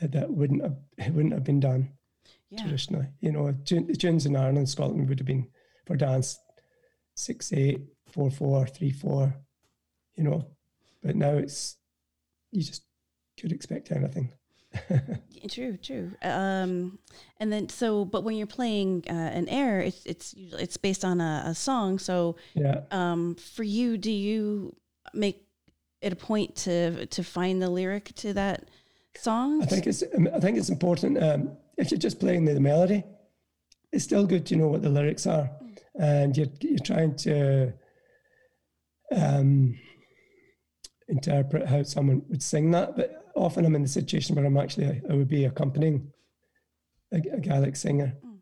that 0.00 0.30
wouldn't 0.30 0.62
have 0.62 0.76
it 0.98 1.12
wouldn't 1.14 1.34
have 1.34 1.44
been 1.44 1.60
done 1.60 1.90
yeah. 2.50 2.60
traditionally. 2.62 3.06
You 3.20 3.32
know, 3.32 3.52
the 3.52 3.96
tunes 3.96 4.26
in 4.26 4.36
Ireland, 4.36 4.58
and 4.58 4.68
Scotland 4.68 5.08
would 5.08 5.18
have 5.18 5.26
been 5.26 5.48
for 5.86 5.96
dance 5.96 6.38
six 7.14 7.52
eight, 7.52 7.80
four 8.06 8.30
four, 8.30 8.66
three 8.66 8.90
four. 8.90 9.34
You 10.16 10.24
know, 10.24 10.46
but 11.08 11.16
now 11.16 11.38
it's 11.38 11.78
you 12.52 12.62
just 12.62 12.82
could 13.40 13.50
expect 13.50 13.90
anything. 13.90 14.30
true, 15.48 15.78
true. 15.78 16.12
Um, 16.20 16.98
and 17.38 17.50
then 17.50 17.70
so, 17.70 18.04
but 18.04 18.24
when 18.24 18.36
you're 18.36 18.46
playing 18.46 19.04
uh, 19.08 19.14
an 19.14 19.48
air, 19.48 19.80
it's 19.80 20.04
it's 20.04 20.34
it's 20.36 20.76
based 20.76 21.06
on 21.06 21.22
a, 21.22 21.44
a 21.46 21.54
song. 21.54 21.98
So, 21.98 22.36
yeah. 22.52 22.82
Um, 22.90 23.36
for 23.36 23.62
you, 23.62 23.96
do 23.96 24.12
you 24.12 24.76
make 25.14 25.46
it 26.02 26.12
a 26.12 26.16
point 26.16 26.54
to 26.56 27.06
to 27.06 27.24
find 27.24 27.62
the 27.62 27.70
lyric 27.70 28.14
to 28.16 28.34
that 28.34 28.68
song? 29.16 29.62
I 29.62 29.64
think 29.64 29.86
it's 29.86 30.02
I 30.34 30.40
think 30.40 30.58
it's 30.58 30.68
important. 30.68 31.22
Um, 31.22 31.56
if 31.78 31.90
you're 31.90 31.98
just 31.98 32.20
playing 32.20 32.44
the 32.44 32.60
melody, 32.60 33.02
it's 33.92 34.04
still 34.04 34.26
good 34.26 34.44
to 34.44 34.56
know 34.56 34.68
what 34.68 34.82
the 34.82 34.90
lyrics 34.90 35.26
are, 35.26 35.48
and 35.98 36.36
you're 36.36 36.52
you're 36.60 36.78
trying 36.80 37.16
to 37.16 37.72
um, 39.10 39.78
interpret 41.08 41.66
how 41.66 41.82
someone 41.82 42.22
would 42.28 42.42
sing 42.42 42.70
that. 42.72 42.96
But 42.96 43.24
often 43.34 43.64
I'm 43.64 43.74
in 43.74 43.82
the 43.82 43.88
situation 43.88 44.36
where 44.36 44.44
I'm 44.44 44.56
actually 44.56 45.00
I 45.08 45.14
would 45.14 45.28
be 45.28 45.44
accompanying 45.44 46.12
a, 47.12 47.16
a 47.16 47.40
Gaelic 47.40 47.76
singer. 47.76 48.14
Mm. 48.24 48.38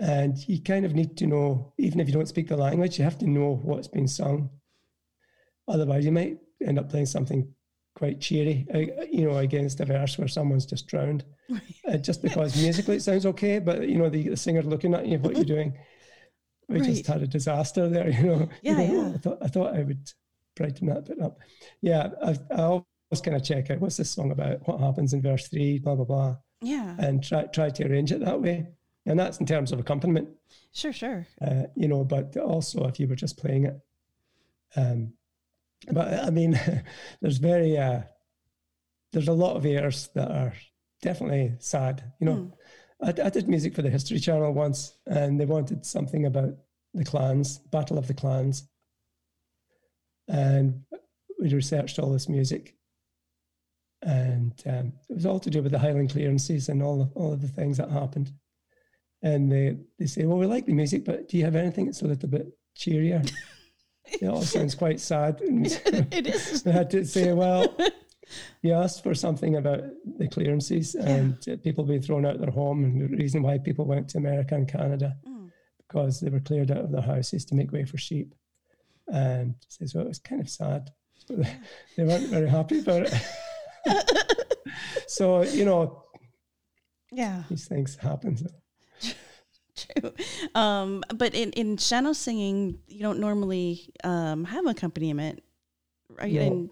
And 0.00 0.48
you 0.48 0.60
kind 0.60 0.84
of 0.84 0.94
need 0.94 1.16
to 1.18 1.26
know, 1.26 1.72
even 1.78 2.00
if 2.00 2.08
you 2.08 2.12
don't 2.12 2.28
speak 2.28 2.48
the 2.48 2.56
language, 2.56 2.98
you 2.98 3.04
have 3.04 3.18
to 3.18 3.28
know 3.28 3.60
what's 3.62 3.88
being 3.88 4.08
sung. 4.08 4.50
Otherwise, 5.68 6.04
you 6.04 6.12
might 6.12 6.38
end 6.66 6.78
up 6.78 6.90
playing 6.90 7.06
something 7.06 7.48
quite 7.94 8.20
cheery, 8.20 8.66
uh, 8.74 9.04
you 9.10 9.28
know, 9.28 9.38
against 9.38 9.80
a 9.80 9.84
verse 9.84 10.18
where 10.18 10.28
someone's 10.28 10.66
just 10.66 10.86
drowned, 10.86 11.24
uh, 11.88 11.96
just 11.98 12.22
because 12.22 12.60
musically 12.60 12.96
it 12.96 13.02
sounds 13.02 13.26
okay, 13.26 13.58
but 13.58 13.88
you 13.88 13.98
know 13.98 14.08
the, 14.08 14.30
the 14.30 14.36
singer 14.36 14.62
looking 14.62 14.94
at 14.94 15.06
you, 15.06 15.18
what 15.18 15.34
you're 15.34 15.44
doing. 15.44 15.76
We 16.68 16.80
right. 16.80 16.88
just 16.88 17.06
had 17.06 17.22
a 17.22 17.26
disaster 17.26 17.88
there, 17.88 18.08
you 18.18 18.22
know. 18.22 18.48
Yeah, 18.62 18.80
you 18.80 18.88
know, 18.92 19.08
yeah. 19.08 19.14
I 19.14 19.18
thought 19.18 19.38
I 19.42 19.48
thought 19.48 19.74
I 19.74 19.82
would 19.82 20.10
brighten 20.56 20.88
that 20.88 21.06
bit 21.06 21.20
up. 21.20 21.38
Yeah, 21.80 22.10
I, 22.22 22.36
I 22.50 22.62
always 22.62 23.20
kind 23.22 23.36
of 23.36 23.44
check 23.44 23.70
out 23.70 23.80
what's 23.80 23.96
this 23.96 24.10
song 24.10 24.30
about, 24.30 24.66
what 24.66 24.80
happens 24.80 25.12
in 25.12 25.22
verse 25.22 25.48
three, 25.48 25.78
blah 25.78 25.94
blah 25.94 26.04
blah. 26.04 26.36
Yeah, 26.60 26.96
and 26.98 27.22
try 27.22 27.44
try 27.44 27.70
to 27.70 27.86
arrange 27.86 28.12
it 28.12 28.24
that 28.24 28.40
way, 28.40 28.66
and 29.06 29.18
that's 29.18 29.38
in 29.38 29.46
terms 29.46 29.72
of 29.72 29.80
accompaniment. 29.80 30.28
Sure, 30.72 30.92
sure. 30.92 31.26
Uh, 31.40 31.64
you 31.74 31.88
know, 31.88 32.04
but 32.04 32.36
also 32.36 32.86
if 32.86 33.00
you 33.00 33.08
were 33.08 33.16
just 33.16 33.38
playing 33.38 33.64
it, 33.64 33.80
um, 34.76 35.12
but 35.90 36.24
I 36.24 36.30
mean, 36.30 36.58
there's 37.20 37.38
very 37.38 37.76
uh, 37.78 38.02
there's 39.12 39.28
a 39.28 39.32
lot 39.32 39.56
of 39.56 39.66
airs 39.66 40.08
that 40.14 40.30
are 40.30 40.54
definitely 41.00 41.54
sad. 41.58 42.02
You 42.20 42.26
know, 42.26 42.52
mm. 43.02 43.20
I, 43.20 43.26
I, 43.26 43.30
did 43.30 43.48
music 43.48 43.74
for 43.74 43.82
the 43.82 43.90
History 43.90 44.18
Channel 44.18 44.52
once, 44.52 44.96
and 45.06 45.38
they 45.38 45.46
wanted 45.46 45.84
something 45.84 46.26
about 46.26 46.54
the 46.94 47.04
clans, 47.04 47.58
Battle 47.58 47.98
of 47.98 48.06
the 48.06 48.14
Clans, 48.14 48.68
and 50.28 50.82
we 51.38 51.52
researched 51.52 51.98
all 51.98 52.12
this 52.12 52.28
music, 52.28 52.74
and 54.02 54.52
um, 54.66 54.92
it 55.08 55.14
was 55.14 55.26
all 55.26 55.40
to 55.40 55.50
do 55.50 55.62
with 55.62 55.72
the 55.72 55.78
Highland 55.78 56.10
clearances 56.10 56.68
and 56.68 56.82
all 56.82 57.02
of, 57.02 57.12
all 57.14 57.32
of 57.32 57.40
the 57.40 57.48
things 57.48 57.76
that 57.78 57.90
happened. 57.90 58.32
And 59.22 59.50
they 59.50 59.76
they 59.98 60.06
say, 60.06 60.24
well, 60.24 60.38
we 60.38 60.46
like 60.46 60.66
the 60.66 60.72
music, 60.72 61.04
but 61.04 61.28
do 61.28 61.36
you 61.38 61.44
have 61.44 61.56
anything 61.56 61.86
that's 61.86 62.02
a 62.02 62.06
little 62.06 62.28
bit 62.28 62.48
cheerier? 62.74 63.22
it 64.04 64.26
all 64.26 64.42
sounds 64.42 64.74
quite 64.74 65.00
sad. 65.00 65.40
it 65.42 66.26
is. 66.26 66.66
I 66.66 66.72
had 66.72 66.90
to 66.90 67.04
say, 67.04 67.32
well, 67.32 67.76
you 68.62 68.72
asked 68.72 69.02
for 69.02 69.14
something 69.14 69.56
about 69.56 69.84
the 70.18 70.28
clearances 70.28 70.96
yeah. 70.98 71.08
and 71.08 71.62
people 71.62 71.84
being 71.84 72.02
thrown 72.02 72.26
out 72.26 72.34
of 72.34 72.40
their 72.40 72.50
home, 72.50 72.84
and 72.84 73.00
the 73.00 73.16
reason 73.16 73.42
why 73.42 73.58
people 73.58 73.84
went 73.84 74.08
to 74.10 74.18
America 74.18 74.54
and 74.54 74.66
Canada 74.66 75.16
mm. 75.26 75.50
because 75.86 76.20
they 76.20 76.30
were 76.30 76.40
cleared 76.40 76.70
out 76.70 76.84
of 76.84 76.90
their 76.90 77.02
houses 77.02 77.44
to 77.46 77.54
make 77.54 77.72
way 77.72 77.84
for 77.84 77.98
sheep. 77.98 78.34
And 79.08 79.54
says, 79.68 79.94
well, 79.94 80.04
it 80.04 80.08
was 80.08 80.18
kind 80.18 80.40
of 80.40 80.48
sad. 80.48 80.90
They, 81.96 82.04
weren't 82.04 82.28
very 82.28 82.48
happy 82.48 82.80
about 82.80 83.06
it. 83.06 83.14
so 85.06 85.42
you 85.42 85.64
know, 85.64 86.02
yeah, 87.10 87.44
these 87.48 87.68
things 87.68 87.96
happen. 87.96 88.36
So. 88.36 88.46
True. 89.76 90.12
Um, 90.54 91.02
but 91.14 91.34
in, 91.34 91.50
in 91.52 91.78
sean-nós 91.78 92.18
singing, 92.18 92.78
you 92.86 93.00
don't 93.00 93.18
normally 93.18 93.90
um, 94.04 94.44
have 94.44 94.66
accompaniment, 94.66 95.42
right? 96.10 96.32
No. 96.32 96.40
And, 96.40 96.70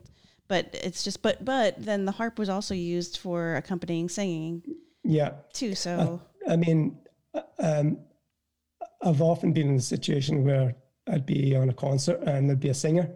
but 0.48 0.68
it's 0.72 1.04
just, 1.04 1.22
but, 1.22 1.44
but 1.44 1.82
then 1.82 2.04
the 2.04 2.12
harp 2.12 2.38
was 2.38 2.48
also 2.48 2.74
used 2.74 3.18
for 3.18 3.56
accompanying 3.56 4.08
singing. 4.08 4.62
Yeah. 5.04 5.32
Too. 5.52 5.74
So, 5.74 6.20
I, 6.46 6.52
I 6.52 6.56
mean, 6.56 6.98
um, 7.58 7.98
I've 9.02 9.22
often 9.22 9.52
been 9.52 9.68
in 9.68 9.76
a 9.76 9.80
situation 9.80 10.44
where 10.44 10.74
I'd 11.08 11.26
be 11.26 11.56
on 11.56 11.68
a 11.70 11.74
concert 11.74 12.20
and 12.26 12.48
there'd 12.48 12.60
be 12.60 12.68
a 12.68 12.74
singer 12.74 13.10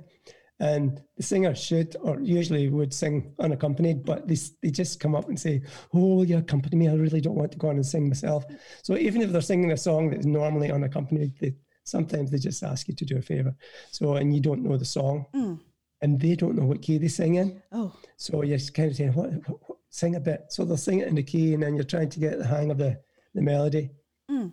and 0.60 1.02
the 1.16 1.22
singer 1.22 1.54
should 1.54 1.96
or 2.00 2.20
usually 2.20 2.68
would 2.68 2.94
sing 2.94 3.34
unaccompanied, 3.40 4.04
but 4.04 4.28
they, 4.28 4.36
they 4.62 4.70
just 4.70 5.00
come 5.00 5.14
up 5.14 5.28
and 5.28 5.38
say, 5.38 5.62
Oh, 5.92 6.22
you 6.22 6.38
accompany 6.38 6.76
me? 6.76 6.88
I 6.88 6.94
really 6.94 7.20
don't 7.20 7.34
want 7.34 7.52
to 7.52 7.58
go 7.58 7.68
on 7.68 7.76
and 7.76 7.86
sing 7.86 8.08
myself. 8.08 8.44
So 8.82 8.96
even 8.96 9.20
if 9.20 9.32
they're 9.32 9.40
singing 9.40 9.72
a 9.72 9.76
song 9.76 10.10
that's 10.10 10.26
normally 10.26 10.70
unaccompanied, 10.70 11.38
they, 11.40 11.54
sometimes 11.84 12.30
they 12.30 12.38
just 12.38 12.62
ask 12.62 12.86
you 12.88 12.94
to 12.94 13.04
do 13.04 13.18
a 13.18 13.22
favor. 13.22 13.54
So, 13.90 14.14
and 14.14 14.32
you 14.32 14.40
don't 14.40 14.62
know 14.62 14.76
the 14.76 14.84
song 14.84 15.26
mm. 15.34 15.58
and 16.02 16.20
they 16.20 16.36
don't 16.36 16.56
know 16.56 16.66
what 16.66 16.82
key 16.82 16.98
they 16.98 17.08
sing 17.08 17.34
in. 17.34 17.60
Oh. 17.72 17.92
So 18.16 18.42
you're 18.42 18.58
kind 18.58 18.90
of 18.90 18.96
saying, 18.96 19.12
what, 19.12 19.32
what, 19.48 19.58
what, 19.68 19.78
sing 19.90 20.14
a 20.14 20.20
bit. 20.20 20.46
So 20.50 20.64
they'll 20.64 20.76
sing 20.76 21.00
it 21.00 21.08
in 21.08 21.16
the 21.16 21.22
key 21.22 21.54
and 21.54 21.62
then 21.62 21.74
you're 21.74 21.84
trying 21.84 22.10
to 22.10 22.20
get 22.20 22.38
the 22.38 22.46
hang 22.46 22.70
of 22.70 22.78
the, 22.78 23.00
the 23.34 23.42
melody. 23.42 23.90
Mm. 24.30 24.52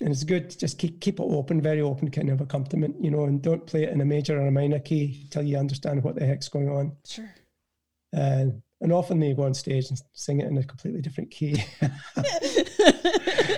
And 0.00 0.10
it's 0.10 0.24
good 0.24 0.50
to 0.50 0.58
just 0.58 0.78
keep 0.78 1.00
keep 1.00 1.18
it 1.18 1.22
open, 1.22 1.60
very 1.60 1.80
open 1.80 2.10
kind 2.10 2.30
of 2.30 2.40
accompaniment, 2.40 2.96
you 3.02 3.10
know, 3.10 3.24
and 3.24 3.42
don't 3.42 3.66
play 3.66 3.84
it 3.84 3.92
in 3.92 4.00
a 4.00 4.04
major 4.04 4.38
or 4.40 4.46
a 4.46 4.50
minor 4.50 4.78
key 4.78 5.26
till 5.30 5.42
you 5.42 5.56
understand 5.56 6.02
what 6.02 6.16
the 6.16 6.26
heck's 6.26 6.48
going 6.48 6.68
on. 6.68 6.96
Sure. 7.06 7.32
And 8.12 8.62
and 8.80 8.92
often 8.92 9.18
they 9.20 9.32
go 9.32 9.44
on 9.44 9.54
stage 9.54 9.88
and 9.88 10.00
sing 10.12 10.40
it 10.40 10.48
in 10.48 10.58
a 10.58 10.64
completely 10.64 11.00
different 11.00 11.30
key. 11.30 11.64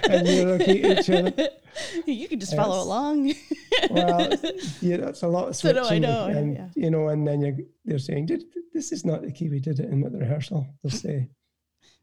and 0.09 0.29
you 0.29 0.45
look 0.45 0.61
at 0.61 0.69
each 0.69 1.11
other. 1.11 1.49
You 2.07 2.29
can 2.29 2.41
just 2.41 2.55
uh, 2.55 2.57
follow 2.57 2.77
it's, 2.77 2.87
along. 2.87 3.35
well, 3.91 4.33
yeah, 4.81 4.97
that's 4.99 5.23
a 5.23 5.29
lot 5.29 5.49
of 5.49 5.57
switching. 5.57 5.85
So 5.85 5.91
I 5.91 5.99
know, 5.99 6.27
and, 6.27 6.55
yeah. 6.55 6.69
you 6.75 6.91
know, 6.91 7.09
and 7.09 7.27
then 7.27 7.41
you 7.41 7.67
they're 7.85 7.99
saying, 7.99 8.29
"This 8.73 8.93
is 8.93 9.05
not 9.05 9.23
the 9.23 9.33
key 9.33 9.49
we 9.49 9.61
did 9.61 9.81
it 9.81 9.89
in 9.91 10.05
at 10.05 10.13
the 10.13 10.19
rehearsal." 10.19 10.67
They'll 10.83 10.91
say. 10.99 11.29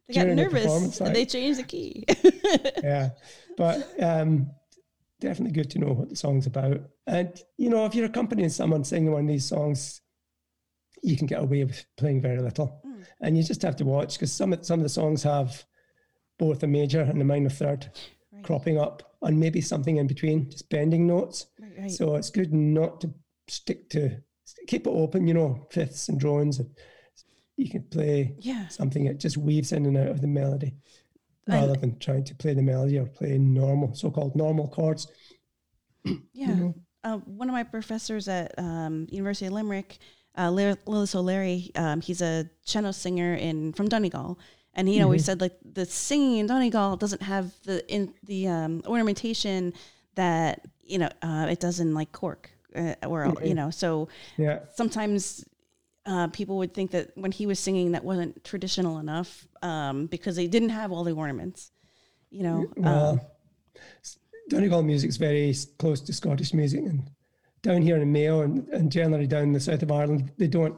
They 0.07 0.13
got 0.13 0.27
nervous. 0.27 1.01
Like, 1.01 1.13
they 1.13 1.25
changed 1.25 1.59
the 1.59 1.63
key. 1.63 2.05
yeah, 2.83 3.09
but 3.57 3.87
um, 4.01 4.51
definitely 5.19 5.53
good 5.53 5.69
to 5.71 5.79
know 5.79 5.93
what 5.93 6.09
the 6.09 6.15
song's 6.15 6.47
about. 6.47 6.81
And 7.07 7.39
you 7.57 7.69
know, 7.69 7.85
if 7.85 7.95
you're 7.95 8.05
accompanying 8.05 8.49
someone 8.49 8.83
singing 8.83 9.11
one 9.11 9.23
of 9.23 9.27
these 9.27 9.45
songs, 9.45 10.01
you 11.01 11.17
can 11.17 11.27
get 11.27 11.41
away 11.41 11.63
with 11.63 11.85
playing 11.97 12.21
very 12.21 12.41
little, 12.41 12.81
mm. 12.85 13.05
and 13.21 13.37
you 13.37 13.43
just 13.43 13.61
have 13.61 13.75
to 13.77 13.85
watch 13.85 14.15
because 14.15 14.31
some 14.31 14.53
of 14.53 14.65
some 14.65 14.79
of 14.79 14.83
the 14.83 14.89
songs 14.89 15.23
have 15.23 15.63
both 16.37 16.63
a 16.63 16.67
major 16.67 17.01
and 17.01 17.21
a 17.21 17.25
minor 17.25 17.49
third 17.49 17.89
right. 18.33 18.43
cropping 18.43 18.79
up, 18.79 19.15
and 19.21 19.39
maybe 19.39 19.61
something 19.61 19.97
in 19.97 20.07
between, 20.07 20.49
just 20.49 20.69
bending 20.69 21.07
notes. 21.07 21.47
Right, 21.59 21.71
right. 21.79 21.91
So 21.91 22.15
it's 22.15 22.29
good 22.29 22.53
not 22.53 23.01
to 23.01 23.13
stick 23.47 23.89
to 23.91 24.17
keep 24.67 24.87
it 24.87 24.91
open. 24.91 25.27
You 25.27 25.33
know, 25.35 25.67
fifths 25.71 26.09
and 26.09 26.19
drones. 26.19 26.59
And 26.59 26.69
you 27.57 27.69
can 27.69 27.83
play 27.83 28.35
yeah. 28.39 28.67
something 28.67 29.05
that 29.05 29.19
just 29.19 29.37
weaves 29.37 29.71
in 29.71 29.85
and 29.85 29.97
out 29.97 30.09
of 30.09 30.19
the 30.21 30.27
melody 30.27 30.75
rather 31.47 31.73
and, 31.73 31.81
than 31.81 31.99
trying 31.99 32.23
to 32.23 32.35
play 32.35 32.53
the 32.53 32.61
melody 32.61 32.97
or 32.97 33.05
play 33.05 33.37
normal, 33.37 33.93
so-called 33.93 34.35
normal 34.35 34.67
chords. 34.67 35.07
Yeah. 36.33 36.49
You 36.49 36.55
know? 36.55 36.75
uh, 37.05 37.17
one 37.17 37.47
of 37.49 37.53
my 37.53 37.63
professors 37.63 38.27
at 38.27 38.53
um, 38.57 39.07
University 39.09 39.45
of 39.45 39.53
Limerick, 39.53 39.99
uh, 40.35 40.49
Lillis 40.49 41.15
Ó 41.15 41.23
Laoire, 41.23 41.71
um, 41.75 42.01
he's 42.01 42.21
a 42.21 42.49
cello 42.65 42.91
singer 42.91 43.35
in 43.35 43.73
from 43.73 43.87
Donegal, 43.87 44.39
and 44.73 44.87
he 44.87 44.95
mm-hmm. 44.95 45.05
always 45.05 45.23
said 45.23 45.39
like 45.39 45.57
the 45.63 45.85
singing 45.85 46.37
in 46.37 46.47
Donegal 46.47 46.97
doesn't 46.97 47.21
have 47.21 47.53
the 47.63 47.87
in 47.93 48.13
the 48.23 48.47
um, 48.47 48.81
ornamentation 48.85 49.73
that 50.15 50.61
you 50.83 50.97
know 50.97 51.09
uh, 51.21 51.47
it 51.49 51.59
does 51.59 51.79
in 51.79 51.93
like 51.93 52.11
Cork. 52.11 52.49
Uh, 52.75 52.93
or 53.07 53.27
mm-hmm. 53.27 53.45
you 53.45 53.53
know, 53.53 53.69
so 53.69 54.09
yeah. 54.35 54.59
sometimes 54.73 55.45
uh, 56.05 56.27
people 56.27 56.57
would 56.57 56.73
think 56.73 56.91
that 56.91 57.11
when 57.15 57.31
he 57.31 57.45
was 57.45 57.59
singing 57.59 57.93
that 57.93 58.03
wasn't 58.03 58.43
traditional 58.43 58.99
enough 58.99 59.47
um, 59.61 60.05
because 60.07 60.35
they 60.35 60.47
didn't 60.47 60.69
have 60.69 60.91
all 60.91 61.03
the 61.03 61.11
ornaments 61.11 61.71
you 62.29 62.43
know 62.43 62.65
well, 62.77 63.09
um, 63.09 63.21
Donegal 64.49 64.83
music 64.83 65.09
is 65.09 65.17
very 65.17 65.53
close 65.79 66.01
to 66.01 66.13
Scottish 66.13 66.53
music 66.53 66.81
and 66.81 67.09
down 67.63 67.81
here 67.81 67.97
in 67.97 68.11
Mayo 68.11 68.41
and, 68.41 68.67
and 68.69 68.91
generally 68.91 69.25
down 69.25 69.43
in 69.43 69.53
the 69.53 69.59
south 69.59 69.81
of 69.81 69.91
Ireland 69.91 70.31
they 70.37 70.47
don't 70.47 70.77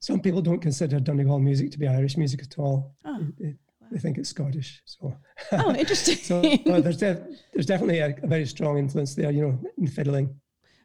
some 0.00 0.20
people 0.20 0.42
don't 0.42 0.60
consider 0.60 1.00
Donegal 1.00 1.38
music 1.38 1.70
to 1.70 1.78
be 1.78 1.88
Irish 1.88 2.18
music 2.18 2.42
at 2.42 2.58
all. 2.58 2.94
Oh, 3.06 3.26
they, 3.40 3.54
they, 3.90 3.98
think 3.98 4.18
it's 4.18 4.28
Scottish 4.28 4.82
so. 4.84 5.16
Oh 5.52 5.74
interesting. 5.74 6.16
So 6.16 6.42
well, 6.66 6.82
there's, 6.82 6.98
def- 6.98 7.22
there's 7.54 7.64
definitely 7.64 8.00
a, 8.00 8.14
a 8.22 8.26
very 8.26 8.44
strong 8.44 8.76
influence 8.76 9.14
there 9.14 9.30
you 9.30 9.40
know 9.40 9.58
in 9.78 9.86
fiddling. 9.86 10.38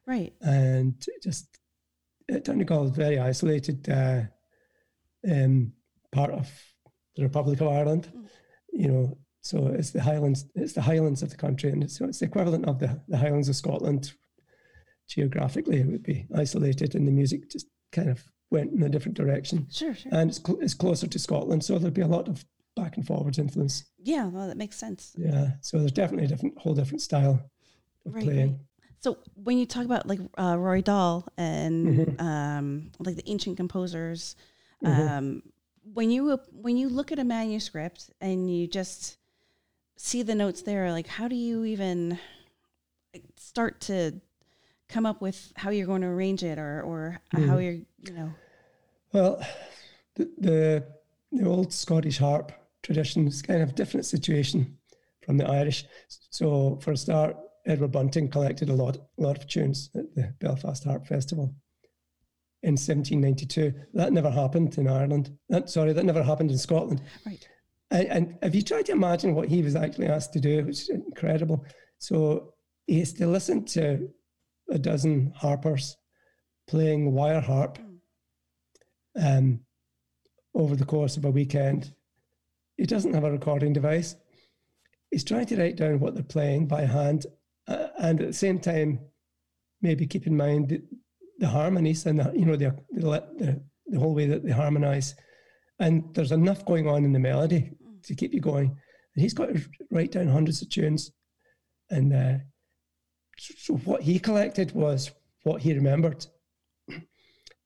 Right. 0.05 0.33
And 0.41 0.95
just 1.21 1.58
Donegal 2.43 2.85
is 2.85 2.91
a 2.91 2.93
very 2.93 3.19
isolated 3.19 3.89
uh, 3.89 4.21
um, 5.29 5.73
part 6.11 6.31
of 6.31 6.49
the 7.15 7.23
Republic 7.23 7.61
of 7.61 7.67
Ireland. 7.67 8.11
Mm. 8.15 8.25
You 8.71 8.87
know, 8.87 9.17
so 9.41 9.67
it's 9.67 9.91
the 9.91 10.01
Highlands. 10.01 10.45
It's 10.55 10.73
the 10.73 10.81
Highlands 10.81 11.23
of 11.23 11.29
the 11.29 11.37
country, 11.37 11.71
and 11.71 11.89
so 11.89 12.05
it's 12.05 12.19
the 12.19 12.25
equivalent 12.25 12.65
of 12.65 12.79
the, 12.79 13.01
the 13.07 13.17
Highlands 13.17 13.49
of 13.49 13.55
Scotland. 13.55 14.13
Geographically, 15.07 15.79
it 15.79 15.87
would 15.87 16.03
be 16.03 16.27
isolated, 16.35 16.93
and 16.95 17.07
the 17.07 17.11
music 17.11 17.49
just 17.49 17.67
kind 17.91 18.09
of 18.09 18.23
went 18.51 18.71
in 18.73 18.83
a 18.83 18.89
different 18.89 19.17
direction. 19.17 19.67
Sure, 19.71 19.95
sure. 19.95 20.11
And 20.13 20.29
it's 20.29 20.39
cl- 20.45 20.59
it's 20.61 20.73
closer 20.73 21.07
to 21.07 21.19
Scotland, 21.19 21.63
so 21.63 21.79
there'd 21.79 21.93
be 21.93 22.01
a 22.01 22.07
lot 22.07 22.27
of 22.27 22.45
back 22.75 22.97
and 22.97 23.05
forwards 23.05 23.39
influence. 23.39 23.85
Yeah, 23.97 24.27
well, 24.27 24.47
that 24.47 24.57
makes 24.57 24.77
sense. 24.77 25.13
Yeah, 25.17 25.51
so 25.61 25.79
there's 25.79 25.91
definitely 25.91 26.25
a 26.25 26.29
different, 26.29 26.57
whole 26.57 26.75
different 26.75 27.01
style 27.01 27.49
of 28.05 28.13
right, 28.13 28.23
playing. 28.23 28.51
Right. 28.51 28.59
So 29.01 29.17
when 29.35 29.57
you 29.57 29.65
talk 29.65 29.85
about 29.85 30.07
like 30.07 30.19
uh, 30.37 30.57
Rory 30.57 30.81
Dall 30.81 31.25
and 31.37 31.87
mm-hmm. 31.87 32.25
um, 32.25 32.91
like 32.99 33.15
the 33.15 33.29
ancient 33.29 33.57
composers, 33.57 34.35
mm-hmm. 34.83 35.01
um, 35.01 35.43
when 35.93 36.11
you 36.11 36.37
when 36.51 36.77
you 36.77 36.89
look 36.89 37.11
at 37.11 37.19
a 37.19 37.23
manuscript 37.23 38.11
and 38.19 38.53
you 38.53 38.67
just 38.67 39.17
see 39.95 40.21
the 40.21 40.35
notes 40.35 40.63
there, 40.63 40.91
like 40.91 41.07
how 41.07 41.27
do 41.27 41.35
you 41.35 41.63
even 41.65 42.19
start 43.37 43.79
to 43.81 44.19
come 44.89 45.05
up 45.05 45.21
with 45.21 45.53
how 45.55 45.69
you're 45.69 45.87
going 45.87 46.01
to 46.01 46.07
arrange 46.07 46.43
it 46.43 46.59
or 46.59 46.81
or 46.81 47.21
mm-hmm. 47.33 47.47
how 47.47 47.57
you're 47.57 47.73
you 47.73 48.13
know? 48.13 48.33
Well, 49.13 49.41
the, 50.15 50.29
the 50.37 50.85
the 51.31 51.47
old 51.47 51.71
Scottish 51.71 52.17
harp 52.17 52.51
tradition 52.83 53.27
is 53.27 53.41
kind 53.41 53.61
of 53.61 53.75
different 53.75 54.05
situation 54.05 54.77
from 55.21 55.37
the 55.37 55.47
Irish. 55.47 55.85
So 56.29 56.79
for 56.81 56.91
a 56.91 56.97
start, 56.97 57.37
Edward 57.65 57.91
Bunting 57.91 58.29
collected 58.29 58.69
a 58.69 58.73
lot, 58.73 58.97
a 58.97 59.21
lot 59.21 59.37
of 59.37 59.47
tunes 59.47 59.89
at 59.95 60.13
the 60.15 60.33
Belfast 60.39 60.83
Harp 60.83 61.05
Festival 61.05 61.53
in 62.63 62.73
1792. 62.73 63.73
That 63.93 64.13
never 64.13 64.29
happened 64.29 64.77
in 64.77 64.87
Ireland. 64.87 65.37
That, 65.49 65.69
sorry, 65.69 65.93
that 65.93 66.05
never 66.05 66.23
happened 66.23 66.51
in 66.51 66.57
Scotland. 66.57 67.01
Right. 67.25 67.47
And, 67.91 68.07
and 68.07 68.37
if 68.41 68.55
you 68.55 68.61
try 68.61 68.81
to 68.83 68.91
imagine 68.91 69.33
what 69.33 69.47
he 69.47 69.61
was 69.61 69.75
actually 69.75 70.07
asked 70.07 70.33
to 70.33 70.39
do, 70.39 70.63
which 70.65 70.81
is 70.81 70.89
incredible. 70.89 71.65
So 71.97 72.53
he 72.87 72.99
has 72.99 73.13
to 73.13 73.27
listen 73.27 73.65
to 73.65 74.09
a 74.69 74.77
dozen 74.77 75.33
harpers 75.35 75.97
playing 76.67 77.11
wire 77.13 77.41
harp 77.41 77.79
um, 79.19 79.61
over 80.53 80.75
the 80.75 80.85
course 80.85 81.17
of 81.17 81.25
a 81.25 81.31
weekend. 81.31 81.93
He 82.77 82.85
doesn't 82.85 83.13
have 83.13 83.23
a 83.23 83.31
recording 83.31 83.73
device. 83.73 84.15
He's 85.11 85.23
trying 85.23 85.47
to 85.47 85.57
write 85.57 85.75
down 85.75 85.99
what 85.99 86.13
they're 86.13 86.23
playing 86.23 86.67
by 86.67 86.85
hand 86.85 87.25
uh, 87.69 87.87
and 87.99 88.19
at 88.19 88.27
the 88.27 88.33
same 88.33 88.59
time, 88.59 88.99
maybe 89.81 90.07
keep 90.07 90.27
in 90.27 90.35
mind 90.35 90.69
the, 90.69 90.81
the 91.37 91.47
harmonies 91.47 92.05
and 92.05 92.19
the, 92.19 92.31
you 92.35 92.45
know 92.45 92.55
the, 92.55 92.75
the 92.91 93.61
the 93.87 93.99
whole 93.99 94.13
way 94.13 94.25
that 94.27 94.43
they 94.43 94.51
harmonize. 94.51 95.15
And 95.79 96.03
there's 96.13 96.31
enough 96.31 96.65
going 96.65 96.87
on 96.87 97.05
in 97.05 97.13
the 97.13 97.19
melody 97.19 97.71
to 98.03 98.15
keep 98.15 98.33
you 98.33 98.41
going. 98.41 98.67
And 98.67 99.23
he's 99.23 99.33
got 99.33 99.47
to 99.47 99.61
write 99.91 100.11
down 100.11 100.27
hundreds 100.27 100.61
of 100.61 100.69
tunes. 100.69 101.11
And 101.89 102.13
uh, 102.13 102.37
so 103.37 103.75
what 103.77 104.01
he 104.01 104.19
collected 104.19 104.73
was 104.73 105.11
what 105.43 105.61
he 105.61 105.73
remembered. 105.73 106.25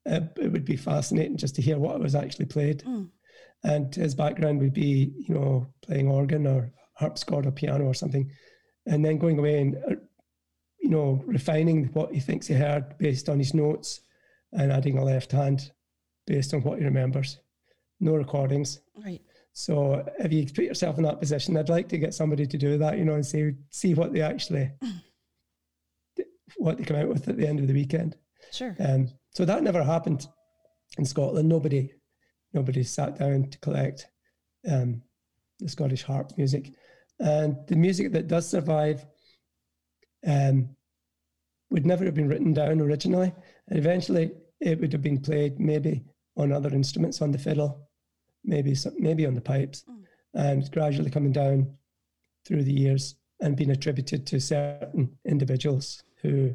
Uh, 0.06 0.20
it 0.36 0.52
would 0.52 0.66
be 0.66 0.76
fascinating 0.76 1.34
just 1.34 1.54
to 1.54 1.62
hear 1.62 1.78
what 1.78 1.98
was 1.98 2.14
actually 2.14 2.44
played. 2.44 2.84
Mm. 2.84 3.08
And 3.62 3.94
his 3.94 4.14
background 4.14 4.60
would 4.60 4.74
be, 4.74 5.14
you 5.16 5.34
know, 5.34 5.66
playing 5.80 6.08
organ 6.08 6.46
or 6.46 6.70
harpsichord 6.92 7.46
or 7.46 7.50
piano 7.50 7.86
or 7.86 7.94
something 7.94 8.30
and 8.86 9.04
then 9.04 9.18
going 9.18 9.38
away 9.38 9.60
and 9.60 9.76
uh, 9.76 9.94
you 10.80 10.90
know 10.90 11.22
refining 11.26 11.86
what 11.92 12.12
he 12.12 12.20
thinks 12.20 12.46
he 12.46 12.54
heard 12.54 12.96
based 12.98 13.28
on 13.28 13.38
his 13.38 13.54
notes 13.54 14.00
and 14.52 14.70
adding 14.72 14.98
a 14.98 15.04
left 15.04 15.32
hand 15.32 15.70
based 16.26 16.54
on 16.54 16.62
what 16.62 16.78
he 16.78 16.84
remembers. 16.84 17.38
No 18.00 18.14
recordings. 18.14 18.80
Right. 19.04 19.20
So 19.52 20.04
if 20.18 20.32
you 20.32 20.46
put 20.46 20.64
yourself 20.64 20.98
in 20.98 21.04
that 21.04 21.20
position 21.20 21.56
i'd 21.56 21.68
like 21.68 21.88
to 21.88 21.96
get 21.96 22.12
somebody 22.12 22.44
to 22.44 22.58
do 22.58 22.76
that 22.76 22.98
you 22.98 23.04
know 23.04 23.14
and 23.14 23.24
see 23.24 23.52
see 23.70 23.94
what 23.94 24.12
they 24.12 24.20
actually 24.20 24.72
what 26.56 26.76
they 26.76 26.84
come 26.84 26.96
out 26.96 27.08
with 27.08 27.28
at 27.28 27.36
the 27.36 27.46
end 27.46 27.60
of 27.60 27.66
the 27.66 27.74
weekend. 27.74 28.16
Sure. 28.52 28.76
Um, 28.80 29.08
so 29.30 29.44
that 29.44 29.62
never 29.62 29.82
happened 29.82 30.26
in 30.98 31.04
scotland. 31.04 31.48
Nobody 31.48 31.92
nobody 32.52 32.82
sat 32.82 33.18
down 33.18 33.50
to 33.50 33.58
collect 33.58 34.06
um, 34.70 35.02
the 35.58 35.68
scottish 35.68 36.02
harp 36.02 36.32
music 36.36 36.72
and 37.20 37.56
the 37.68 37.76
music 37.76 38.12
that 38.12 38.28
does 38.28 38.48
survive 38.48 39.04
um, 40.26 40.68
would 41.70 41.86
never 41.86 42.04
have 42.04 42.14
been 42.14 42.28
written 42.28 42.52
down 42.52 42.80
originally. 42.80 43.32
And 43.68 43.78
eventually 43.78 44.32
it 44.60 44.80
would 44.80 44.92
have 44.92 45.02
been 45.02 45.20
played 45.20 45.58
maybe 45.58 46.04
on 46.36 46.52
other 46.52 46.70
instruments, 46.70 47.22
on 47.22 47.30
the 47.30 47.38
fiddle, 47.38 47.88
maybe 48.44 48.74
maybe 48.98 49.26
on 49.26 49.34
the 49.34 49.40
pipes, 49.40 49.84
mm. 49.88 50.04
and 50.34 50.70
gradually 50.72 51.10
coming 51.10 51.32
down 51.32 51.72
through 52.46 52.64
the 52.64 52.72
years 52.72 53.16
and 53.40 53.56
being 53.56 53.70
attributed 53.70 54.26
to 54.26 54.40
certain 54.40 55.10
individuals 55.24 56.02
who 56.22 56.54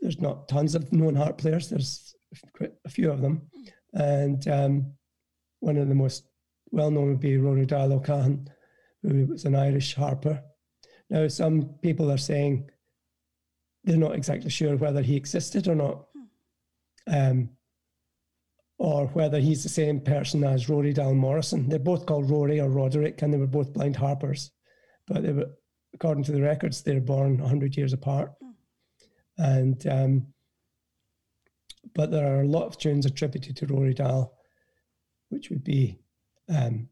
there's 0.00 0.20
not 0.20 0.48
tons 0.48 0.74
of 0.74 0.92
known 0.92 1.14
harp 1.14 1.38
players. 1.38 1.68
There's 1.68 2.14
quite 2.54 2.72
a 2.84 2.90
few 2.90 3.10
of 3.10 3.20
them, 3.20 3.42
mm. 3.56 3.68
and 3.94 4.48
um, 4.48 4.92
one 5.60 5.76
of 5.76 5.88
the 5.88 5.94
most 5.94 6.28
well 6.70 6.90
known 6.90 7.10
would 7.10 7.20
be 7.20 7.38
Rory 7.38 7.66
O'Cahan, 7.70 8.48
who 9.08 9.26
was 9.26 9.44
an 9.44 9.54
Irish 9.54 9.94
harper. 9.94 10.42
Now, 11.10 11.28
some 11.28 11.74
people 11.82 12.10
are 12.10 12.18
saying 12.18 12.70
they're 13.84 13.96
not 13.96 14.14
exactly 14.14 14.50
sure 14.50 14.76
whether 14.76 15.02
he 15.02 15.16
existed 15.16 15.68
or 15.68 15.74
not, 15.74 16.06
um, 17.06 17.50
or 18.78 19.06
whether 19.08 19.38
he's 19.38 19.62
the 19.62 19.68
same 19.68 20.00
person 20.00 20.42
as 20.44 20.68
Rory 20.68 20.92
Dall 20.92 21.14
Morrison. 21.14 21.68
They're 21.68 21.78
both 21.78 22.06
called 22.06 22.30
Rory 22.30 22.60
or 22.60 22.68
Roderick, 22.68 23.22
and 23.22 23.32
they 23.32 23.38
were 23.38 23.46
both 23.46 23.72
blind 23.72 23.96
harpers, 23.96 24.50
but 25.06 25.22
they 25.22 25.32
were 25.32 25.50
according 25.96 26.24
to 26.24 26.32
the 26.32 26.42
records, 26.42 26.82
they're 26.82 27.00
born 27.00 27.38
100 27.38 27.74
years 27.74 27.94
apart. 27.94 28.32
Mm. 28.42 28.52
And, 29.38 29.86
um, 29.86 30.26
but 31.94 32.10
there 32.10 32.36
are 32.36 32.42
a 32.42 32.46
lot 32.48 32.66
of 32.66 32.76
tunes 32.76 33.06
attributed 33.06 33.56
to 33.56 33.66
Rory 33.66 33.94
Dall, 33.94 34.36
which 35.30 35.48
would 35.48 35.64
be 35.64 35.98
um, 36.54 36.88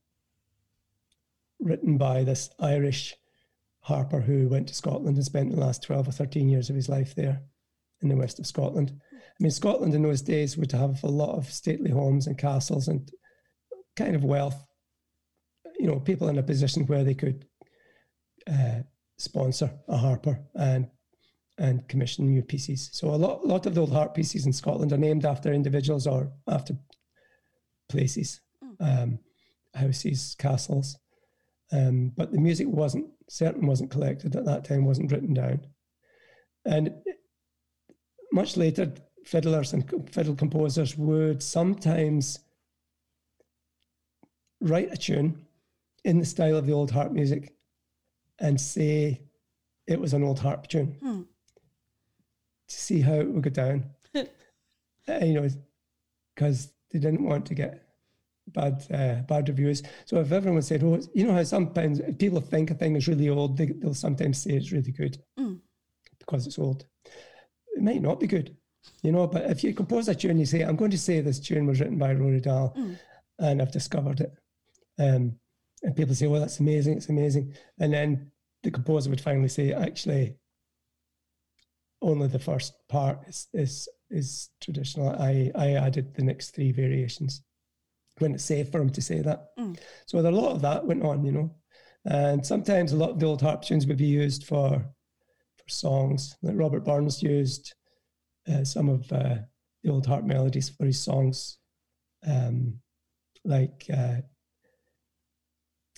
written 1.61 1.99
by 1.99 2.25
this 2.25 2.51
Irish 2.59 3.15
harper 3.81 4.21
who 4.21 4.49
went 4.49 4.69
to 4.69 4.75
Scotland 4.75 5.17
and 5.17 5.25
spent 5.25 5.51
the 5.51 5.61
last 5.61 5.83
12 5.83 6.09
or 6.09 6.13
13 6.13 6.49
years 6.49 6.71
of 6.71 6.77
his 6.77 6.89
life 6.89 7.15
there 7.15 7.43
in 8.01 8.09
the 8.09 8.17
west 8.17 8.39
of 8.39 8.47
Scotland. 8.47 8.93
I 9.13 9.43
mean, 9.43 9.51
Scotland 9.51 9.95
in 9.95 10.03
those 10.03 10.23
days 10.23 10.57
would 10.57 10.73
have 10.73 11.03
a 11.03 11.09
lot 11.09 11.37
of 11.37 11.53
stately 11.53 11.91
homes 11.91 12.27
and 12.27 12.39
castles 12.39 12.89
and 12.89 13.11
kind 13.97 14.15
of 14.15 14.25
wealth, 14.25 14.65
you 15.79 15.87
know, 15.87 16.01
people 16.01 16.29
in 16.29 16.39
a 16.39 16.43
position 16.43 16.87
where 16.87 17.05
they 17.05 17.15
could 17.15 17.47
uh, 18.47 18.81
sponsor 19.19 19.71
a 19.89 19.97
harper 19.97 20.41
and 20.55 20.89
and 21.59 21.87
commission 21.89 22.27
new 22.27 22.43
pieces. 22.43 22.91
So 22.93 23.11
a 23.11 23.17
lot, 23.17 23.47
lot 23.47 23.67
of 23.67 23.75
the 23.75 23.81
old 23.81 23.93
harp 23.93 24.15
pieces 24.15 24.45
in 24.45 24.53
Scotland 24.53 24.93
are 24.93 24.99
named 24.99 25.25
after 25.25 25.53
individuals 25.53 26.05
or 26.05 26.33
after 26.49 26.77
places, 27.89 28.41
mm. 28.63 29.03
um, 29.03 29.19
houses, 29.73 30.35
castles. 30.37 30.99
Um, 31.73 32.13
but 32.17 32.31
the 32.31 32.41
music 32.41 32.69
wasn't 32.69 33.07
certain 33.29 33.67
wasn't 33.67 33.91
collected 33.91 34.37
at 34.37 34.45
that 34.45 34.65
time, 34.65 34.85
wasn't 34.85 35.11
written 35.11 35.35
down, 35.35 35.67
and 36.65 36.95
much 38.33 38.57
later, 38.57 38.93
fiddlers 39.25 39.73
and 39.73 39.89
fiddle 40.13 40.35
composers 40.35 40.97
would 40.99 41.43
sometimes 41.43 42.41
write 44.61 44.93
a 44.93 44.97
tune 44.97 45.47
in 46.05 46.19
the 46.19 46.25
style 46.25 46.57
of 46.57 46.67
the 46.67 46.73
old 46.73 46.91
harp 46.91 47.13
music 47.13 47.55
and 48.41 48.61
say 48.61 49.23
it 49.87 50.01
was 50.01 50.13
an 50.13 50.25
old 50.25 50.39
harp 50.39 50.67
tune 50.67 50.97
hmm. 51.01 51.23
to 52.69 52.75
see 52.75 53.01
how 53.01 53.15
it 53.15 53.29
would 53.29 53.43
go 53.43 53.51
down. 53.51 53.85
uh, 54.15 54.25
you 55.23 55.35
know, 55.35 55.49
because 56.35 56.73
they 56.91 56.99
didn't 56.99 57.25
want 57.25 57.47
to 57.47 57.55
get 57.55 57.84
bad 58.55 58.87
uh, 58.93 59.23
bad 59.23 59.49
reviews. 59.49 59.83
So 60.07 60.21
if 60.21 60.33
everyone 60.33 60.63
said, 60.63 60.83
"Oh, 60.83 61.01
you 61.13 61.27
know 61.27 61.35
how 61.35 61.43
sometimes 61.43 62.01
people 62.19 62.41
think 62.41 62.71
a 62.71 62.75
thing 62.75 62.97
is 62.97 63.09
really 63.09 63.29
old, 63.29 63.59
they, 63.59 63.73
will 63.83 63.95
sometimes 63.95 64.43
say 64.43 64.53
it's 64.53 64.73
really 64.73 64.93
good 64.93 65.19
mm. 65.39 65.59
because 66.19 66.47
it's 66.47 66.59
old." 66.59 66.87
It 67.77 67.83
might 67.83 68.01
not 68.01 68.21
be 68.21 68.29
good, 68.29 68.57
you 69.03 69.13
know. 69.13 69.27
But 69.27 69.51
if 69.51 69.65
you 69.65 69.75
compose 69.75 70.09
a 70.09 70.15
tune, 70.15 70.39
you 70.39 70.47
say, 70.47 70.63
"I'm 70.63 70.77
going 70.77 70.93
to 70.93 70.99
say 70.99 71.21
this 71.21 71.41
tune 71.41 71.67
was 71.67 71.81
written 71.81 71.99
by 71.99 72.15
Rory 72.15 72.41
Dall, 72.41 72.75
mm. 72.79 72.97
and 73.41 73.61
I've 73.61 73.73
discovered 73.73 74.21
it," 74.21 74.33
um, 74.99 75.37
and 75.83 75.97
people 75.97 76.15
say, 76.15 76.29
"Well, 76.29 76.41
that's 76.41 76.61
amazing! 76.61 76.97
It's 76.97 77.09
amazing," 77.09 77.53
and 77.81 77.93
then 77.93 78.31
the 78.63 78.71
composer 78.71 79.11
would 79.11 79.21
finally 79.21 79.49
say, 79.49 79.73
"Actually." 79.73 80.37
Only 82.03 82.27
the 82.27 82.39
first 82.39 82.75
part 82.91 83.21
is 83.27 83.49
is 83.55 83.89
is 84.11 84.51
traditional. 84.61 85.09
I 85.09 85.51
I 85.55 85.73
added 85.73 86.15
the 86.15 86.23
next 86.23 86.51
three 86.51 86.71
variations 86.71 87.43
when 88.19 88.35
it's 88.35 88.45
safe 88.45 88.71
for 88.71 88.81
him 88.81 88.91
to 88.91 89.03
say 89.03 89.21
that. 89.21 89.57
Mm. 89.59 89.79
So 90.07 90.19
a 90.19 90.23
lot 90.23 90.53
of 90.53 90.63
that 90.63 90.87
went 90.87 91.03
on, 91.03 91.25
you 91.25 91.33
know. 91.33 91.55
And 92.07 92.45
sometimes 92.45 92.93
a 92.93 92.97
lot 92.97 93.11
of 93.11 93.19
the 93.19 93.27
old 93.27 93.41
harp 93.41 93.63
tunes 93.63 93.87
would 93.87 93.97
be 93.97 94.07
used 94.07 94.45
for 94.45 94.71
for 95.57 95.69
songs. 95.69 96.37
Like 96.43 96.57
Robert 96.57 96.85
Burns 96.85 97.23
used 97.23 97.75
uh, 98.51 98.65
some 98.65 98.89
of 98.89 99.11
uh, 99.11 99.37
the 99.83 99.91
old 99.91 100.07
harp 100.07 100.25
melodies 100.25 100.69
for 100.69 100.85
his 100.85 101.03
songs, 101.03 101.59
um, 102.27 102.79
like 103.45 103.87
uh, 103.93 104.17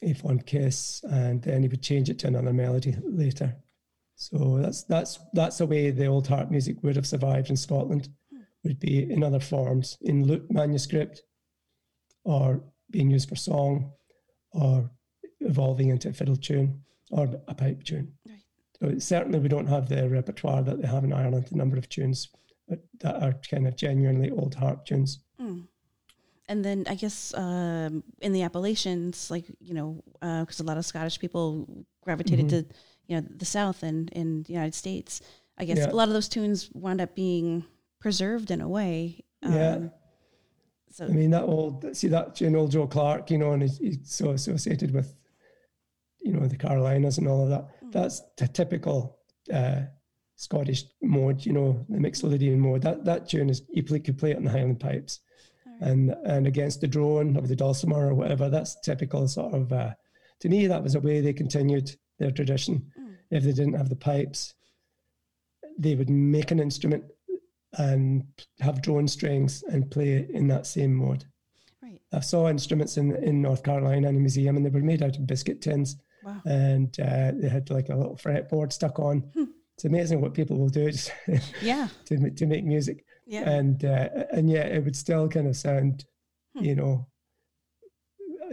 A 0.03 0.13
Fond 0.15 0.47
Kiss, 0.47 1.03
and 1.11 1.43
then 1.43 1.63
he 1.63 1.69
would 1.69 1.83
change 1.83 2.09
it 2.09 2.19
to 2.21 2.29
another 2.29 2.53
melody 2.53 2.97
later. 3.05 3.57
So 4.15 4.59
that's 4.63 4.85
that's 4.85 5.19
that's 5.33 5.59
the 5.59 5.67
way 5.67 5.91
the 5.91 6.07
old 6.07 6.27
harp 6.27 6.51
music 6.51 6.83
would 6.83 6.97
have 6.97 7.07
survived 7.07 7.51
in 7.51 7.57
Scotland. 7.57 8.09
Hmm. 8.31 8.43
Would 8.65 8.79
be 8.81 9.11
in 9.11 9.23
other 9.23 9.41
forms 9.41 9.99
in 10.03 10.27
lute 10.27 10.51
manuscript, 10.51 11.23
or 12.27 12.61
being 12.91 13.11
used 13.11 13.29
for 13.29 13.37
song 13.37 13.93
or 14.51 14.91
evolving 15.41 15.91
into 15.91 16.09
a 16.09 16.13
fiddle 16.13 16.37
tune 16.37 16.83
or 17.11 17.25
a 17.47 17.55
pipe 17.55 17.85
tune. 17.85 18.13
Right. 18.29 18.43
So 18.79 18.99
certainly 18.99 19.39
we 19.39 19.49
don't 19.49 19.69
have 19.69 19.89
the 19.89 20.09
repertoire 20.09 20.63
that 20.63 20.83
they 20.83 20.89
have 20.89 21.05
in 21.05 21.13
Ireland, 21.13 21.47
the 21.47 21.57
number 21.57 21.79
of 21.79 21.89
tunes 21.89 22.29
that 23.01 23.23
are 23.23 23.35
kind 23.49 23.67
of 23.67 23.77
genuinely 23.77 24.31
old 24.31 24.55
harp 24.55 24.85
tunes. 24.85 25.21
Mm. 25.41 25.69
And 26.49 26.65
then 26.65 26.85
I 26.89 26.95
guess 26.95 27.33
um, 27.35 28.03
in 28.21 28.33
the 28.33 28.43
Appalachians, 28.43 29.31
like, 29.31 29.47
you 29.61 29.75
know, 29.75 30.03
because 30.21 30.61
uh, 30.61 30.65
a 30.65 30.67
lot 30.67 30.79
of 30.79 30.85
Scottish 30.85 31.19
people 31.19 31.87
gravitated 32.03 32.47
mm-hmm. 32.47 32.69
to, 32.69 32.75
you 33.07 33.21
know, 33.21 33.27
the 33.37 33.45
South 33.45 33.83
and 33.83 34.11
in 34.11 34.43
the 34.43 34.53
United 34.53 34.75
States, 34.75 35.21
I 35.59 35.65
guess 35.65 35.79
yeah. 35.79 35.91
a 35.91 35.95
lot 35.95 36.09
of 36.09 36.15
those 36.15 36.29
tunes 36.29 36.71
wound 36.73 37.01
up 37.01 37.15
being 37.15 37.65
preserved 38.01 38.51
in 38.51 38.61
a 38.61 38.69
way. 38.69 39.25
Um, 39.43 39.53
yeah. 39.53 39.79
So 40.97 41.05
I 41.05 41.09
mean 41.09 41.31
that 41.33 41.43
old 41.43 41.95
see 41.95 42.09
that 42.09 42.41
you 42.41 42.49
know 42.49 42.67
Joe 42.67 42.87
Clark, 42.87 43.31
you 43.31 43.37
know, 43.37 43.53
and 43.53 43.61
he's, 43.61 43.77
he's 43.77 43.99
so 44.05 44.31
associated 44.31 44.95
with 44.95 45.15
you 46.23 46.33
know 46.33 46.47
the 46.47 46.57
Carolinas 46.57 47.19
and 47.19 47.29
all 47.29 47.43
of 47.43 47.51
that. 47.51 47.65
Mm-hmm. 47.65 47.91
That's 47.91 48.23
the 48.39 48.49
typical 48.49 49.19
uh, 49.53 49.83
Scottish 50.37 50.85
mode, 51.03 51.45
you 51.45 51.53
know, 51.53 51.85
the 51.91 51.99
Mixolydian 51.99 52.57
mode. 52.57 52.81
That 52.81 53.05
that 53.05 53.29
tune 53.29 53.51
is 53.51 53.61
you 53.69 53.83
play, 53.83 53.99
could 53.99 54.17
play 54.17 54.31
it 54.31 54.39
on 54.39 54.45
the 54.45 54.51
Highland 54.51 54.81
pipes, 54.81 55.21
right. 55.67 55.91
and 55.91 56.15
and 56.25 56.47
against 56.47 56.81
the 56.81 56.89
drone 56.89 57.37
of 57.37 57.47
the 57.47 57.57
dulcimer 57.57 58.09
or 58.09 58.15
whatever. 58.15 58.49
That's 58.49 58.81
typical 58.81 59.29
sort 59.29 59.53
of. 59.53 59.71
Uh, 59.71 59.91
to 60.41 60.49
me, 60.49 60.67
that 60.67 60.83
was 60.83 60.95
a 60.95 61.01
way 61.01 61.21
they 61.21 61.35
continued 61.35 61.95
their 62.19 62.31
tradition. 62.31 62.91
Mm. 62.99 63.17
If 63.33 63.45
they 63.45 63.53
didn't 63.53 63.75
have 63.75 63.91
the 63.91 63.97
pipes, 63.97 64.55
they 65.79 65.95
would 65.95 66.09
make 66.09 66.53
an 66.53 66.59
instrument 66.59 67.05
and 67.77 68.25
have 68.61 68.83
drone 68.83 69.09
strings 69.09 69.63
and 69.65 69.91
play 69.91 70.27
in 70.33 70.49
that 70.49 70.67
same 70.67 70.95
mode. 70.95 71.25
Right. 71.83 72.01
I 72.13 72.21
saw 72.21 72.49
instruments 72.49 72.97
in 72.97 73.15
in 73.17 73.43
North 73.43 73.63
Carolina 73.63 74.09
in 74.09 74.17
a 74.17 74.21
museum, 74.21 74.57
and 74.57 74.65
they 74.65 74.71
were 74.71 74.81
made 74.81 75.03
out 75.03 75.17
of 75.17 75.27
biscuit 75.27 75.61
tins, 75.61 75.97
wow. 76.25 76.41
and 76.45 76.99
uh, 77.01 77.33
they 77.35 77.49
had 77.49 77.71
like 77.71 77.89
a 77.89 77.97
little 77.97 78.17
fretboard 78.17 78.73
stuck 78.73 78.99
on. 78.99 79.21
Hmm. 79.35 79.45
It's 79.75 79.85
amazing 79.85 80.23
what 80.23 80.33
people 80.33 80.57
will 80.59 80.71
do 80.71 80.91
just 80.91 81.13
yeah 81.61 81.89
to 82.07 82.31
to 82.31 82.47
make 82.47 82.65
music. 82.65 83.05
Yeah. 83.27 83.49
And 83.49 83.85
uh, 83.85 84.09
and 84.33 84.49
yet 84.49 84.71
it 84.73 84.85
would 84.85 84.97
still 84.97 85.29
kind 85.29 85.49
of 85.49 85.57
sound, 85.57 86.05
hmm. 86.57 86.65
you 86.65 86.75
know, 86.77 87.07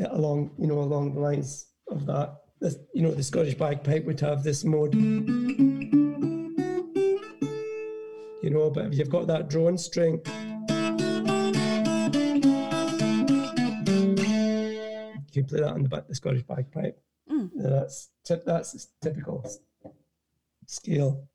along 0.10 0.52
you 0.58 0.68
know 0.68 0.80
along 0.80 1.14
the 1.14 1.22
lines 1.22 1.68
of 1.88 2.06
that. 2.08 2.36
This, 2.60 2.78
you 2.94 3.02
know, 3.02 3.12
the 3.12 3.24
Scottish 3.24 3.56
bagpipe 3.56 4.06
would 4.06 4.22
have 4.22 4.44
this 4.44 4.64
mode 4.64 4.94
you 8.44 8.50
know, 8.50 8.70
but 8.70 8.86
if 8.88 8.98
you've 8.98 9.10
got 9.10 9.26
that 9.28 9.50
drone 9.50 9.78
string, 9.78 10.20
you 15.32 15.42
can 15.42 15.46
play 15.46 15.62
that 15.62 15.72
on 15.72 15.84
the, 15.84 15.90
back, 15.90 16.10
the 16.10 16.14
Scottish 16.14 16.44
bagpipe. 16.44 17.02
Mm. 17.32 17.52
That's 17.56 18.10
that's 18.28 18.90
typical 19.02 19.50
scale 20.68 21.26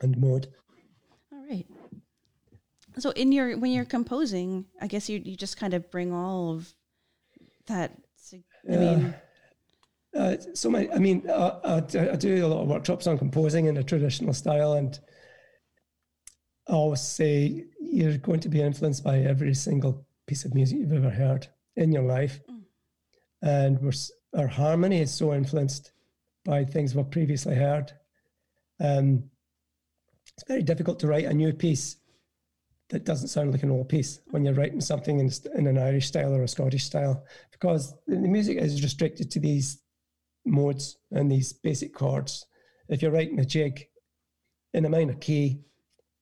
and 0.00 0.16
mode. 0.16 0.46
All 1.30 1.44
right. 1.46 1.66
So 2.98 3.10
in 3.10 3.32
your 3.32 3.58
when 3.58 3.70
you're 3.70 3.84
composing, 3.84 4.64
I 4.80 4.86
guess 4.86 5.10
you 5.10 5.20
you 5.22 5.36
just 5.36 5.58
kind 5.58 5.74
of 5.74 5.90
bring 5.90 6.10
all 6.10 6.54
of 6.54 6.72
that. 7.66 7.92
I 8.68 8.76
mean. 8.76 9.14
Uh, 10.16 10.36
so 10.54 10.68
my, 10.68 10.88
I 10.92 10.98
mean, 10.98 11.22
uh, 11.30 11.60
I, 11.62 11.76
I, 12.10 12.16
do 12.16 12.44
a 12.44 12.48
lot 12.48 12.62
of 12.62 12.68
workshops 12.68 13.06
on 13.06 13.16
composing 13.16 13.66
in 13.66 13.76
a 13.76 13.84
traditional 13.84 14.34
style, 14.34 14.72
and 14.72 14.98
I 16.70 16.74
always 16.74 17.00
say 17.00 17.64
you're 17.80 18.18
going 18.18 18.38
to 18.40 18.48
be 18.48 18.62
influenced 18.62 19.02
by 19.02 19.18
every 19.18 19.54
single 19.54 20.06
piece 20.28 20.44
of 20.44 20.54
music 20.54 20.78
you've 20.78 20.92
ever 20.92 21.10
heard 21.10 21.48
in 21.74 21.90
your 21.90 22.04
life. 22.04 22.38
Mm. 22.48 22.60
And 23.42 23.80
we're, 23.80 23.92
our 24.38 24.46
harmony 24.46 25.00
is 25.00 25.12
so 25.12 25.34
influenced 25.34 25.90
by 26.44 26.64
things 26.64 26.94
we've 26.94 27.10
previously 27.10 27.56
heard. 27.56 27.92
Um, 28.78 29.24
it's 30.36 30.46
very 30.46 30.62
difficult 30.62 31.00
to 31.00 31.08
write 31.08 31.24
a 31.24 31.34
new 31.34 31.52
piece 31.52 31.96
that 32.90 33.04
doesn't 33.04 33.28
sound 33.28 33.50
like 33.50 33.64
an 33.64 33.70
old 33.72 33.88
piece 33.88 34.20
when 34.30 34.44
you're 34.44 34.54
writing 34.54 34.80
something 34.80 35.18
in, 35.18 35.30
in 35.56 35.66
an 35.66 35.76
Irish 35.78 36.06
style 36.06 36.32
or 36.32 36.44
a 36.44 36.48
Scottish 36.48 36.84
style, 36.84 37.24
because 37.50 37.94
the 38.06 38.16
music 38.16 38.58
is 38.58 38.82
restricted 38.84 39.28
to 39.32 39.40
these 39.40 39.82
modes 40.46 40.98
and 41.10 41.30
these 41.30 41.52
basic 41.52 41.92
chords. 41.92 42.46
If 42.88 43.02
you're 43.02 43.10
writing 43.10 43.40
a 43.40 43.44
jig 43.44 43.88
in 44.72 44.84
a 44.84 44.88
minor 44.88 45.14
key, 45.14 45.64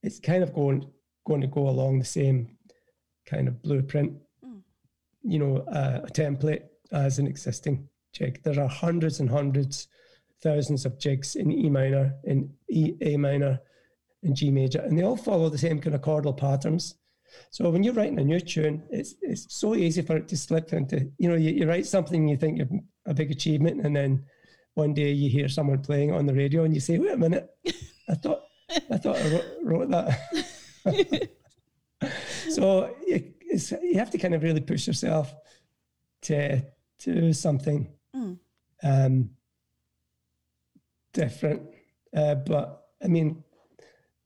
it's 0.03 0.21
kind 0.21 0.43
of 0.43 0.53
going 0.53 0.91
going 1.27 1.41
to 1.41 1.47
go 1.47 1.69
along 1.69 1.99
the 1.99 2.05
same 2.05 2.57
kind 3.27 3.49
of 3.49 3.63
blueprint, 3.63 4.13
mm. 4.45 4.61
you 5.23 5.39
know, 5.39 5.59
uh, 5.71 6.01
a 6.05 6.11
template 6.11 6.63
as 6.93 7.19
an 7.19 7.27
existing 7.27 7.87
jig. 8.13 8.43
There 8.43 8.59
are 8.61 8.69
hundreds 8.69 9.21
and 9.21 9.29
hundreds, 9.29 9.89
thousands 10.43 10.87
of 10.87 10.99
jigs 10.99 11.37
in 11.37 11.53
E 11.53 11.69
minor, 11.69 12.15
in 12.25 12.51
E, 12.71 12.95
A 13.03 13.17
minor, 13.17 13.61
in 14.23 14.35
G 14.35 14.51
major, 14.51 14.81
and 14.81 14.99
they 14.99 15.03
all 15.03 15.17
follow 15.17 15.49
the 15.49 15.59
same 15.59 15.81
kind 15.81 15.95
of 15.95 16.01
chordal 16.01 16.37
patterns. 16.37 16.95
So 17.51 17.69
when 17.69 17.83
you're 17.83 17.95
writing 17.95 18.19
a 18.19 18.25
new 18.25 18.41
tune, 18.41 18.83
it's 18.91 19.15
it's 19.21 19.47
so 19.55 19.75
easy 19.75 20.03
for 20.03 20.17
it 20.17 20.29
to 20.29 20.37
slip 20.37 20.73
into, 20.73 21.11
you 21.19 21.29
know, 21.29 21.37
you, 21.37 21.51
you 21.51 21.69
write 21.69 21.87
something 21.87 22.27
you 22.27 22.37
think 22.37 22.59
you're 22.59 22.81
a 23.07 23.15
big 23.15 23.31
achievement, 23.31 23.85
and 23.85 23.95
then 23.95 24.25
one 24.75 24.95
day 24.95 25.13
you 25.13 25.29
hear 25.29 25.49
someone 25.49 25.83
playing 25.83 26.13
on 26.13 26.25
the 26.25 26.35
radio 26.35 26.65
and 26.65 26.75
you 26.75 26.81
say, 26.81 26.99
"Wait 26.99 27.13
a 27.13 27.17
minute, 27.19 27.49
I 28.09 28.15
thought 28.15 28.48
I 28.71 28.99
thought 28.99 29.17
I 29.17 29.29
wrote, 29.29 29.47
wrote 29.63 29.91
that." 29.91 31.31
so 32.51 32.95
you, 33.07 33.33
you 33.83 33.99
have 33.99 34.11
to 34.11 34.19
kind 34.19 34.35
of 34.35 34.43
really 34.43 34.61
push 34.61 34.87
yourself 34.87 35.35
to 36.23 36.61
to 37.01 37.15
do 37.15 37.33
something 37.33 37.89
mm. 38.15 38.39
um, 38.83 39.31
different. 41.13 41.63
Uh, 42.15 42.35
but 42.35 42.87
I 43.03 43.09
mean, 43.09 43.45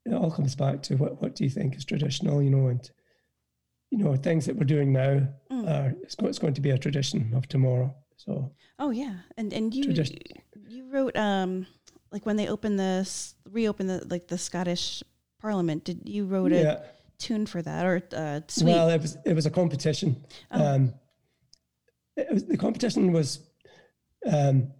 it 0.05 0.13
all 0.13 0.31
comes 0.31 0.55
back 0.55 0.83
to 0.85 0.97
what 0.97 1.21
what 1.21 1.35
do 1.35 1.45
you 1.45 1.51
think 1.51 1.77
is 1.77 1.85
traditional, 1.85 2.43
you 2.43 2.51
know, 2.51 2.69
and 2.69 2.91
you 3.91 3.99
know 3.99 4.17
things 4.17 4.47
that 4.47 4.57
we're 4.57 4.65
doing 4.65 4.93
now 4.93 5.27
mm. 5.51 5.69
are 5.69 5.95
it's, 6.03 6.17
it's 6.21 6.39
going 6.39 6.55
to 6.55 6.61
be 6.61 6.71
a 6.71 6.79
tradition 6.79 7.33
of 7.35 7.49
tomorrow. 7.49 7.95
So 8.17 8.53
oh 8.79 8.91
yeah, 8.91 9.17
and 9.37 9.53
and 9.53 9.75
you 9.75 9.85
tradition. 9.85 10.19
you 10.69 10.91
wrote 10.91 11.17
um 11.17 11.67
like 12.13 12.27
when 12.27 12.37
they 12.37 12.49
opened 12.49 12.79
the 12.79 13.09
reopened 13.51 13.91
the 13.91 14.07
like 14.09 14.29
the 14.29 14.39
Scottish 14.39 15.03
Parliament. 15.41 15.85
Did 15.85 16.03
you 16.05 16.27
wrote 16.27 16.53
a 16.53 16.85
tune 17.19 17.47
for 17.47 17.63
that 17.63 17.87
or 17.87 18.03
uh, 18.15 18.41
suite? 18.49 18.75
Well, 18.75 18.91
it 18.91 19.01
was 19.01 19.17
it 19.25 19.35
was 19.35 19.47
a 19.47 19.51
competition. 19.51 20.25
Oh. 20.51 20.75
Um, 20.75 20.95
was, 22.31 22.45
the 22.45 22.57
competition 22.57 23.13
was 23.13 23.51
um, 24.31 24.73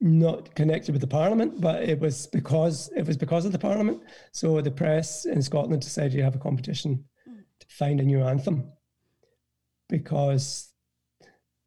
not 0.00 0.54
connected 0.54 0.92
with 0.92 1.00
the 1.00 1.06
parliament, 1.06 1.60
but 1.60 1.82
it 1.82 1.98
was 1.98 2.26
because 2.26 2.90
it 2.96 3.06
was 3.06 3.16
because 3.16 3.44
of 3.44 3.52
the 3.52 3.58
parliament. 3.58 4.02
So 4.32 4.60
the 4.60 4.70
press 4.70 5.24
in 5.24 5.42
Scotland 5.42 5.82
decided 5.82 6.12
to 6.12 6.22
have 6.22 6.34
a 6.34 6.38
competition 6.38 7.04
mm. 7.28 7.42
to 7.58 7.66
find 7.68 8.00
a 8.00 8.04
new 8.04 8.22
anthem 8.22 8.70
because 9.88 10.68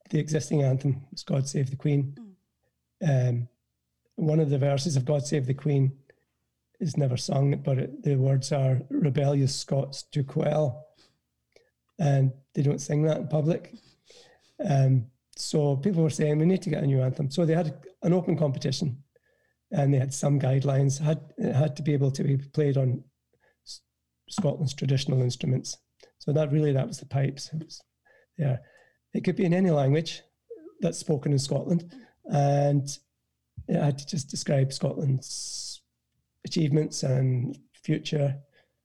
the 0.09 0.19
existing 0.19 0.63
anthem 0.63 1.01
was 1.11 1.23
"God 1.23 1.47
Save 1.47 1.69
the 1.69 1.75
Queen." 1.75 2.15
Mm. 3.03 3.29
Um, 3.29 3.49
one 4.15 4.39
of 4.39 4.49
the 4.49 4.57
verses 4.57 4.95
of 4.95 5.05
"God 5.05 5.25
Save 5.25 5.45
the 5.45 5.53
Queen" 5.53 5.97
is 6.79 6.97
never 6.97 7.17
sung, 7.17 7.61
but 7.63 7.77
it, 7.77 8.03
the 8.03 8.15
words 8.15 8.51
are 8.51 8.81
"rebellious 8.89 9.55
Scots 9.55 10.03
to 10.11 10.23
quell," 10.23 10.87
and 11.99 12.31
they 12.53 12.61
don't 12.61 12.81
sing 12.81 13.03
that 13.03 13.17
in 13.17 13.27
public. 13.27 13.73
Um, 14.63 15.07
so 15.35 15.75
people 15.77 16.03
were 16.03 16.09
saying 16.09 16.37
we 16.37 16.45
need 16.45 16.61
to 16.61 16.69
get 16.69 16.83
a 16.83 16.87
new 16.87 17.01
anthem. 17.01 17.29
So 17.29 17.45
they 17.45 17.55
had 17.55 17.73
an 18.03 18.13
open 18.13 18.37
competition, 18.37 19.03
and 19.71 19.93
they 19.93 19.97
had 19.97 20.13
some 20.13 20.39
guidelines. 20.39 20.99
had 20.99 21.21
it 21.37 21.53
had 21.53 21.75
to 21.77 21.83
be 21.83 21.93
able 21.93 22.11
to 22.11 22.23
be 22.23 22.37
played 22.37 22.77
on 22.77 23.03
Scotland's 24.29 24.73
traditional 24.73 25.21
instruments. 25.21 25.77
So 26.19 26.31
that 26.33 26.51
really 26.51 26.71
that 26.73 26.87
was 26.87 26.99
the 26.99 27.05
pipes. 27.05 27.49
It 27.53 27.63
was 27.63 27.81
there. 28.37 28.61
It 29.13 29.23
could 29.23 29.35
be 29.35 29.45
in 29.45 29.53
any 29.53 29.71
language 29.71 30.21
that's 30.79 30.97
spoken 30.97 31.31
in 31.31 31.39
Scotland, 31.39 31.93
and 32.25 32.87
it 33.67 33.81
had 33.81 33.97
to 33.97 34.05
just 34.05 34.29
describe 34.29 34.73
Scotland's 34.73 35.81
achievements 36.45 37.03
and 37.03 37.57
future. 37.73 38.35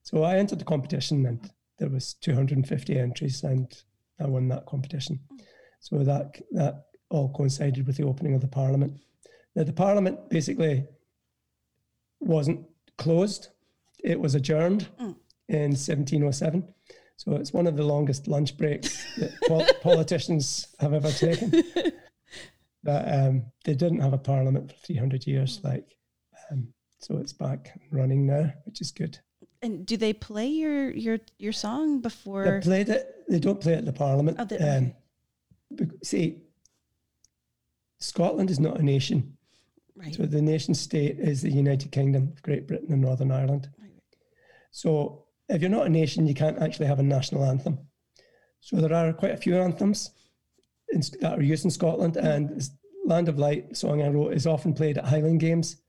So 0.03 0.23
I 0.23 0.37
entered 0.37 0.59
the 0.59 0.65
competition, 0.65 1.27
and 1.27 1.51
there 1.79 1.89
was 1.89 2.15
250 2.15 2.99
entries, 2.99 3.43
and 3.43 3.73
I 4.21 4.27
won 4.27 4.49
that 4.49 4.67
competition. 4.67 5.21
So 5.81 5.99
that 5.99 6.41
that 6.53 6.87
all 7.11 7.33
coincided 7.33 7.87
with 7.87 7.97
the 7.97 8.05
opening 8.05 8.35
of 8.35 8.41
the 8.41 8.49
Parliament. 8.49 9.01
Now 9.55 9.65
the 9.65 9.73
Parliament 9.73 10.29
basically 10.31 10.87
wasn't 12.21 12.67
closed; 12.97 13.49
it 14.03 14.21
was 14.21 14.35
adjourned 14.35 14.89
mm. 15.01 15.15
in 15.49 15.71
1707. 15.73 16.67
So 17.17 17.33
it's 17.33 17.53
one 17.53 17.67
of 17.67 17.77
the 17.77 17.83
longest 17.83 18.29
lunch 18.29 18.57
breaks 18.57 19.05
that 19.17 19.33
pol- 19.49 19.67
politicians 19.83 20.69
have 20.79 20.93
ever 20.95 21.11
taken. 21.11 21.53
But 22.89 23.05
um, 23.13 23.43
they 23.67 23.75
didn't 23.75 24.01
have 24.01 24.15
a 24.15 24.19
parliament 24.33 24.73
for 24.73 24.79
300 24.79 25.27
years, 25.27 25.59
mm. 25.59 25.65
like 25.65 25.95
um, 26.51 26.69
so 27.01 27.19
it's 27.19 27.35
back 27.35 27.79
running 27.91 28.27
now, 28.27 28.51
which 28.65 28.81
is 28.81 28.91
good. 28.91 29.19
And 29.61 29.85
do 29.85 29.99
they 29.99 30.15
play 30.15 30.47
your 30.47 30.91
your 30.93 31.19
your 31.37 31.53
song 31.53 32.01
before? 32.01 32.45
They 32.47 32.61
played 32.61 32.89
it. 32.89 33.27
They 33.29 33.41
don't 33.41 33.61
play 33.61 33.75
it 33.75 33.81
at 33.81 33.85
the 33.85 33.93
Parliament. 33.93 34.39
Oh, 34.41 34.47
they, 34.47 34.57
um, 34.57 34.95
see, 36.03 36.39
Scotland 38.01 38.51
is 38.51 38.59
not 38.59 38.81
a 38.81 38.83
nation. 38.83 39.37
Right. 39.95 40.15
So 40.15 40.23
the 40.23 40.41
nation 40.41 40.73
state 40.73 41.21
is 41.21 41.43
the 41.43 41.51
United 41.51 41.93
Kingdom 41.93 42.33
of 42.35 42.43
Great 42.43 42.67
Britain 42.67 42.91
and 42.91 43.03
Northern 43.03 43.31
Ireland. 43.31 43.69
Right. 43.79 43.93
So 44.71 45.27
if 45.51 45.61
you're 45.61 45.69
not 45.69 45.89
a 45.89 45.91
nation, 45.91 46.27
you 46.27 46.33
can't 46.33 46.63
actually 46.63 46.87
have 46.87 47.01
a 47.01 47.03
national 47.03 47.45
anthem. 47.45 47.81
So 48.61 48.77
there 48.77 48.95
are 48.95 49.13
quite 49.13 49.33
a 49.33 49.37
few 49.37 49.59
anthems 49.59 50.13
in, 50.91 51.03
that 51.21 51.39
are 51.39 51.43
used 51.43 51.65
in 51.65 51.71
Scotland, 51.71 52.17
and 52.17 52.69
Land 53.09 53.31
of 53.31 53.39
Light 53.39 53.75
song 53.75 54.03
I 54.03 54.09
wrote 54.09 54.35
is 54.35 54.47
often 54.47 54.75
played 54.75 54.99
at 54.99 55.07
Highland 55.07 55.41
Games. 55.41 55.81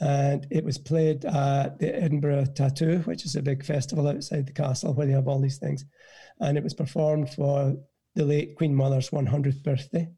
And 0.00 0.46
it 0.50 0.64
was 0.64 0.78
played 0.78 1.24
at 1.24 1.78
the 1.78 1.94
Edinburgh 1.94 2.46
Tattoo, 2.54 2.98
which 3.04 3.24
is 3.24 3.34
a 3.36 3.42
big 3.42 3.64
festival 3.64 4.08
outside 4.08 4.46
the 4.46 4.52
castle 4.52 4.94
where 4.94 5.06
they 5.06 5.12
have 5.12 5.28
all 5.28 5.40
these 5.40 5.58
things. 5.58 5.84
And 6.40 6.56
it 6.56 6.64
was 6.64 6.74
performed 6.74 7.30
for 7.30 7.76
the 8.14 8.24
late 8.24 8.56
Queen 8.56 8.74
Mother's 8.74 9.10
100th 9.10 9.62
birthday. 9.64 10.08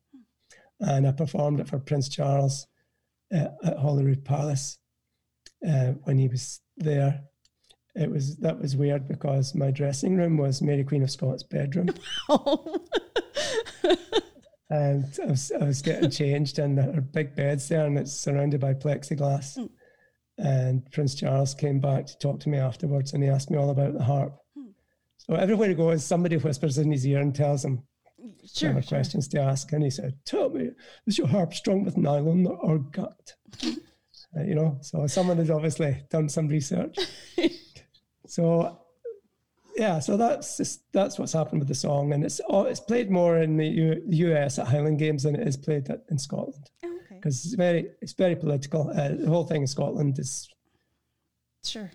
And 0.81 1.07
I 1.07 1.13
performed 1.13 1.61
it 1.61 1.69
for 1.69 1.79
Prince 1.79 2.11
Charles 2.11 2.67
uh, 3.35 3.49
at 3.65 3.79
Holyrood 3.79 4.25
Palace 4.25 4.79
uh, 5.67 5.93
when 6.05 6.19
he 6.19 6.29
was 6.29 6.61
there. 6.77 7.23
It 7.95 8.11
was 8.11 8.37
that 8.39 8.61
was 8.61 8.77
weird 8.77 9.09
because 9.09 9.55
my 9.55 9.71
dressing 9.71 10.19
room 10.19 10.37
was 10.37 10.61
Mary 10.61 10.85
Queen 10.85 11.03
of 11.03 11.11
Scots' 11.11 11.43
bedroom. 11.43 11.89
and 14.71 15.05
I 15.23 15.27
was, 15.27 15.53
I 15.53 15.65
was, 15.65 15.83
getting 15.83 16.11
changed, 16.11 16.59
and 16.59 16.79
her 16.79 17.01
big 17.01 17.37
bed's 17.37 17.69
there, 17.69 17.87
and 17.87 17.99
it's 17.99 18.13
surrounded 18.13 18.61
by 18.61 18.75
plexiglass. 18.75 19.59
Mm. 19.59 19.71
And 20.39 20.93
Prince 20.93 21.15
Charles 21.15 21.55
came 21.55 21.81
back 21.81 22.07
to 22.07 22.19
talk 22.19 22.41
to 22.41 22.49
me 22.49 22.59
afterwards, 22.59 23.13
and 23.13 23.23
he 23.23 23.29
asked 23.29 23.51
me 23.51 23.59
all 23.59 23.71
about 23.71 23.95
the 23.95 24.03
harp. 24.03 24.37
So 25.19 25.35
everywhere 25.35 25.69
he 25.69 25.75
goes, 25.75 26.05
somebody 26.05 26.37
whispers 26.37 26.79
in 26.79 26.93
his 26.93 27.07
ear 27.07 27.21
and 27.21 27.35
tells 27.35 27.65
him 27.65 27.83
sure, 28.45 28.73
sure. 28.73 28.83
questions 28.83 29.29
to 29.29 29.41
ask. 29.41 29.73
And 29.73 29.83
he 29.83 29.91
said, 29.91 30.15
Tell 30.25 30.51
me, 30.51 30.71
is 31.07 31.19
your 31.19 31.27
harp 31.27 31.55
strung 31.55 31.85
with 31.85 31.97
nylon 31.97 32.47
or 32.47 32.79
gut? 32.79 33.35
uh, 33.65 34.43
you 34.43 34.55
know, 34.55 34.79
so 34.83 35.07
someone 35.07 35.39
has 35.39 35.51
obviously 35.51 36.03
done 36.11 36.29
some 36.29 36.49
research. 36.49 36.97
so 38.27 38.79
yeah, 39.77 39.99
so 39.99 40.17
that's 40.17 40.57
just, 40.57 40.83
that's 40.93 41.19
what's 41.19 41.33
happened 41.33 41.61
with 41.61 41.69
the 41.69 41.75
song, 41.75 42.13
and 42.13 42.25
it's 42.25 42.41
it's 42.49 42.81
played 42.81 43.11
more 43.11 43.39
in 43.39 43.57
the 43.57 43.67
U- 43.67 44.03
US 44.07 44.59
at 44.59 44.67
Highland 44.69 44.99
Games 44.99 45.23
than 45.23 45.37
it 45.37 45.47
is 45.47 45.57
played 45.57 45.89
at, 45.91 46.05
in 46.11 46.19
Scotland 46.19 46.71
because 46.81 46.85
oh, 46.85 47.17
okay. 47.17 47.19
it's 47.19 47.55
very 47.55 47.87
it's 48.01 48.13
very 48.13 48.37
political. 48.37 48.91
Uh, 48.91 49.15
the 49.19 49.29
whole 49.29 49.45
thing 49.45 49.63
in 49.63 49.67
Scotland 49.67 50.19
is 50.19 50.49
sure 51.65 51.91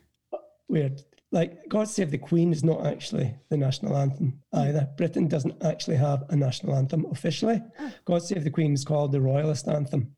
weird 0.68 1.02
like 1.32 1.68
God 1.70 1.88
Save 1.88 2.12
the 2.12 2.18
Queen 2.18 2.52
is 2.52 2.64
not 2.64 2.86
actually 2.86 3.34
the 3.50 3.58
national 3.58 3.96
anthem 3.96 4.42
either. 4.54 4.88
Britain 4.98 5.28
doesn't 5.28 5.64
actually 5.64 5.96
have 5.96 6.24
a 6.30 6.36
national 6.36 6.76
anthem 6.76 7.06
officially. 7.12 7.62
Oh. 7.80 7.92
God 8.06 8.24
Save 8.24 8.44
the 8.44 8.50
Queen 8.50 8.74
is 8.74 8.84
called 8.84 9.12
the 9.12 9.22
Royalist 9.22 9.68
anthem. 9.68 10.16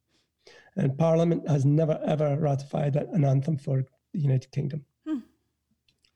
And 0.75 0.97
Parliament 0.97 1.47
has 1.47 1.65
never 1.65 1.99
ever 2.03 2.35
ratified 2.39 2.95
an 2.95 3.23
anthem 3.25 3.57
for 3.57 3.85
the 4.13 4.19
United 4.19 4.51
Kingdom. 4.51 4.85
Hmm. 5.07 5.19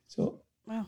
So 0.07 0.41
Wow. 0.65 0.87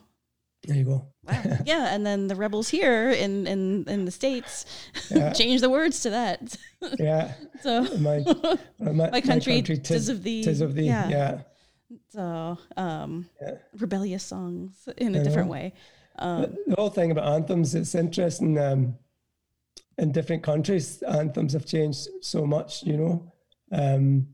There 0.70 0.78
you 0.78 0.86
go. 0.86 1.08
Wow. 1.24 1.58
yeah, 1.66 1.94
and 1.96 2.06
then 2.06 2.28
the 2.28 2.36
rebels 2.36 2.70
here 2.70 3.10
in 3.10 3.48
in, 3.48 3.86
in 3.90 4.06
the 4.06 4.12
states 4.12 4.66
yeah. 5.10 5.34
change 5.34 5.62
the 5.62 5.70
words 5.70 6.02
to 6.02 6.12
that. 6.12 6.56
yeah. 7.00 7.34
So 7.62 7.82
my, 7.98 8.24
my, 8.80 9.10
my 9.10 9.10
country, 9.22 9.54
my 9.54 9.62
country 9.62 9.62
tis, 9.62 9.80
tis, 9.80 10.10
of 10.10 10.22
the 10.22 10.44
tis 10.44 10.62
of 10.62 10.78
yeah. 10.78 11.10
yeah. 11.10 11.42
So, 12.10 12.60
um, 12.78 13.28
yeah. 13.42 13.56
rebellious 13.80 14.24
songs 14.24 14.88
in 14.98 15.16
a 15.16 15.24
different 15.24 15.50
way. 15.50 15.74
Um, 16.20 16.56
the 16.68 16.76
whole 16.76 16.92
thing 16.92 17.10
about 17.10 17.34
anthems, 17.34 17.74
it's 17.74 17.96
interesting. 17.96 18.60
Um, 18.60 18.96
in 19.98 20.12
different 20.12 20.44
countries, 20.44 21.02
anthems 21.02 21.54
have 21.54 21.66
changed 21.66 22.08
so 22.22 22.46
much, 22.46 22.84
you 22.84 22.96
know. 22.96 23.34
Um, 23.72 24.28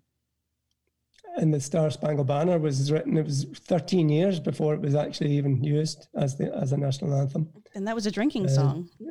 and 1.38 1.54
the 1.54 1.60
Star 1.60 1.90
Spangled 1.90 2.28
Banner 2.28 2.58
was 2.58 2.92
written, 2.92 3.18
it 3.18 3.26
was 3.26 3.46
13 3.68 4.10
years 4.10 4.40
before 4.40 4.74
it 4.74 4.82
was 4.82 4.96
actually 4.96 5.32
even 5.32 5.64
used 5.64 6.08
as 6.16 6.38
the 6.38 6.54
as 6.56 6.72
a 6.72 6.78
national 6.78 7.14
anthem. 7.14 7.50
And 7.74 7.88
that 7.88 7.96
was 7.96 8.06
a 8.06 8.12
drinking 8.12 8.46
uh, 8.46 8.50
song. 8.50 8.90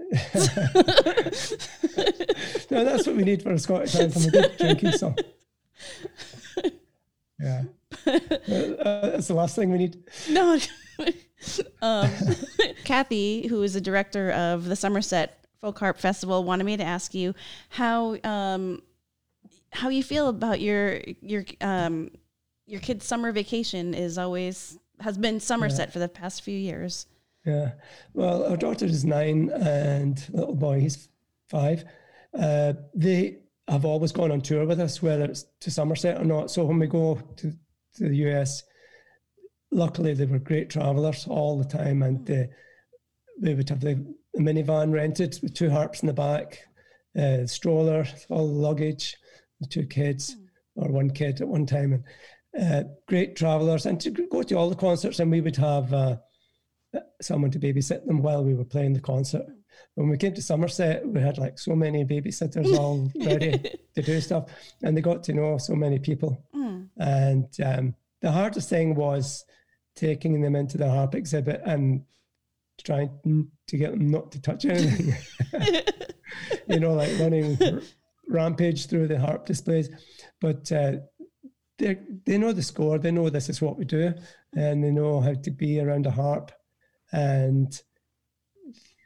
no, 2.70 2.84
that's 2.84 3.06
what 3.06 3.16
we 3.16 3.24
need 3.24 3.42
for 3.42 3.52
a 3.52 3.58
Scottish 3.58 3.94
anthem, 4.00 4.24
a 4.24 4.30
good 4.30 4.56
drinking 4.58 4.92
song. 4.92 5.16
Yeah. 7.38 7.64
Uh, 8.06 8.18
that's 9.10 9.28
the 9.28 9.34
last 9.34 9.56
thing 9.56 9.70
we 9.70 9.78
need. 9.78 10.02
No. 10.30 10.58
um, 11.82 12.10
Kathy, 12.84 13.48
who 13.48 13.62
is 13.62 13.74
the 13.74 13.80
director 13.80 14.30
of 14.30 14.64
the 14.64 14.76
Somerset 14.76 15.46
Folk 15.60 15.78
Harp 15.78 15.98
Festival, 15.98 16.44
wanted 16.44 16.64
me 16.64 16.76
to 16.76 16.84
ask 16.84 17.14
you 17.14 17.34
how 17.68 18.16
um, 18.24 18.82
how 19.74 19.88
you 19.88 20.02
feel 20.02 20.28
about 20.28 20.60
your 20.60 21.00
your 21.20 21.44
um, 21.60 22.10
your 22.66 22.80
kid's 22.80 23.04
summer 23.04 23.32
vacation 23.32 23.92
is 23.92 24.16
always 24.16 24.78
has 25.00 25.18
been 25.18 25.40
Somerset 25.40 25.88
yeah. 25.88 25.92
for 25.92 25.98
the 25.98 26.08
past 26.08 26.42
few 26.42 26.56
years. 26.56 27.06
Yeah. 27.44 27.72
Well, 28.14 28.44
our 28.44 28.56
daughter 28.56 28.86
is 28.86 29.04
nine 29.04 29.50
and 29.50 30.24
little 30.32 30.54
boy, 30.54 30.80
he's 30.80 31.08
five. 31.50 31.84
Uh, 32.32 32.74
they 32.94 33.38
have 33.68 33.84
always 33.84 34.12
gone 34.12 34.30
on 34.30 34.40
tour 34.40 34.64
with 34.64 34.80
us, 34.80 35.02
whether 35.02 35.24
it's 35.24 35.44
to 35.60 35.70
Somerset 35.70 36.20
or 36.20 36.24
not. 36.24 36.50
So 36.50 36.64
when 36.64 36.78
we 36.78 36.86
go 36.86 37.20
to, 37.36 37.52
to 37.96 38.08
the 38.08 38.16
US, 38.28 38.62
luckily 39.70 40.14
they 40.14 40.26
were 40.26 40.38
great 40.38 40.70
travelers 40.70 41.26
all 41.26 41.58
the 41.58 41.64
time, 41.68 42.02
and 42.02 42.30
uh, 42.30 42.44
we 43.42 43.54
would 43.54 43.68
have 43.68 43.80
the, 43.80 43.94
the 44.32 44.40
minivan 44.40 44.92
rented 44.92 45.38
with 45.42 45.54
two 45.54 45.70
harps 45.70 46.02
in 46.02 46.06
the 46.06 46.14
back, 46.14 46.60
uh, 47.18 47.46
stroller, 47.46 48.06
all 48.30 48.46
the 48.46 48.52
luggage, 48.52 49.16
the 49.64 49.70
two 49.70 49.86
kids 49.86 50.36
or 50.76 50.88
one 50.88 51.10
kid 51.10 51.40
at 51.40 51.48
one 51.48 51.66
time, 51.66 52.04
and 52.54 52.84
uh, 52.84 52.88
great 53.06 53.36
travelers, 53.36 53.86
and 53.86 54.00
to 54.00 54.10
go 54.10 54.42
to 54.42 54.54
all 54.54 54.70
the 54.70 54.76
concerts, 54.76 55.18
and 55.18 55.30
we 55.30 55.40
would 55.40 55.56
have 55.56 55.92
uh, 55.92 56.16
someone 57.20 57.50
to 57.50 57.58
babysit 57.58 58.06
them 58.06 58.22
while 58.22 58.44
we 58.44 58.54
were 58.54 58.64
playing 58.64 58.92
the 58.92 59.00
concert. 59.00 59.46
When 59.94 60.08
we 60.08 60.16
came 60.16 60.34
to 60.34 60.42
Somerset, 60.42 61.06
we 61.06 61.20
had 61.20 61.38
like 61.38 61.58
so 61.58 61.74
many 61.74 62.04
babysitters 62.04 62.76
all 62.78 63.10
ready 63.24 63.58
to 63.94 64.02
do 64.02 64.20
stuff, 64.20 64.50
and 64.82 64.96
they 64.96 65.00
got 65.00 65.22
to 65.24 65.32
know 65.32 65.58
so 65.58 65.74
many 65.74 65.98
people. 65.98 66.42
Mm. 66.54 66.88
And 66.98 67.48
um, 67.64 67.94
the 68.20 68.30
hardest 68.30 68.68
thing 68.68 68.94
was 68.94 69.44
taking 69.96 70.40
them 70.40 70.56
into 70.56 70.78
the 70.78 70.88
harp 70.88 71.14
exhibit 71.14 71.60
and 71.64 72.04
trying 72.82 73.10
to 73.68 73.76
get 73.76 73.92
them 73.92 74.10
not 74.10 74.32
to 74.32 74.40
touch 74.40 74.64
anything. 74.64 75.14
you 76.68 76.80
know, 76.80 76.94
like 76.94 77.10
running 77.18 77.56
rampage 78.28 78.86
through 78.86 79.08
the 79.08 79.18
harp 79.18 79.46
displays. 79.46 79.90
But 80.40 80.70
uh, 80.72 80.96
they 81.78 81.98
they 82.24 82.38
know 82.38 82.52
the 82.52 82.62
score. 82.62 82.98
They 82.98 83.10
know 83.10 83.28
this 83.28 83.48
is 83.48 83.60
what 83.60 83.76
we 83.76 83.84
do, 83.84 84.14
and 84.56 84.82
they 84.82 84.90
know 84.90 85.20
how 85.20 85.34
to 85.34 85.50
be 85.50 85.80
around 85.80 86.06
a 86.06 86.10
harp. 86.10 86.52
And 87.12 87.80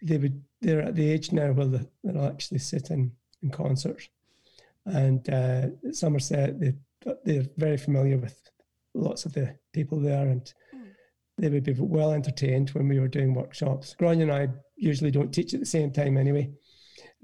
they 0.02 0.18
would 0.18 0.42
they're 0.60 0.82
at 0.82 0.94
the 0.94 1.10
age 1.10 1.32
now 1.32 1.52
where 1.52 1.66
they'll 1.66 2.24
actually 2.24 2.58
sit 2.58 2.90
in, 2.90 3.12
in 3.42 3.50
concerts. 3.50 4.08
And 4.86 5.28
uh, 5.28 5.68
at 5.86 5.94
Somerset, 5.94 6.58
they 6.60 6.74
they're 7.24 7.46
very 7.56 7.76
familiar 7.76 8.18
with 8.18 8.40
lots 8.94 9.24
of 9.24 9.32
the 9.32 9.56
people 9.72 10.00
there, 10.00 10.26
and 10.26 10.52
they 11.36 11.48
would 11.48 11.64
be 11.64 11.74
well 11.78 12.12
entertained 12.12 12.70
when 12.70 12.88
we 12.88 12.98
were 12.98 13.08
doing 13.08 13.34
workshops. 13.34 13.94
Gráinne 13.98 14.22
and 14.22 14.32
I 14.32 14.48
usually 14.76 15.10
don't 15.10 15.32
teach 15.32 15.54
at 15.54 15.60
the 15.60 15.66
same 15.66 15.92
time 15.92 16.16
anyway. 16.16 16.50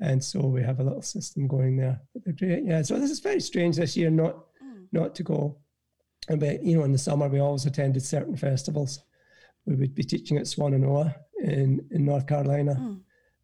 And 0.01 0.23
so 0.23 0.41
we 0.41 0.63
have 0.63 0.81
a 0.81 0.85
little 0.85 1.03
system 1.03 1.47
going 1.47 1.77
there. 1.77 2.01
But 2.13 2.25
they're 2.25 2.35
great. 2.35 2.65
Yeah. 2.65 2.83
So 2.83 2.99
this 2.99 3.11
is 3.11 3.21
very 3.21 3.41
strange 3.41 3.77
this 3.77 3.97
year 3.97 4.11
not 4.11 4.37
Mm. 4.63 4.87
not 4.93 5.15
to 5.17 5.23
go. 5.23 5.59
But 6.29 6.65
you 6.65 6.77
know, 6.77 6.85
in 6.85 6.93
the 6.93 6.99
summer 6.99 7.29
we 7.29 7.39
always 7.39 7.67
attended 7.67 8.03
certain 8.03 8.37
festivals. 8.37 9.01
We 9.67 9.75
would 9.77 9.95
be 9.95 10.03
teaching 10.05 10.37
at 10.39 10.47
swan 10.47 10.73
Swannanoa 10.73 11.15
in, 11.43 11.87
in 11.91 12.05
North 12.05 12.27
Carolina. 12.27 12.75
Mm. 12.79 13.01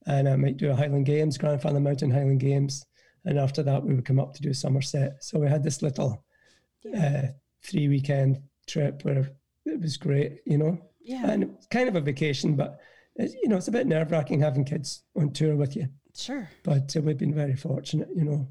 And 0.07 0.29
I 0.29 0.37
might 0.37 0.57
do 0.57 0.71
a 0.71 0.75
Highland 0.77 1.07
Games, 1.07 1.39
Grandfather 1.39 1.81
Mountain 1.81 2.11
Highland 2.11 2.41
Games. 2.41 2.85
And 3.25 3.39
after 3.39 3.63
that 3.63 3.83
we 3.85 3.95
would 3.95 4.05
come 4.07 4.19
up 4.21 4.35
to 4.35 4.43
do 4.43 4.51
a 4.51 4.55
Somerset. 4.55 5.23
So 5.23 5.39
we 5.39 5.47
had 5.49 5.63
this 5.63 5.83
little 5.83 6.25
Yeah. 6.83 7.23
uh, 7.25 7.33
three 7.63 7.89
weekend 7.89 8.41
trip 8.67 9.05
where 9.05 9.31
it 9.67 9.81
was 9.81 9.97
great, 9.99 10.41
you 10.47 10.57
know. 10.59 10.79
yeah. 11.01 11.31
And 11.31 11.57
kind 11.71 11.89
of 11.89 11.97
a 11.97 12.01
vacation, 12.01 12.57
but 12.57 12.81
it's, 13.17 13.35
you 13.35 13.49
know, 13.49 13.57
it's 13.57 13.69
a 13.69 13.73
bit 13.73 13.87
nerve 13.87 14.11
wracking 14.11 14.41
having 14.41 14.65
kids 14.65 15.03
on 15.17 15.33
tour 15.33 15.57
with 15.57 15.77
you. 15.77 15.89
Sure. 16.17 16.49
But 16.65 16.97
uh, 16.97 17.01
we've 17.01 17.19
been 17.19 17.35
very 17.35 17.57
fortunate, 17.57 18.09
you 18.15 18.25
know. 18.25 18.49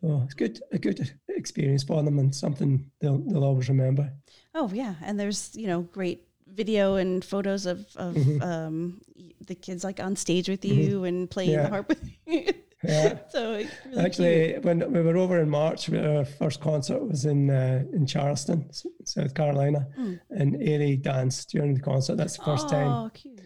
So 0.00 0.22
it's 0.24 0.34
good, 0.34 0.60
a 0.72 0.78
good 0.78 1.12
experience 1.28 1.84
for 1.84 2.02
them, 2.02 2.18
and 2.18 2.34
something 2.34 2.90
they'll 3.00 3.18
they'll 3.18 3.44
always 3.44 3.68
remember. 3.68 4.12
Oh 4.54 4.70
yeah, 4.74 4.94
and 5.02 5.18
there's 5.18 5.54
you 5.54 5.66
know 5.68 5.82
great 5.82 6.26
video 6.46 6.96
and 6.96 7.24
photos 7.24 7.64
of 7.66 7.86
of 7.96 8.14
Mhm. 8.14 8.42
um, 8.42 9.00
the 9.46 9.54
kids 9.54 9.84
like 9.84 10.00
on 10.00 10.16
stage 10.16 10.48
with 10.48 10.64
you 10.64 11.04
and 11.04 11.30
playing 11.30 11.56
the 11.56 11.68
harp 11.68 11.88
with 11.88 12.02
you. 12.26 12.44
Yeah. 12.82 13.18
so 13.30 13.54
it's 13.54 13.70
really 13.86 13.94
cute. 13.94 13.98
Actually, 14.04 14.58
when 14.62 14.92
we 14.92 15.00
were 15.00 15.16
over 15.16 15.40
in 15.40 15.48
March, 15.48 15.88
our 15.92 16.24
first 16.24 16.60
concert 16.60 17.02
was 17.06 17.24
in 17.24 17.48
uh, 17.50 17.84
in 17.92 18.04
Charleston, 18.06 18.68
South 19.04 19.32
Carolina, 19.34 19.86
Mm. 19.98 20.20
and 20.30 20.54
Ailey 20.56 21.00
danced 21.00 21.50
during 21.50 21.74
the 21.74 21.80
concert. 21.80 22.16
That's 22.16 22.36
the 22.36 22.44
first 22.44 22.68
time 22.68 22.88
Oh, 22.92 23.10
cute. 23.14 23.40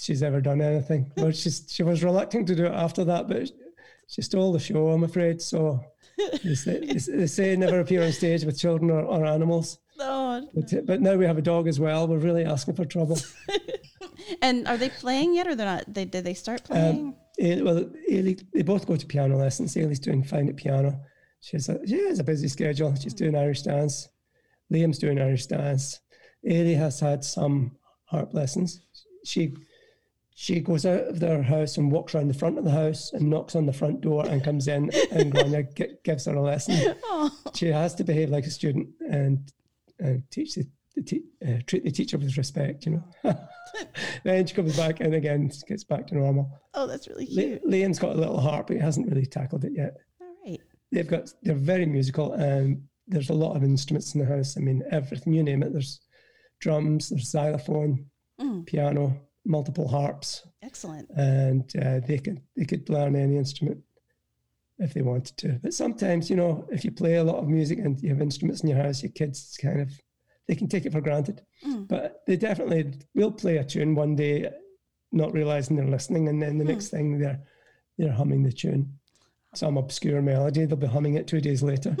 She's 0.00 0.22
ever 0.22 0.40
done 0.40 0.60
anything. 0.60 1.12
Well, 1.16 1.30
she's 1.32 1.66
she 1.68 1.82
was 1.82 2.02
reluctant 2.04 2.46
to 2.48 2.54
do 2.56 2.66
it 2.66 2.72
after 2.72 3.04
that, 3.04 3.28
but 3.28 3.50
she 4.08 4.22
stole 4.22 4.52
the 4.52 4.58
show, 4.58 4.88
I'm 4.88 5.04
afraid. 5.04 5.40
So 5.40 5.80
they 6.42 6.54
say, 6.54 6.80
they 7.08 7.26
say- 7.26 7.56
never 7.56 7.80
appear 7.80 8.02
on 8.02 8.12
stage 8.12 8.44
with 8.44 8.58
children 8.58 8.90
or, 8.90 9.02
or 9.02 9.24
animals. 9.26 9.78
Oh, 10.02 10.48
But, 10.54 10.86
but 10.86 11.00
now 11.02 11.14
we 11.16 11.26
have 11.26 11.36
a 11.36 11.42
dog 11.42 11.68
as 11.68 11.78
well. 11.78 12.08
We're 12.08 12.16
really 12.18 12.44
asking 12.46 12.74
for 12.74 12.86
trouble. 12.86 13.18
and 14.42 14.66
are 14.66 14.78
they 14.78 14.88
playing 14.88 15.34
yet, 15.34 15.46
or 15.46 15.54
they're 15.54 15.66
not? 15.66 15.84
They 15.92 16.06
did 16.06 16.24
they 16.24 16.34
start 16.34 16.64
playing? 16.64 17.14
Eh, 17.38 17.60
well, 17.60 17.84
Ailey, 18.10 18.42
they 18.52 18.62
both 18.62 18.86
go 18.86 18.96
to 18.96 19.06
piano 19.06 19.36
lessons. 19.36 19.74
Ailey's 19.74 19.98
doing 20.00 20.22
fine 20.24 20.48
at 20.48 20.56
piano. 20.56 20.98
She's 21.40 21.68
a, 21.68 21.78
she 21.86 21.98
has 22.08 22.18
a 22.18 22.24
busy 22.24 22.48
schedule. 22.48 22.94
She's 22.94 23.14
doing 23.14 23.34
Irish 23.34 23.62
dance. 23.62 24.08
Liam's 24.72 24.98
doing 24.98 25.20
Irish 25.20 25.46
dance. 25.46 26.00
Ailey 26.46 26.76
has 26.76 27.00
had 27.00 27.22
some 27.24 27.76
harp 28.04 28.32
lessons. 28.34 28.80
She 29.24 29.54
she 30.42 30.58
goes 30.60 30.86
out 30.86 31.02
of 31.06 31.20
their 31.20 31.42
house 31.42 31.76
and 31.76 31.92
walks 31.92 32.14
around 32.14 32.28
the 32.28 32.32
front 32.42 32.56
of 32.56 32.64
the 32.64 32.70
house 32.70 33.12
and 33.12 33.28
knocks 33.28 33.54
on 33.54 33.66
the 33.66 33.72
front 33.74 34.00
door 34.00 34.24
and 34.26 34.42
comes 34.42 34.68
in 34.68 34.84
and 35.10 35.30
Gráinne 35.34 35.74
gi- 35.76 35.96
gives 36.02 36.24
her 36.24 36.34
a 36.34 36.40
lesson. 36.40 36.94
oh, 37.04 37.30
She 37.54 37.66
has 37.66 37.94
to 37.96 38.04
behave 38.04 38.30
like 38.30 38.46
a 38.46 38.50
student 38.50 38.88
and 39.06 39.52
and 39.98 40.22
teach 40.30 40.54
the, 40.54 40.64
the 40.96 41.02
te- 41.02 41.24
uh, 41.46 41.58
treat 41.66 41.84
the 41.84 41.90
teacher 41.90 42.16
with 42.16 42.38
respect. 42.38 42.86
You 42.86 43.02
know. 43.24 43.34
then 44.24 44.46
she 44.46 44.54
comes 44.54 44.74
back 44.78 45.00
and 45.00 45.14
again 45.14 45.50
gets 45.68 45.84
back 45.84 46.06
to 46.06 46.14
normal. 46.14 46.50
oh, 46.72 46.86
that's 46.86 47.06
really 47.06 47.26
Li- 47.26 47.42
cute. 47.60 47.66
Liam's 47.66 47.98
got 47.98 48.16
a 48.16 48.18
little 48.18 48.40
harp, 48.40 48.68
but 48.68 48.76
he 48.76 48.82
hasn't 48.82 49.08
really 49.10 49.26
tackled 49.26 49.64
it 49.66 49.72
yet. 49.74 49.92
All 50.22 50.34
right. 50.46 50.58
They've 50.90 51.06
got 51.06 51.30
they're 51.42 51.54
very 51.54 51.84
musical, 51.84 52.32
and 52.32 52.82
there's 53.06 53.28
a 53.28 53.34
lot 53.34 53.56
of 53.56 53.62
instruments 53.62 54.14
in 54.14 54.20
the 54.20 54.26
house. 54.26 54.56
I 54.56 54.60
mean, 54.60 54.82
everything 54.90 55.34
you 55.34 55.42
name 55.42 55.62
it. 55.62 55.72
There's 55.74 56.00
drums, 56.60 57.10
there's 57.10 57.30
xylophone, 57.30 58.06
Mm, 58.40 58.64
piano, 58.64 59.20
multiple 59.44 59.88
harps, 59.88 60.46
excellent. 60.62 61.08
and 61.16 61.70
uh, 61.76 62.00
they 62.06 62.18
could 62.18 62.40
they 62.56 62.64
could 62.64 62.88
learn 62.88 63.16
any 63.16 63.36
instrument 63.36 63.78
if 64.78 64.94
they 64.94 65.02
wanted 65.02 65.36
to. 65.38 65.60
But 65.62 65.74
sometimes, 65.74 66.30
you 66.30 66.36
know, 66.36 66.66
if 66.70 66.84
you 66.84 66.90
play 66.90 67.16
a 67.16 67.24
lot 67.24 67.36
of 67.36 67.48
music 67.48 67.78
and 67.78 68.00
you 68.00 68.08
have 68.10 68.22
instruments 68.22 68.62
in 68.62 68.70
your 68.70 68.82
house, 68.82 69.02
your 69.02 69.12
kids 69.12 69.56
kind 69.60 69.80
of 69.80 69.90
they 70.48 70.54
can 70.54 70.68
take 70.68 70.84
it 70.84 70.92
for 70.92 71.00
granted. 71.00 71.42
Mm. 71.64 71.86
But 71.86 72.22
they 72.26 72.36
definitely 72.36 72.92
will 73.14 73.30
play 73.30 73.58
a 73.58 73.64
tune 73.64 73.94
one 73.94 74.16
day, 74.16 74.50
not 75.12 75.32
realizing 75.32 75.76
they're 75.76 75.86
listening, 75.86 76.28
and 76.28 76.42
then 76.42 76.58
the 76.58 76.64
next 76.64 76.88
thing 76.88 77.18
they're 77.18 77.40
they're 77.98 78.12
humming 78.12 78.42
the 78.42 78.52
tune, 78.52 78.98
some 79.54 79.76
obscure 79.76 80.22
melody. 80.22 80.64
They'll 80.64 80.76
be 80.76 80.86
humming 80.86 81.14
it 81.14 81.26
two 81.26 81.40
days 81.40 81.62
later. 81.62 81.96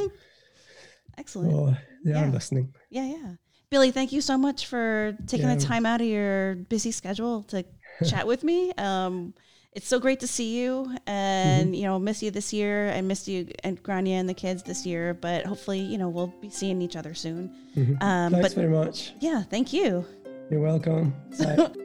Excellent. 1.18 1.52
oh, 1.52 1.76
they 2.04 2.12
are 2.12 2.28
listening. 2.28 2.74
Yeah, 2.88 3.04
yeah. 3.04 3.34
Billy, 3.70 3.92
thank 3.92 4.10
you 4.10 4.20
so 4.20 4.36
much 4.36 4.66
for 4.66 5.16
taking 5.28 5.46
the 5.46 5.54
time 5.56 5.86
out 5.86 6.00
of 6.00 6.06
your 6.08 6.56
busy 6.56 6.90
schedule 6.90 7.44
to 7.44 7.64
chat 8.08 8.26
with 8.26 8.42
me. 8.42 8.72
Um, 8.72 9.32
it's 9.72 9.86
so 9.86 10.00
great 10.00 10.18
to 10.20 10.26
see 10.26 10.58
you, 10.60 10.92
and 11.06 11.66
Mm-hmm. 11.66 11.74
you 11.74 11.82
know, 11.84 11.98
miss 12.00 12.20
you 12.20 12.32
this 12.32 12.52
year. 12.52 12.90
I 12.90 13.00
missed 13.00 13.28
you 13.28 13.46
and 13.62 13.80
Gráinne 13.80 14.08
and 14.08 14.28
the 14.28 14.34
kids 14.34 14.64
this 14.64 14.84
year, 14.84 15.14
but 15.14 15.46
hopefully, 15.46 15.78
you 15.78 15.98
know, 15.98 16.08
we'll 16.08 16.34
be 16.42 16.50
seeing 16.50 16.82
each 16.82 16.96
other 16.96 17.14
soon. 17.14 17.54
Um, 17.76 17.84
Mm-hmm. 17.86 18.34
Thanks 18.34 18.48
but 18.48 18.54
very 18.60 18.68
much. 18.68 19.12
yeah, 19.20 19.44
thank 19.44 19.72
you. 19.72 20.04
You're 20.50 20.60
welcome. 20.60 21.14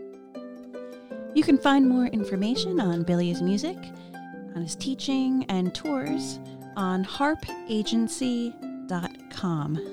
You 1.36 1.44
can 1.44 1.58
find 1.58 1.86
more 1.90 2.06
information 2.06 2.80
on 2.80 3.04
Billy's 3.04 3.42
music, 3.42 3.76
on 4.56 4.62
his 4.62 4.74
teaching 4.78 5.46
and 5.50 5.76
tours 5.76 6.40
on 6.78 7.04
harpagency.com. 7.04 8.75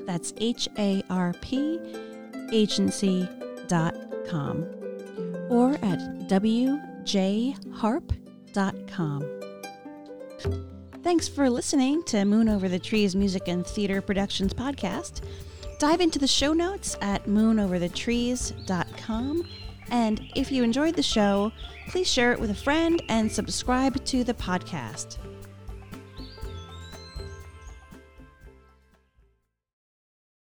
That's 0.07 0.32
H 0.36 0.68
A 0.78 1.03
R 1.11 1.34
P 1.40 1.80
agency.com 2.53 4.66
or 5.51 5.72
at 5.82 5.99
wjharp.com. 6.28 7.59
Thanks 11.03 11.26
for 11.28 11.51
listening 11.51 12.05
to 12.05 12.24
Moon 12.24 12.49
Over 12.49 12.68
the 12.68 12.78
Trees 12.78 13.16
Music 13.16 13.49
and 13.49 13.66
Theater 13.66 14.01
Productions 14.01 14.55
podcast. 14.55 15.22
Dive 15.78 16.01
into 16.01 16.20
the 16.20 16.28
show 16.28 16.53
notes 16.53 16.97
at 17.01 17.24
moonoverthetrees.com. 17.24 19.49
And 19.90 20.20
if 20.36 20.53
you 20.53 20.62
enjoyed 20.62 20.95
the 20.95 21.03
show, 21.03 21.51
please 21.88 22.09
share 22.09 22.32
it 22.32 22.40
with 22.40 22.51
a 22.51 22.55
friend 22.55 23.03
and 23.09 23.30
subscribe 23.30 24.05
to 24.07 24.22
the 24.22 24.34
podcast. 24.34 25.18